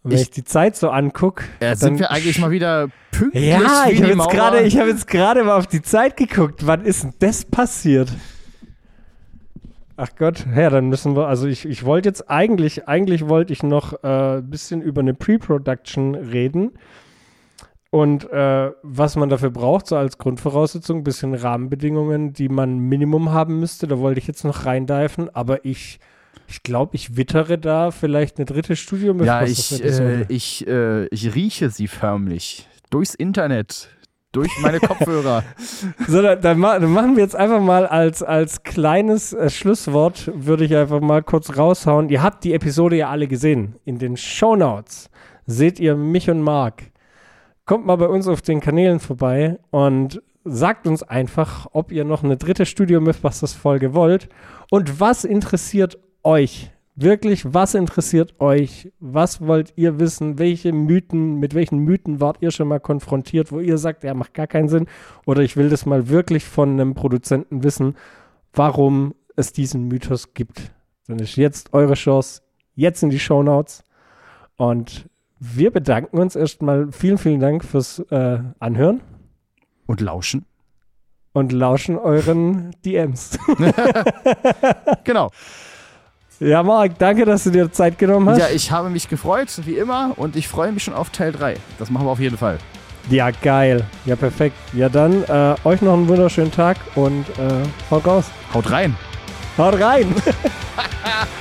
Und 0.02 0.12
wenn 0.12 0.18
ich, 0.18 0.22
Ich- 0.24 0.30
die 0.30 0.44
Zeit 0.44 0.76
so 0.76 0.90
angucke, 0.90 1.44
Äh, 1.60 1.74
sind 1.74 1.98
wir 1.98 2.10
eigentlich 2.12 2.38
mal 2.38 2.50
wieder 2.52 2.88
pünktlich 3.10 3.44
ja, 3.44 3.86
ich 3.88 4.00
habe 4.02 4.12
jetzt 4.12 4.28
gerade, 4.30 4.58
jetzt 4.64 5.06
gerade 5.08 5.42
mal 5.44 5.56
auf 5.56 5.66
die 5.66 5.82
Zeit 5.82 6.16
geguckt. 6.16 6.66
Wann 6.66 6.84
ist 6.84 7.02
denn 7.02 7.14
das 7.18 7.44
passiert? 7.44 8.12
Ach 9.96 10.10
Gott, 10.16 10.44
ja, 10.54 10.68
dann 10.70 10.88
müssen 10.90 11.16
wir, 11.16 11.26
also 11.26 11.46
ich, 11.48 11.64
ich 11.64 11.84
wollte 11.84 12.08
jetzt 12.10 12.30
eigentlich, 12.30 12.86
eigentlich 12.86 13.28
wollte 13.28 13.52
ich 13.54 13.62
noch 13.62 13.94
ein 14.02 14.38
äh, 14.38 14.42
bisschen 14.42 14.82
über 14.82 15.00
eine 15.00 15.14
Pre-Production 15.14 16.14
reden 16.14 16.72
und 17.96 18.30
äh, 18.30 18.72
was 18.82 19.16
man 19.16 19.30
dafür 19.30 19.48
braucht, 19.48 19.86
so 19.86 19.96
als 19.96 20.18
Grundvoraussetzung, 20.18 20.98
ein 20.98 21.02
bisschen 21.02 21.32
Rahmenbedingungen, 21.32 22.34
die 22.34 22.50
man 22.50 22.78
Minimum 22.78 23.32
haben 23.32 23.58
müsste. 23.58 23.86
Da 23.86 23.98
wollte 23.98 24.20
ich 24.20 24.26
jetzt 24.26 24.44
noch 24.44 24.66
reindeifen, 24.66 25.34
aber 25.34 25.64
ich, 25.64 25.98
ich 26.46 26.62
glaube, 26.62 26.94
ich 26.94 27.16
wittere 27.16 27.56
da 27.56 27.90
vielleicht 27.92 28.36
eine 28.36 28.44
dritte 28.44 28.76
Studio. 28.76 29.14
Ja, 29.24 29.44
ich, 29.44 29.82
äh, 29.82 30.26
ich, 30.28 30.66
äh, 30.66 31.06
ich 31.06 31.34
rieche 31.34 31.70
sie 31.70 31.88
förmlich 31.88 32.68
durchs 32.90 33.14
Internet, 33.14 33.88
durch 34.30 34.50
meine 34.60 34.78
Kopfhörer. 34.78 35.42
so, 36.06 36.20
dann, 36.20 36.42
dann, 36.42 36.58
machen 36.58 37.16
wir 37.16 37.22
jetzt 37.22 37.34
einfach 37.34 37.62
mal 37.62 37.86
als, 37.86 38.22
als 38.22 38.62
kleines 38.62 39.32
äh, 39.32 39.48
Schlusswort, 39.48 40.30
würde 40.34 40.66
ich 40.66 40.76
einfach 40.76 41.00
mal 41.00 41.22
kurz 41.22 41.56
raushauen. 41.56 42.10
Ihr 42.10 42.22
habt 42.22 42.44
die 42.44 42.52
Episode 42.52 42.96
ja 42.96 43.08
alle 43.08 43.26
gesehen. 43.26 43.76
In 43.86 43.98
den 43.98 44.18
Shownotes 44.18 45.08
seht 45.46 45.80
ihr 45.80 45.96
mich 45.96 46.28
und 46.28 46.42
Marc. 46.42 46.90
Kommt 47.66 47.84
mal 47.84 47.96
bei 47.96 48.08
uns 48.08 48.26
auf 48.28 48.42
den 48.42 48.60
Kanälen 48.60 49.00
vorbei 49.00 49.58
und 49.70 50.22
sagt 50.44 50.86
uns 50.86 51.02
einfach, 51.02 51.66
ob 51.72 51.92
ihr 51.92 52.04
noch 52.04 52.24
eine 52.24 52.36
dritte 52.36 52.64
Studio 52.64 53.00
Mythbusters 53.00 53.52
Folge 53.52 53.92
wollt 53.92 54.28
und 54.70 55.00
was 55.00 55.24
interessiert 55.24 55.98
euch 56.22 56.70
wirklich, 56.96 57.54
was 57.54 57.74
interessiert 57.74 58.40
euch? 58.40 58.90
Was 58.98 59.40
wollt 59.40 59.74
ihr 59.76 60.00
wissen? 60.00 60.38
Welche 60.38 60.72
Mythen, 60.72 61.38
mit 61.38 61.54
welchen 61.54 61.78
Mythen 61.78 62.20
wart 62.20 62.38
ihr 62.40 62.50
schon 62.50 62.68
mal 62.68 62.80
konfrontiert, 62.80 63.52
wo 63.52 63.60
ihr 63.60 63.78
sagt, 63.78 64.02
ja, 64.02 64.14
macht 64.14 64.34
gar 64.34 64.46
keinen 64.46 64.68
Sinn? 64.68 64.86
Oder 65.26 65.42
ich 65.42 65.56
will 65.56 65.68
das 65.68 65.86
mal 65.86 66.08
wirklich 66.08 66.44
von 66.44 66.70
einem 66.70 66.94
Produzenten 66.94 67.62
wissen, 67.62 67.94
warum 68.52 69.14
es 69.36 69.52
diesen 69.52 69.86
Mythos 69.88 70.34
gibt. 70.34 70.72
Dann 71.06 71.18
ist 71.18 71.36
jetzt 71.36 71.72
eure 71.72 71.94
Chance, 71.94 72.42
jetzt 72.74 73.02
in 73.02 73.10
die 73.10 73.20
Show 73.20 73.42
Notes. 73.42 73.84
Und 74.56 75.08
wir 75.38 75.70
bedanken 75.70 76.18
uns 76.18 76.36
erstmal. 76.36 76.90
Vielen, 76.92 77.18
vielen 77.18 77.40
Dank 77.40 77.64
fürs 77.64 77.98
äh, 78.10 78.38
Anhören. 78.58 79.00
Und 79.86 80.00
lauschen. 80.00 80.44
Und 81.32 81.52
lauschen 81.52 81.98
euren 81.98 82.74
DMs. 82.84 83.38
genau. 85.04 85.30
Ja, 86.38 86.62
Marc, 86.62 86.98
danke, 86.98 87.24
dass 87.24 87.44
du 87.44 87.50
dir 87.50 87.70
Zeit 87.72 87.98
genommen 87.98 88.28
hast. 88.28 88.38
Ja, 88.38 88.48
ich 88.54 88.70
habe 88.70 88.90
mich 88.90 89.08
gefreut, 89.08 89.48
wie 89.64 89.76
immer, 89.76 90.12
und 90.16 90.36
ich 90.36 90.48
freue 90.48 90.70
mich 90.70 90.84
schon 90.84 90.92
auf 90.92 91.08
Teil 91.08 91.32
3. 91.32 91.56
Das 91.78 91.88
machen 91.88 92.06
wir 92.06 92.10
auf 92.10 92.20
jeden 92.20 92.36
Fall. 92.36 92.58
Ja, 93.08 93.30
geil. 93.30 93.84
Ja, 94.04 94.16
perfekt. 94.16 94.56
Ja, 94.74 94.88
dann 94.88 95.22
äh, 95.24 95.54
euch 95.64 95.80
noch 95.80 95.94
einen 95.94 96.08
wunderschönen 96.08 96.50
Tag 96.50 96.76
und 96.94 97.26
äh, 97.38 97.62
haut 97.90 98.06
raus. 98.06 98.26
Haut 98.52 98.70
rein. 98.70 98.96
Haut 99.56 99.80
rein. 99.80 100.14